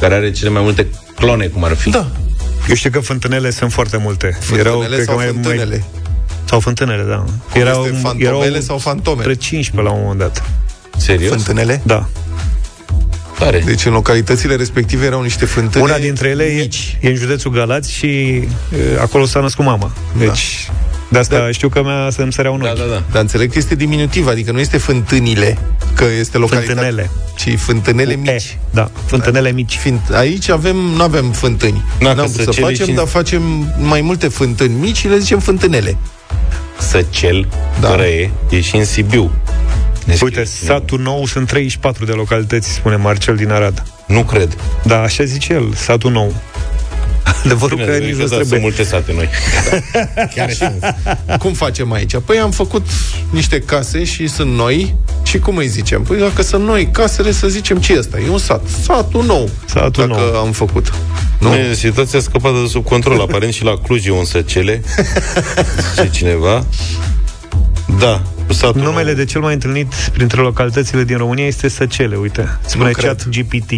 Care 0.00 0.14
are 0.14 0.30
cele 0.30 0.50
mai 0.50 0.62
multe 0.62 0.86
clone, 1.16 1.46
cum 1.46 1.64
ar 1.64 1.74
fi? 1.74 1.90
Da. 1.90 2.06
Eu 2.68 2.74
știu 2.74 2.90
că 2.90 3.00
fântânele 3.00 3.50
sunt 3.50 3.72
foarte 3.72 3.96
multe. 3.96 4.38
Fântânele 4.40 4.94
cred 4.94 5.04
sau 5.04 5.16
că 5.16 5.22
mai- 5.22 5.32
fântânele? 5.32 5.64
Mai... 5.64 6.02
Sau 6.44 6.60
fântânele, 6.60 7.02
da. 7.08 7.24
Cum 7.52 7.60
este, 7.60 7.98
fantomele 8.02 8.60
sau 8.60 8.78
fantome? 8.78 9.16
Între 9.16 9.34
15 9.34 9.92
la 9.92 9.96
un 9.96 10.02
moment 10.02 10.20
dat. 10.20 10.42
Serios? 10.96 11.30
Fântânele? 11.30 11.80
Da. 11.84 12.08
Tare. 13.38 13.62
Deci 13.66 13.84
în 13.84 13.92
localitățile 13.92 14.54
respective 14.54 15.06
erau 15.06 15.22
niște 15.22 15.44
fântâne 15.44 15.84
Una 15.84 15.98
dintre 15.98 16.28
ele 16.28 16.44
e, 16.44 16.68
e 17.00 17.08
în 17.08 17.14
județul 17.14 17.50
Galați 17.50 17.92
și 17.92 18.06
e, 18.06 18.46
acolo 19.00 19.24
s-a 19.26 19.40
născut 19.40 19.64
mama. 19.64 19.90
Deci, 20.18 20.68
de 21.08 21.18
asta 21.18 21.38
da. 21.38 21.50
știu 21.50 21.68
că 21.68 21.82
mea 21.82 22.10
să-mi 22.10 22.32
sărea 22.32 22.50
un 22.50 22.60
ochi. 22.60 22.78
Da, 22.78 22.84
da. 22.90 23.02
Dar 23.12 23.20
înțeleg 23.22 23.52
că 23.52 23.58
este 23.58 23.74
diminutiv, 23.74 24.26
adică 24.26 24.52
nu 24.52 24.60
este 24.60 24.78
fântânile, 24.78 25.58
că 25.94 26.04
este 26.18 26.38
localitate. 26.38 26.72
Fântânele. 26.74 27.10
Ci 27.36 27.58
fântânele 27.58 28.14
mici. 28.14 28.58
Da, 28.70 28.90
fântânele 29.06 29.52
mici. 29.52 29.76
Fiind, 29.76 30.00
aici 30.12 30.48
avem, 30.48 30.76
nu 30.76 31.02
avem 31.02 31.30
fântâni. 31.30 31.84
Da, 31.98 32.06
N-am 32.06 32.14
că 32.16 32.20
vrut 32.20 32.34
să 32.34 32.42
săcele 32.42 32.66
facem, 32.66 32.86
și- 32.86 32.92
dar 32.92 33.06
facem 33.06 33.72
mai 33.78 34.00
multe 34.00 34.28
fântâni 34.28 34.74
mici 34.80 34.96
și 34.96 35.08
le 35.08 35.18
zicem 35.18 35.38
fântânele. 35.38 35.96
Săcel, 36.78 37.48
Da. 37.80 37.88
da. 37.96 38.06
e, 38.06 38.30
e 38.50 38.60
și 38.60 38.76
în 38.76 38.84
Sibiu. 38.84 39.30
Deci 40.04 40.20
Uite, 40.20 40.44
satul 40.44 41.00
nou 41.00 41.26
sunt 41.26 41.46
34 41.46 42.04
de 42.04 42.12
localități, 42.12 42.72
spune 42.72 42.96
Marcel 42.96 43.36
din 43.36 43.50
Arad. 43.50 43.82
Nu 44.06 44.24
cred. 44.24 44.56
Da, 44.82 45.00
așa 45.00 45.24
zice 45.24 45.52
el, 45.52 45.72
satul 45.74 46.10
nou. 46.10 46.34
Adevărul 47.44 47.76
Bine, 47.76 47.88
că 47.88 47.96
cred 47.96 48.06
nici 48.06 48.16
că 48.16 48.22
nu 48.22 48.28
da, 48.28 48.34
trebuie. 48.34 48.48
sunt 48.48 48.60
multe 48.60 48.82
sate 48.82 49.12
noi. 49.12 49.28
Chiar 50.34 50.50
și 50.50 50.64
Cum 51.38 51.52
facem 51.52 51.92
aici? 51.92 52.14
Păi 52.24 52.38
am 52.38 52.50
făcut 52.50 52.86
niște 53.30 53.60
case 53.60 54.04
și 54.04 54.26
sunt 54.28 54.54
noi 54.54 54.94
și 55.22 55.38
cum 55.38 55.56
îi 55.56 55.68
zicem? 55.68 56.02
Păi 56.02 56.18
dacă 56.18 56.42
sunt 56.42 56.64
noi 56.64 56.88
casele, 56.90 57.32
să 57.32 57.48
zicem 57.48 57.78
ce 57.78 57.92
e 57.92 57.98
ăsta? 57.98 58.18
E 58.18 58.28
un 58.28 58.38
sat. 58.38 58.62
Satul 58.82 59.24
nou. 59.24 59.50
Satul 59.66 60.08
dacă 60.08 60.20
nou. 60.32 60.40
am 60.40 60.52
făcut. 60.52 60.92
Nu? 61.38 61.54
E, 61.54 61.74
situația 61.74 62.18
a 62.18 62.22
scăpat 62.22 62.52
de 62.52 62.68
sub 62.68 62.84
control. 62.84 63.20
Aparent 63.20 63.52
și 63.52 63.64
la 63.64 63.78
Cluj 63.78 64.06
e 64.06 64.10
un 64.10 64.24
săcele. 64.24 64.82
Zice 65.94 66.10
cineva. 66.10 66.66
Da, 67.98 68.22
cu 68.46 68.52
satul 68.52 68.80
Numele 68.80 69.04
nou. 69.06 69.14
de 69.14 69.24
cel 69.24 69.40
mai 69.40 69.52
întâlnit 69.52 69.92
printre 70.12 70.40
localitățile 70.40 71.04
din 71.04 71.16
România 71.16 71.46
este 71.46 71.68
Săcele, 71.68 72.16
uite. 72.16 72.58
Spune 72.66 72.90
cred. 72.90 73.06
chat 73.06 73.28
GPT. 73.28 73.70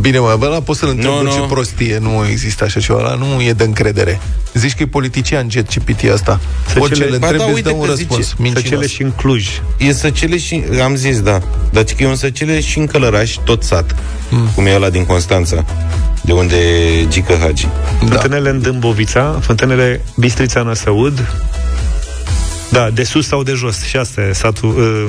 Bine, 0.00 0.18
mă, 0.18 0.36
bă, 0.38 0.46
ăla 0.46 0.60
poți 0.60 0.78
să-l 0.78 0.88
întreb 0.88 1.10
Nu, 1.12 1.30
ce 1.30 1.38
nu. 1.38 1.44
prostie. 1.44 1.98
Nu 1.98 2.26
există 2.30 2.64
așa 2.64 2.80
ceva. 2.80 2.98
Ăla 2.98 3.14
nu 3.14 3.42
e 3.42 3.52
de 3.52 3.64
încredere. 3.64 4.20
Zici 4.54 4.74
că 4.74 4.82
e 4.82 4.86
politician 4.86 5.50
jet 5.50 5.74
GPT 5.74 6.10
ăsta. 6.12 6.40
Orice 6.78 7.04
le 7.04 7.16
Ba 7.18 7.26
întrebi, 7.28 7.36
da, 7.38 7.44
îți 7.44 7.54
uite 7.54 7.68
dă 7.68 7.74
un 7.74 7.80
că 7.80 7.86
răspuns. 7.90 8.20
zice 8.24 8.34
Mincinos. 8.38 8.62
Săcele 8.64 8.86
și 8.86 9.02
în 9.02 9.10
Cluj. 9.10 9.48
E 9.78 9.92
săcele 9.92 10.38
și... 10.38 10.62
Am 10.82 10.94
zis, 10.94 11.20
da. 11.20 11.40
Dar 11.72 11.82
că 11.84 12.02
e 12.02 12.06
un 12.06 12.14
săcele 12.16 12.60
și 12.60 12.78
în 12.78 12.86
Călăraș, 12.86 13.34
tot 13.44 13.62
sat. 13.62 13.94
Mm. 14.30 14.48
Cum 14.54 14.66
e 14.66 14.74
ăla 14.74 14.90
din 14.90 15.04
Constanța. 15.04 15.64
De 16.22 16.32
unde 16.32 16.56
e 16.56 17.06
Gică 17.08 17.36
Hagi. 17.40 17.66
Da. 18.00 18.06
Fântânele 18.08 18.50
în 18.50 18.60
Dâmbovița, 18.60 19.38
fântânele 19.42 20.00
Bistrița 20.16 20.62
Năsăud. 20.62 21.32
Da, 22.72 22.90
de 22.90 23.02
sus 23.04 23.26
sau 23.26 23.42
de 23.42 23.52
jos. 23.52 23.84
Și 23.84 23.96
asta 23.96 24.20
e 24.20 24.32
satul... 24.32 24.68
Uh, 24.78 25.08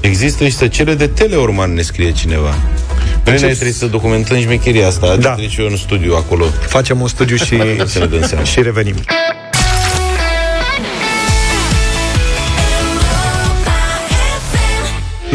Există 0.00 0.44
și 0.44 0.50
săcele 0.56 0.94
de 0.94 1.06
Teleorman, 1.06 1.74
ne 1.74 1.82
scrie 1.82 2.12
cineva. 2.12 2.54
Bine, 3.24 3.38
noi 3.40 3.50
trebuie 3.50 3.72
să 3.72 3.86
documentăm 3.86 4.40
șmecheria 4.40 4.86
asta. 4.86 5.06
Da. 5.16 5.28
Trebuie 5.28 5.48
și 5.48 5.60
eu 5.60 5.66
în 5.66 5.76
studiu 5.76 6.14
acolo. 6.14 6.44
facem 6.66 7.00
un 7.00 7.08
studiu 7.08 7.36
și, 7.36 7.44
Să 7.86 7.98
ne 7.98 8.06
dăm 8.06 8.26
seama. 8.26 8.44
și 8.44 8.62
revenim. 8.62 8.94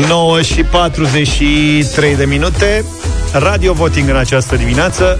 Nouă 0.07 0.41
și 0.41 0.63
43 0.63 2.15
de 2.15 2.25
minute 2.25 2.85
Radio 3.33 3.73
voting 3.73 4.09
în 4.09 4.15
această 4.15 4.55
dimineață. 4.55 5.19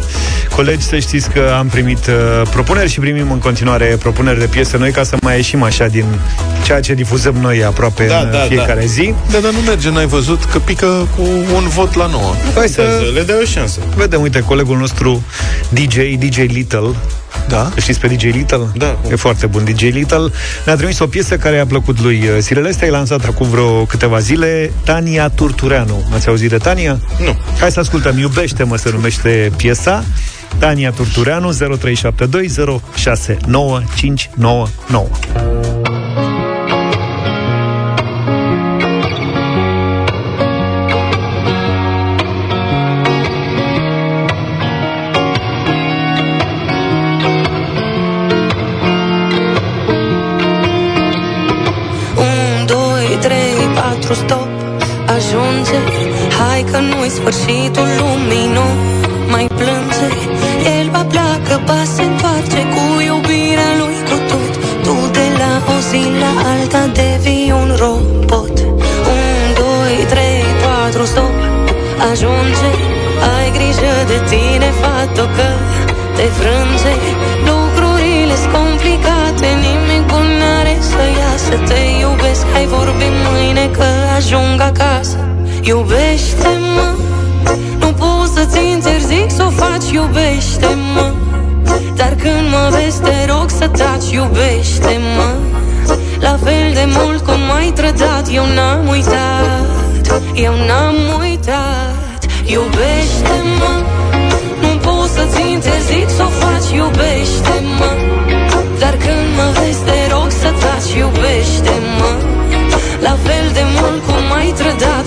Colegi, 0.56 0.84
să 0.84 1.00
știți 1.00 1.30
că 1.30 1.56
am 1.58 1.68
primit 1.68 2.08
uh, 2.08 2.42
propuneri 2.52 2.90
și 2.90 3.00
primim 3.00 3.32
în 3.32 3.40
continuare 3.40 3.86
propuneri 4.00 4.40
de 4.40 4.46
piese 4.46 4.78
noi 4.78 4.92
ca 4.92 5.04
să 5.04 5.18
mai 5.22 5.36
ieșim 5.36 5.64
așa 5.64 5.88
din 5.88 6.06
ceea 6.64 6.80
ce 6.80 6.94
difuzăm 6.94 7.36
noi 7.36 7.64
aproape 7.64 8.06
Da, 8.06 8.20
în 8.20 8.32
da, 8.32 8.38
fiecare 8.38 8.80
da. 8.80 8.86
zi. 8.86 9.14
Da, 9.32 9.38
dar 9.38 9.52
nu 9.52 9.60
merge, 9.60 9.90
n-ai 9.90 10.06
văzut 10.06 10.44
că 10.44 10.60
pică 10.60 11.08
cu 11.16 11.22
un 11.56 11.68
vot 11.68 11.94
la 11.96 12.06
nouă. 12.06 12.34
Hai 12.56 12.68
să 12.68 12.82
Le 13.14 13.22
dai 13.22 13.36
o 13.42 13.46
șansă. 13.46 13.80
vedem, 13.96 14.22
uite, 14.22 14.40
colegul 14.40 14.78
nostru 14.78 15.24
DJ, 15.70 15.96
DJ 16.18 16.38
Little 16.38 16.90
Da? 17.48 17.62
Îl 17.76 17.82
Știți 17.82 18.00
pe 18.00 18.08
DJ 18.08 18.24
Little? 18.24 18.68
Da. 18.74 18.98
E 19.12 19.16
foarte 19.16 19.46
bun 19.46 19.64
DJ 19.64 19.82
Little. 19.82 20.32
Ne-a 20.66 20.76
trimis 20.76 21.00
o 21.00 21.08
piesă 21.08 21.38
care 21.38 21.56
i-a 21.56 21.66
plăcut 21.66 22.02
lui 22.02 22.22
uh, 22.24 22.30
zilele 22.40 22.70
astea. 22.70 22.88
E 22.88 22.92
lansat 22.92 23.26
acum 23.26 23.50
vreo 23.50 23.84
câteva 23.86 24.20
zile. 24.20 24.72
Tania 24.84 25.30
Turtureanu. 25.30 26.04
Ați 26.14 26.28
auzit 26.28 26.50
de 26.50 26.58
Tania? 26.58 27.00
Nu. 27.26 27.38
Hai 27.60 27.72
să 27.72 27.80
ascultăm. 27.80 28.18
Iubește-mă 28.18 28.76
se 28.76 28.90
numește 28.94 29.52
piesa. 29.56 30.04
Tania 30.58 30.92
Turtureanu 30.92 31.52
0372 31.52 32.50
069599. 32.96 34.68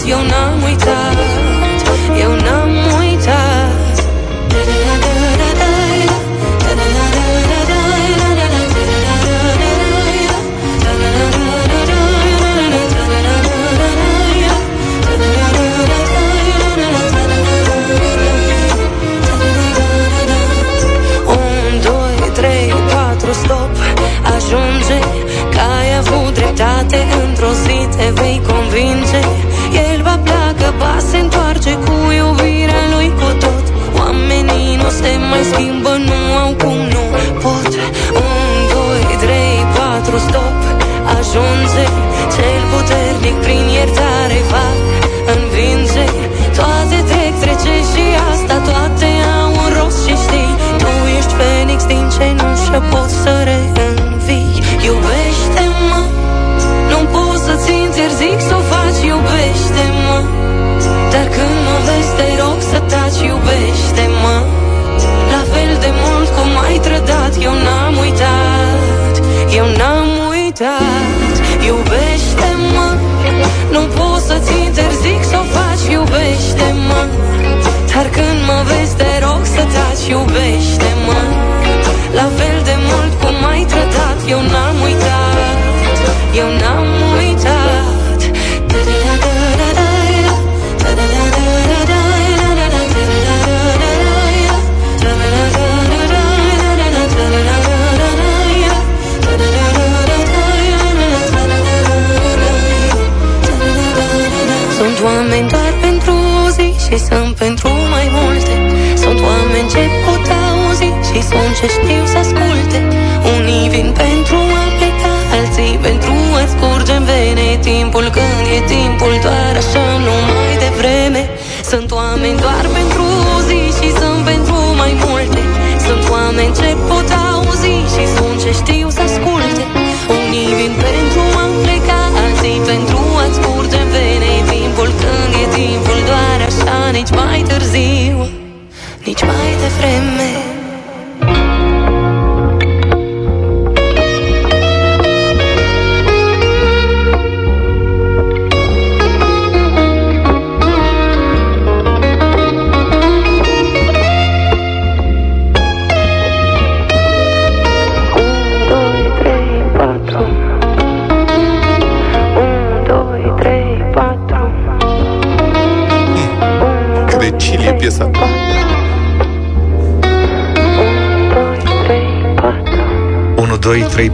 Eu 0.05 0.19
n-am 0.19 0.65
uitat 0.65 1.52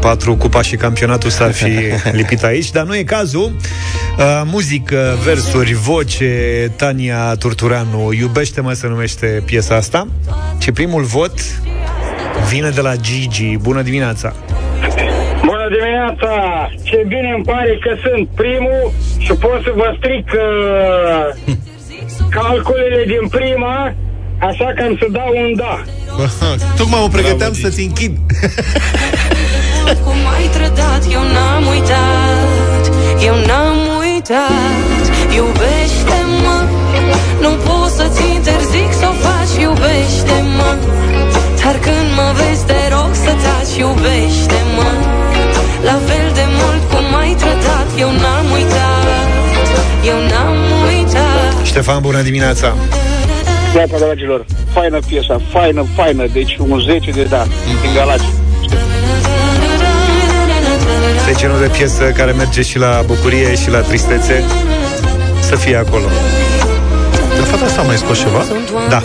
4 0.09 0.37
Cupa 0.37 0.63
și 0.63 0.77
campionatul 0.77 1.31
s-ar 1.31 1.53
fi 1.53 1.73
lipit 2.19 2.43
aici 2.45 2.71
Dar 2.71 2.85
nu 2.85 2.97
e 2.97 3.03
cazul. 3.03 3.53
Uh, 4.19 4.43
Muzică, 4.45 5.17
versuri, 5.25 5.73
voce 5.73 6.33
Tania 6.77 7.35
Turturanu 7.39 8.13
Iubește-mă 8.13 8.73
se 8.73 8.87
numește 8.87 9.43
piesa 9.45 9.75
asta. 9.75 10.09
Și 10.59 10.73
primul 10.73 11.03
vot 11.03 11.33
Vine 12.49 12.69
de 12.69 12.81
la 12.81 12.97
Gigi. 12.97 13.57
Bună 13.57 13.83
dimineața! 13.83 14.33
Bună 15.45 15.69
dimineața! 15.71 16.33
Ce 16.83 17.05
bine 17.07 17.33
îmi 17.37 17.45
pare 17.45 17.79
că 17.81 17.97
sunt 18.03 18.29
primul 18.35 18.93
și 19.19 19.33
pot 19.33 19.61
să 19.65 19.73
vă 19.77 19.95
stric 19.99 20.31
uh, 20.35 21.57
calculele 22.41 23.05
din 23.07 23.29
prima, 23.29 23.95
așa 24.39 24.73
că 24.77 24.83
am 24.83 24.97
să 25.01 25.07
dau 25.11 25.33
un 25.37 25.55
da. 25.57 25.83
Tocmai 26.77 27.01
mă 27.01 27.09
pregăteam 27.09 27.53
să-ți 27.53 27.81
închid 27.81 28.17
Cum 30.05 30.21
ai 30.37 30.47
trădat, 30.57 31.03
eu 31.17 31.23
n-am 31.35 31.67
uitat 31.75 32.83
Eu 33.29 33.35
n-am 33.49 33.79
uitat. 34.01 35.03
Iubește-mă 35.39 36.57
Nu 37.41 37.51
pot 37.65 37.91
să-ți 37.99 38.23
interzic 38.35 38.91
să 39.01 39.07
o 39.13 39.15
faci. 39.25 39.55
Iubește-mă 39.65 40.71
Dar 41.61 41.77
când 41.87 42.09
mă 42.19 42.29
vezi, 42.39 42.65
te 42.71 42.81
rog 42.95 43.11
să 43.25 43.33
taci. 43.45 43.77
Iubește-mă 43.85 44.91
La 45.89 45.97
fel 46.07 46.27
de 46.39 46.47
mult 46.59 46.83
cum 46.91 47.07
ai 47.23 47.33
trădat 47.43 47.89
Eu 47.99 48.11
n-am 48.23 48.47
uitat 48.57 49.67
Eu 50.11 50.19
n-am 50.31 50.59
uitat. 50.89 51.65
Ștefan, 51.65 52.01
bună 52.01 52.21
dimineața! 52.23 52.75
Gata, 53.75 53.99
dragilor, 53.99 54.45
faină 54.73 54.99
piesa, 55.07 55.41
faină, 55.51 55.87
faină, 55.97 56.27
deci 56.33 56.57
un 56.57 56.81
10 56.81 57.11
de 57.11 57.23
da, 57.23 57.43
din 57.83 57.95
Galați. 57.95 58.48
Este 61.29 61.41
genul 61.41 61.61
de 61.61 61.69
piesă 61.77 62.05
care 62.05 62.33
merge 62.33 62.63
și 62.63 62.79
la 62.79 63.03
bucurie 63.07 63.55
și 63.55 63.71
la 63.71 63.81
tristețe 63.81 64.45
Să 65.41 65.57
fie 65.57 65.77
acolo 65.77 66.05
De 67.37 67.43
fata 67.51 67.65
asta 67.65 67.81
a 67.81 67.85
mai 67.85 67.97
scos 67.97 68.19
ceva? 68.19 68.45
Da 68.89 68.99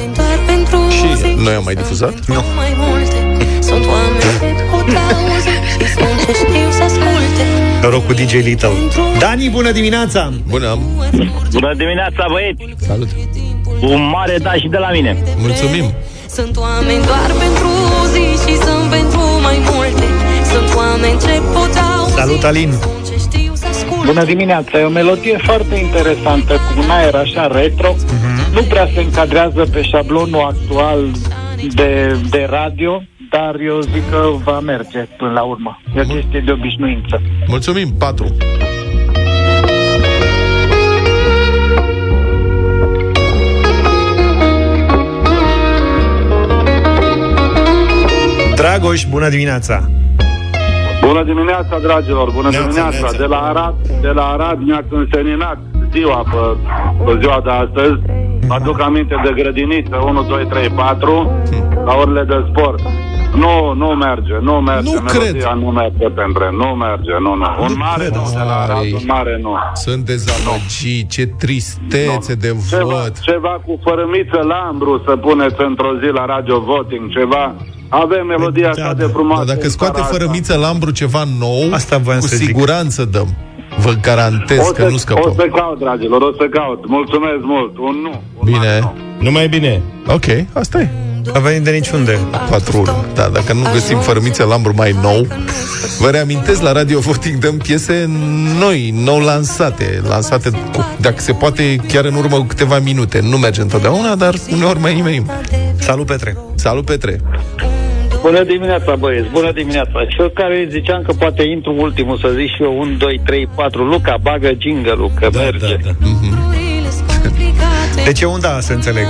Și 0.97 1.35
noi 1.37 1.53
am 1.53 1.63
mai 1.63 1.75
difuzat? 1.75 2.25
Nu 2.25 2.43
mai 2.55 2.73
multe 2.77 3.17
Sunt 3.59 3.85
oameni 3.85 4.19
ce 4.19 4.63
pot 4.71 4.81
auzi 4.81 5.53
Și 5.79 5.87
sunt 5.93 6.25
ce 6.25 6.33
știu 6.33 6.69
să 6.71 6.83
asculte 6.83 7.45
Noroc 7.81 8.05
cu 8.05 8.13
DJ 8.13 8.33
Little 8.33 8.77
Dani, 9.19 9.49
bună 9.49 9.71
dimineața 9.71 10.33
Bună 10.47 10.79
Bună 11.51 11.73
dimineața, 11.77 12.25
băieți! 12.31 12.85
Salut! 12.87 13.09
Un 13.81 14.09
mare 14.09 14.37
da 14.37 14.53
și 14.53 14.67
de 14.67 14.77
la 14.77 14.89
mine. 14.91 15.17
Mulțumim! 15.37 15.93
Sunt 16.29 16.57
oameni 16.57 17.05
doar 17.05 17.31
pentru 17.39 17.67
o 18.01 18.05
zi 18.13 18.25
și 18.43 18.55
sunt 18.55 18.89
pentru 18.89 19.19
mai 19.41 19.57
multe 19.71 20.32
Salut, 22.23 22.43
Alin! 22.43 22.73
Bună 24.05 24.23
dimineața, 24.23 24.79
e 24.79 24.83
o 24.83 24.89
melodie 24.89 25.37
foarte 25.37 25.75
interesantă, 25.75 26.53
cu 26.53 26.79
un 26.79 26.89
aer 26.89 27.15
așa 27.15 27.47
retro. 27.47 27.95
Nu 28.53 28.61
prea 28.61 28.89
se 28.93 29.01
încadrează 29.01 29.65
pe 29.71 29.81
șablonul 29.81 30.41
actual 30.41 31.11
de, 31.73 32.17
de 32.29 32.47
radio, 32.49 33.03
dar 33.29 33.55
eu 33.59 33.79
zic 33.79 34.09
că 34.09 34.29
va 34.43 34.59
merge 34.59 34.99
până 35.17 35.31
la 35.31 35.41
urmă. 35.41 35.81
E 35.95 35.99
o 35.99 36.03
chestie 36.03 36.39
de 36.45 36.51
obișnuință. 36.51 37.21
Mulțumim, 37.47 37.93
4 37.97 38.35
Dragoș, 48.55 49.05
bună 49.05 49.29
dimineața 49.29 49.89
Bună 51.07 51.23
dimineața, 51.23 51.79
dragilor! 51.79 52.31
Bună 52.31 52.49
dimineața! 52.49 53.11
De 53.17 53.25
la 53.25 53.37
Arad, 53.37 53.75
de 54.01 54.07
la 54.07 54.23
Arad 54.23 54.59
mi-a 54.65 54.83
înseninat 54.89 55.57
ziua 55.91 56.23
pe, 56.31 56.43
pe 57.05 57.17
ziua 57.21 57.41
de 57.43 57.49
astăzi. 57.49 57.99
Mă 58.47 58.53
aduc 58.53 58.81
aminte 58.81 59.15
de 59.23 59.41
grădiniță 59.41 59.95
1, 60.05 60.23
2, 60.23 60.45
3, 60.45 60.69
4 60.69 61.31
la 61.85 61.93
orele 61.93 62.23
de 62.23 62.45
sport. 62.49 62.81
Nu, 63.35 63.73
nu 63.73 63.87
merge, 63.87 64.37
nu 64.41 64.53
merge. 64.53 64.93
Nu 64.93 64.99
Melodia 64.99 65.31
cred. 65.31 65.61
nu 65.63 65.69
merge 65.69 66.07
pentru 66.09 66.51
nu 66.51 66.65
merge, 66.65 67.11
nu, 67.19 67.35
nu. 67.35 67.47
Un 67.59 67.73
mare 67.77 68.09
nu, 68.13 68.23
de 68.33 68.43
la 68.45 68.55
Arad, 68.61 68.91
un 68.93 69.05
mare 69.07 69.39
nu. 69.41 69.53
Sunt 69.73 70.05
dezamăgit, 70.05 71.09
ce 71.09 71.25
tristețe 71.25 72.33
de 72.35 72.55
Ceva, 72.69 72.83
vot 72.83 73.19
ceva 73.19 73.61
cu 73.65 73.79
fărâmiță 73.83 74.39
Lambru 74.47 75.01
să 75.05 75.15
puneți 75.15 75.55
într-o 75.57 75.91
zi 76.01 76.09
la 76.13 76.25
radio 76.25 76.59
voting, 76.59 77.09
ceva. 77.09 77.55
Avem 78.01 78.25
melodia 78.27 78.71
Da, 78.75 78.83
așa 78.83 78.93
de 78.93 79.03
frumoasă. 79.13 79.43
Dar 79.45 79.53
dacă 79.55 79.65
în 79.67 79.71
scoate 79.71 79.93
seara 79.95 80.09
fără 80.11 80.23
asta. 80.23 80.35
miță 80.35 80.55
Lambru 80.57 80.91
ceva 80.91 81.23
nou, 81.39 81.73
Asta 81.73 81.97
voiam 81.97 82.19
cu 82.19 82.27
să 82.27 82.35
zic. 82.35 82.45
siguranță 82.47 83.05
dăm. 83.05 83.27
Vă 83.77 83.91
garantez 84.01 84.57
o 84.67 84.71
că 84.71 84.81
să, 84.81 84.87
nu 84.87 84.93
O 84.93 84.97
scăpăm. 84.97 85.33
să 85.37 85.47
caut, 85.55 85.79
dragilor, 85.79 86.21
o 86.21 86.31
să 86.37 86.45
caut. 86.51 86.87
Mulțumesc 86.87 87.41
mult. 87.41 87.77
Un 87.77 87.95
nu. 88.03 88.21
Bine. 88.43 88.93
Numai 89.19 89.47
bine. 89.47 89.81
Ok, 90.07 90.23
asta 90.53 90.79
e. 90.81 90.89
A 91.33 91.39
venit 91.39 91.63
de 91.63 91.71
niciunde. 91.71 92.19
4 92.49 92.83
Da, 93.13 93.29
dacă 93.33 93.53
nu 93.53 93.61
găsim 93.73 93.97
fărâmițe 93.97 94.43
lambru 94.43 94.73
mai 94.75 94.95
nou, 95.01 95.27
vă 95.99 96.09
reamintesc, 96.09 96.61
la 96.61 96.71
Radio 96.71 96.99
Voting 96.99 97.37
dăm 97.39 97.57
piese 97.57 98.09
noi, 98.59 98.93
nou 99.03 99.19
lansate, 99.19 100.01
lansate, 100.07 100.49
cu, 100.49 100.85
dacă 100.99 101.15
se 101.19 101.31
poate, 101.33 101.75
chiar 101.87 102.05
în 102.05 102.13
urmă 102.13 102.35
cu 102.37 102.43
câteva 102.43 102.79
minute. 102.79 103.19
Nu 103.29 103.37
merge 103.37 103.61
întotdeauna, 103.61 104.15
dar 104.15 104.33
uneori 104.53 104.79
mai 104.79 104.93
nimerim. 104.95 105.31
Salut, 105.79 106.05
Petre! 106.05 106.37
Salut, 106.55 106.85
Petre! 106.85 107.21
Bună 108.23 108.43
dimineața, 108.43 108.95
băieți, 108.95 109.29
bună 109.29 109.51
dimineața. 109.51 109.99
Și 110.07 110.15
eu 110.19 110.29
care 110.29 110.67
ziceam 110.69 111.01
că 111.01 111.13
poate 111.13 111.43
intru 111.43 111.75
ultimul 111.77 112.17
să 112.17 112.29
zic 112.37 112.47
și 112.55 112.63
eu 112.63 112.79
1, 112.79 112.93
2, 112.93 113.21
3, 113.25 113.47
4. 113.55 113.83
Luca, 113.83 114.17
bagă 114.21 114.51
jingle 114.57 115.11
că 115.19 115.29
da, 115.31 115.39
merge. 115.39 115.75
Da, 115.83 115.89
da. 115.99 116.07
Deci 118.05 118.21
e 118.21 118.25
un 118.25 118.39
da, 118.39 118.59
să 118.59 118.73
înțeleg. 118.73 119.05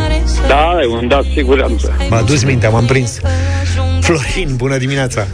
da, 0.48 0.78
e 0.82 0.88
un 0.88 1.08
da, 1.08 1.20
siguranță. 1.34 1.96
M-a 2.10 2.22
dus 2.22 2.44
mintea, 2.44 2.70
m-am 2.70 2.86
prins. 2.86 3.20
Florin, 4.04 4.56
bună 4.56 4.78
dimineața! 4.78 5.28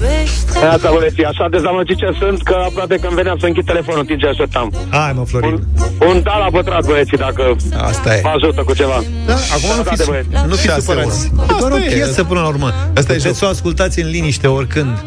Neața, 0.61 0.91
băieții, 0.97 1.25
așa 1.25 1.47
dezamăgit 1.51 1.97
ce 1.97 2.09
sunt 2.19 2.43
că 2.43 2.55
aproape 2.69 2.95
când 2.95 3.13
veneam 3.13 3.37
să 3.39 3.45
închid 3.45 3.65
telefonul, 3.65 4.05
timp 4.05 4.19
ce 4.19 4.27
așteptam. 4.27 4.73
Hai, 4.89 5.11
mă, 5.15 5.23
Florin. 5.25 5.51
Un, 5.53 5.61
un 6.07 6.21
da 6.23 6.37
la 6.37 6.47
pătrat, 6.51 6.85
băieții, 6.85 7.17
dacă 7.17 7.55
Asta 7.77 8.15
e. 8.15 8.19
vă 8.23 8.31
ajută 8.35 8.61
cu 8.61 8.73
ceva. 8.73 9.03
Da, 9.25 9.33
acum 9.55 9.69
nu 9.77 9.83
Da, 9.83 9.89
fi, 9.91 9.95
de 9.97 10.03
băieți. 10.07 10.27
nu 10.47 10.55
fi 10.55 10.67
Șase 10.67 10.79
supărați. 10.79 11.31
ore. 11.37 11.45
E 11.53 11.55
doar 11.59 11.71
o 11.71 11.75
Asta 11.75 11.89
e. 11.89 11.93
piesă 11.93 12.23
până 12.23 12.39
la 12.39 12.47
urmă. 12.47 12.67
Asta 12.97 13.13
e 13.13 13.15
Puteți 13.15 13.37
să 13.37 13.45
o 13.45 13.47
ascultați 13.47 13.99
în 13.99 14.09
liniște 14.09 14.47
oricând. 14.47 15.03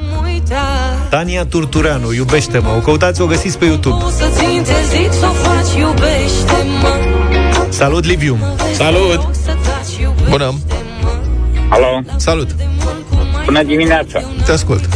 Tania 1.11 1.45
Turtureanu, 1.45 2.13
iubește-mă. 2.13 2.69
O 2.77 2.81
căutați, 2.81 3.21
o 3.21 3.27
găsiți 3.27 3.59
pe 3.59 3.65
YouTube. 3.65 4.05
Să-ți 4.19 4.55
interzic 4.55 5.13
să 5.13 5.27
o 5.27 5.33
faci, 5.33 5.79
iubește-mă 5.79 6.89
Salut, 7.69 8.05
Liviu! 8.05 8.39
Salut! 8.75 9.21
Bună! 10.31 10.55
Alo, 11.69 12.01
Salut! 12.17 12.49
Bună 13.45 13.63
dimineața. 13.63 14.21
Te 14.45 14.53
ascult. 14.53 14.89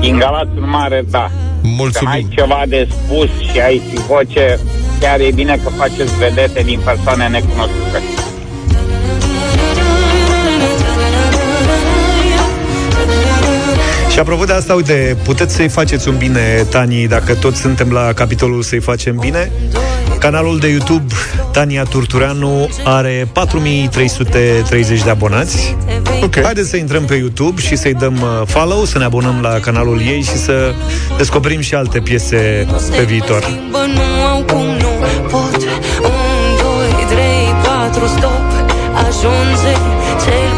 Din 0.00 0.18
Galați 0.18 0.50
un 0.56 0.70
mare 0.70 1.04
da. 1.10 1.30
Mulțumim. 1.62 2.12
Când 2.12 2.24
ai 2.24 2.34
ceva 2.34 2.62
de 2.68 2.88
spus 2.90 3.28
și 3.52 3.60
ai 3.60 3.82
și 3.90 4.00
voce, 4.06 4.58
chiar 5.00 5.20
e 5.20 5.30
bine 5.34 5.60
că 5.62 5.68
faceți 5.68 6.16
vedete 6.18 6.62
din 6.64 6.80
persoane 6.84 7.28
necunoscute. 7.28 8.02
Și 14.10 14.18
apropo 14.18 14.44
de 14.44 14.52
asta, 14.52 14.74
uite, 14.74 15.16
puteți 15.24 15.54
să-i 15.54 15.68
faceți 15.68 16.08
un 16.08 16.16
bine, 16.16 16.66
Tanii, 16.70 17.08
dacă 17.08 17.34
toți 17.34 17.60
suntem 17.60 17.90
la 17.90 18.12
capitolul 18.12 18.62
să-i 18.62 18.80
facem 18.80 19.16
bine. 19.16 19.50
Canalul 20.20 20.58
de 20.58 20.68
YouTube 20.68 21.14
Tania 21.52 21.82
Turtureanu 21.82 22.68
are 22.84 23.28
4330 23.32 25.02
de 25.02 25.10
abonați. 25.10 25.76
Ok. 26.22 26.42
Haideți 26.42 26.68
să 26.68 26.76
intrăm 26.76 27.04
pe 27.04 27.14
YouTube 27.14 27.60
și 27.60 27.76
să-i 27.76 27.94
dăm 27.94 28.14
uh, 28.14 28.46
follow, 28.46 28.84
să 28.84 28.98
ne 28.98 29.04
abonăm 29.04 29.38
la 29.42 29.58
canalul 29.60 30.00
ei 30.00 30.22
și 30.22 30.36
să 30.36 30.74
descoperim 31.16 31.60
și 31.60 31.74
alte 31.74 32.00
piese 32.00 32.66
pe 32.96 33.02
viitor. 33.02 33.48
Bă, 33.70 33.86
nu 33.94 34.22
au 34.22 34.42
cum 34.42 34.66
nu 34.66 34.88
pot 35.30 35.56
1, 35.56 35.64
2, 36.96 37.06
3, 37.08 37.24
4, 37.64 38.06
stop 38.06 38.50
Ajunge 38.94 39.72
cel 39.72 39.89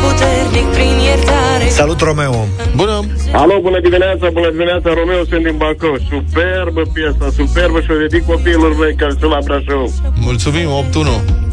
puternic 0.02 0.66
prin 0.76 0.96
iertare 1.08 1.66
Salut, 1.80 2.00
Romeo! 2.08 2.40
Bună! 2.80 2.96
Alo, 3.40 3.54
bună 3.66 3.80
dimineața, 3.86 4.24
bună 4.38 4.50
dimineața, 4.56 4.88
Romeo, 5.00 5.22
sunt 5.30 5.42
din 5.48 5.56
Bacău. 5.62 5.96
Superbă 6.10 6.82
piesa, 6.94 7.26
superbă 7.38 7.78
și 7.84 7.90
o 7.94 7.96
dedic 8.02 8.24
copiilor 8.32 8.72
mei 8.80 8.94
care 9.00 9.12
sunt 9.20 9.30
la 9.36 9.40
Brașov. 9.46 9.90
Mulțumim, 10.28 10.68
8-1. 10.68 11.52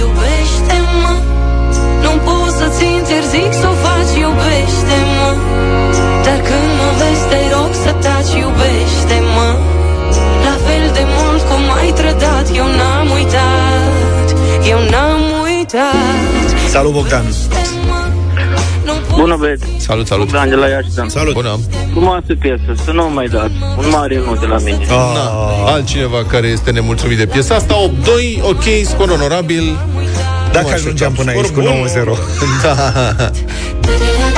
Iubește-mă 0.00 1.12
Nu 2.04 2.12
pot 2.26 2.50
să-ți 2.58 2.84
interzic 2.98 3.50
să 3.60 3.66
o 3.72 3.74
faci 3.84 4.12
Iubește-mă 4.24 5.28
Dar 6.24 6.38
când 6.48 6.70
mă 6.78 6.88
vezi 7.00 7.24
te 7.30 7.40
rog 7.54 7.70
să 7.84 7.90
taci 8.04 8.32
Iubește-mă 8.42 9.48
La 10.46 10.54
fel 10.66 10.84
de 10.96 11.04
mult 11.16 11.42
cum 11.48 11.62
ai 11.80 11.90
trădat 11.98 12.46
Eu 12.60 12.68
n-am 12.78 13.08
uitat 13.18 14.26
Eu 14.72 14.80
n-am 14.92 15.22
uitat 15.46 16.33
Salut, 16.74 16.92
Bogdan! 16.92 17.24
Bună, 19.16 19.36
băieți. 19.36 19.64
Salut, 19.78 20.06
salut! 20.06 20.24
Bogdan 20.24 20.48
de 20.48 20.54
la 20.54 20.66
Iași, 20.66 20.94
Dan. 20.94 21.08
Salut! 21.08 21.32
Bună! 21.32 21.58
Frumoasă 21.90 22.34
piesă, 22.38 22.82
să 22.84 22.90
nu 22.90 23.04
o 23.04 23.08
mai 23.08 23.26
dați. 23.26 23.52
Un 23.78 23.84
mare 23.90 24.22
nu 24.26 24.36
de 24.36 24.46
la 24.46 24.56
mine. 24.58 24.86
Na, 24.88 25.72
altcineva 25.72 26.24
care 26.24 26.46
este 26.46 26.70
nemulțumit 26.70 27.18
de 27.18 27.26
piesa 27.26 27.54
asta 27.54 27.74
8-2, 28.38 28.42
ok, 28.42 28.62
scor 28.84 29.08
onorabil 29.08 29.76
Dacă 30.52 30.66
Nu 30.66 30.72
ajungeam 30.72 31.12
așteptam 31.12 31.12
până 31.12 31.30
aici 31.30 31.44
scor 31.44 31.62
cu 31.62 31.70
bun. 31.70 32.16
9-0. 32.16 32.62
Da. 32.62 32.74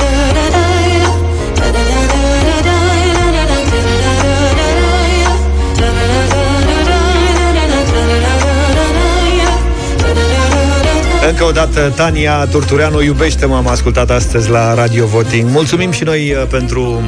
Încă 11.29 11.43
o 11.43 11.51
dată, 11.51 11.93
Tania 11.95 12.45
Turtureanu, 12.45 13.01
iubește-mă, 13.01 13.55
am 13.55 13.67
ascultat 13.67 14.09
astăzi 14.09 14.49
la 14.49 14.73
Radio 14.73 15.05
Voting. 15.05 15.49
Mulțumim 15.49 15.91
și 15.91 16.03
noi 16.03 16.31
uh, 16.33 16.47
pentru 16.49 17.01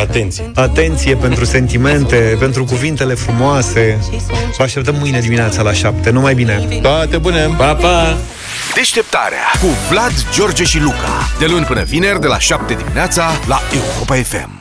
Atenție! 0.00 0.50
atenție, 0.54 1.16
pentru 1.16 1.44
sentimente, 1.44 2.36
pentru 2.38 2.64
cuvintele 2.64 3.14
frumoase. 3.14 3.98
Vă 4.56 4.62
așteptăm 4.62 4.94
mâine 4.98 5.20
dimineața 5.20 5.62
la 5.62 5.72
7. 5.72 6.10
Numai 6.10 6.34
bine! 6.34 6.68
Toate 6.82 7.16
bune! 7.16 7.54
Pa, 7.56 7.74
pa! 7.74 8.16
Deșteptarea 8.74 9.50
cu 9.60 9.66
Vlad, 9.90 10.12
George 10.34 10.64
și 10.64 10.80
Luca. 10.80 11.28
De 11.38 11.46
luni 11.46 11.64
până 11.64 11.82
vineri, 11.82 12.20
de 12.20 12.26
la 12.26 12.38
7 12.38 12.74
dimineața, 12.74 13.30
la 13.46 13.60
Europa 13.72 14.14
FM. 14.14 14.57